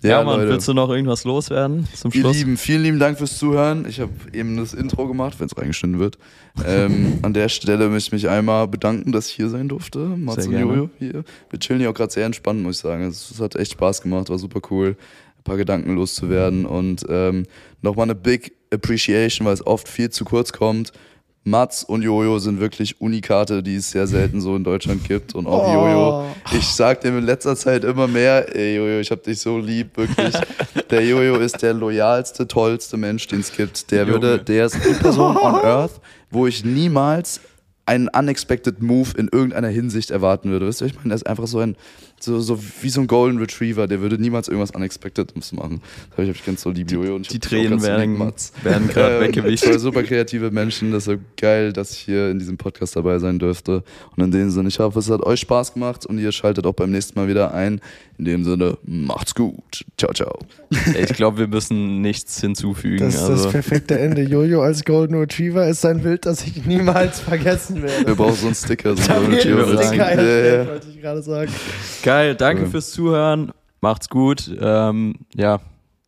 [0.04, 0.50] Ja, Mann, Leute.
[0.52, 2.36] willst du noch irgendwas loswerden zum Ihr Schluss?
[2.36, 3.86] Lieben, vielen lieben Dank fürs Zuhören.
[3.88, 6.18] Ich habe eben das Intro gemacht, wenn es reingeschnitten wird.
[6.66, 9.98] Ähm, an der Stelle möchte ich mich einmal bedanken, dass ich hier sein durfte.
[9.98, 10.52] Mats und.
[10.52, 11.24] Jojo hier.
[11.48, 13.04] Wir chillen hier auch gerade sehr entspannt, muss ich sagen.
[13.04, 14.96] Es, es hat echt Spaß gemacht, war super cool,
[15.38, 16.66] ein paar Gedanken loszuwerden.
[16.66, 17.44] Und ähm,
[17.80, 20.92] nochmal eine Big Appreciation, weil es oft viel zu kurz kommt.
[21.46, 25.34] Mats und Jojo sind wirklich Unikate, die es sehr selten so in Deutschland gibt.
[25.34, 25.72] Und auch Oh.
[25.74, 26.24] Jojo.
[26.58, 29.96] Ich sag dem in letzter Zeit immer mehr, ey Jojo, ich hab dich so lieb,
[29.96, 30.34] wirklich.
[30.90, 33.90] Der Jojo ist der loyalste, tollste Mensch, den es gibt.
[33.90, 34.12] Der Junge.
[34.12, 36.00] würde, der ist die Person on Earth,
[36.30, 37.40] wo ich niemals
[37.86, 40.66] einen unexpected Move in irgendeiner Hinsicht erwarten würde.
[40.66, 41.76] Wisst ihr, ich meine, er ist einfach so ein,
[42.24, 45.80] so, so wie so ein Golden Retriever, der würde niemals irgendwas unexpected machen.
[46.10, 47.14] Das habe ich, hab ich ganz so lieb, Jojo.
[47.16, 48.18] Und ich Die Tränen werden,
[48.62, 49.64] werden gerade Ähm, weggewischt.
[49.64, 53.18] Zwei super kreative Menschen, das ist so geil, dass ich hier in diesem Podcast dabei
[53.18, 53.82] sein dürfte.
[54.16, 56.72] Und in dem Sinne, ich hoffe, es hat euch Spaß gemacht und ihr schaltet auch
[56.74, 57.80] beim nächsten Mal wieder ein.
[58.16, 59.84] In dem Sinne, macht's gut.
[59.98, 60.38] Ciao, ciao.
[60.96, 62.98] Ich glaube, wir müssen nichts hinzufügen.
[63.04, 64.22] Das ist also, das perfekte Ende.
[64.22, 68.06] Jojo als Golden Retriever ist ein Bild, das ich niemals vergessen werde.
[68.06, 68.96] Wir brauchen so einen Sticker.
[68.96, 70.66] So Da einen Sticker Ja, ja.
[70.68, 71.50] wollte ich gerade sagen.
[72.04, 72.70] geil, danke Cool.
[72.70, 73.52] fürs Zuhören.
[73.80, 74.50] Macht's gut.
[74.60, 75.60] Ähm, ja,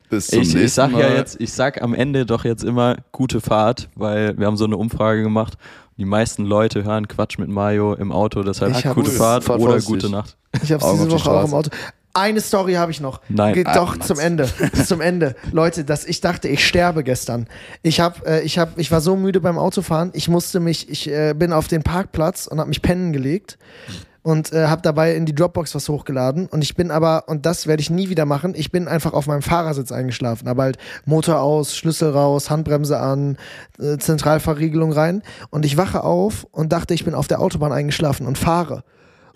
[0.08, 1.02] Bis zum ich, nächsten ich sag Mal.
[1.02, 4.64] ja jetzt, ich sag am Ende doch jetzt immer gute Fahrt, weil wir haben so
[4.64, 5.54] eine Umfrage gemacht
[5.98, 9.10] Die meisten Leute hören Quatsch mit Mario im Auto, deshalb Ich gute.
[9.10, 10.02] Fahrt Fahr oder vorsichtig.
[10.02, 10.36] gute Nacht.
[10.62, 11.56] Ich habe diese Woche auch im Straße.
[11.56, 11.70] Auto.
[12.14, 13.20] Eine Story habe ich noch.
[13.28, 13.52] Nein.
[13.52, 14.06] Geht Ah, doch Mats.
[14.06, 14.48] zum Ende.
[14.86, 15.34] zum Ende.
[15.52, 17.46] Leute, dass ich dachte, ich sterbe gestern.
[17.82, 20.12] Ich hab, äh, ich hab, ich war so müde beim Autofahren.
[20.14, 23.58] Ich musste mich, ich äh, bin auf den Parkplatz und habe mich pennen gelegt
[24.26, 26.48] und äh, habe dabei in die Dropbox was hochgeladen.
[26.48, 29.28] Und ich bin aber, und das werde ich nie wieder machen, ich bin einfach auf
[29.28, 30.48] meinem Fahrersitz eingeschlafen.
[30.48, 33.36] Aber halt Motor aus, Schlüssel raus, Handbremse an,
[33.78, 35.22] äh, Zentralverriegelung rein.
[35.50, 38.82] Und ich wache auf und dachte, ich bin auf der Autobahn eingeschlafen und fahre.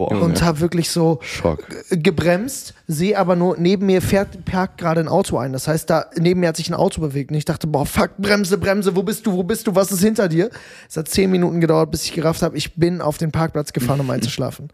[0.01, 1.59] Boah, Und habe wirklich so Schock.
[1.91, 5.53] gebremst, sehe aber nur, neben mir fährt, parkt gerade ein Auto ein.
[5.53, 7.31] Das heißt, da neben mir hat sich ein Auto bewegt.
[7.31, 10.01] Und ich dachte, boah, fuck, Bremse, Bremse, wo bist du, wo bist du, was ist
[10.03, 10.49] hinter dir?
[10.89, 14.01] Es hat zehn Minuten gedauert, bis ich gerafft habe, ich bin auf den Parkplatz gefahren,
[14.01, 14.69] um einzuschlafen.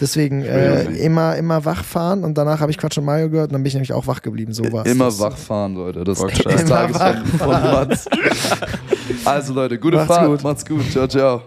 [0.00, 3.54] Deswegen äh, immer, immer wach fahren und danach habe ich Quatsch und Mario gehört und
[3.54, 4.52] dann bin ich nämlich auch wach geblieben.
[4.52, 6.04] So war Immer wach fahren, Leute.
[6.04, 6.64] Das ist das.
[6.66, 8.06] Tagesende von Mats.
[9.24, 10.26] Also Leute, gute Macht's Fahrt.
[10.28, 10.42] gut.
[10.44, 10.90] Macht's gut.
[10.92, 11.42] Ciao, ciao.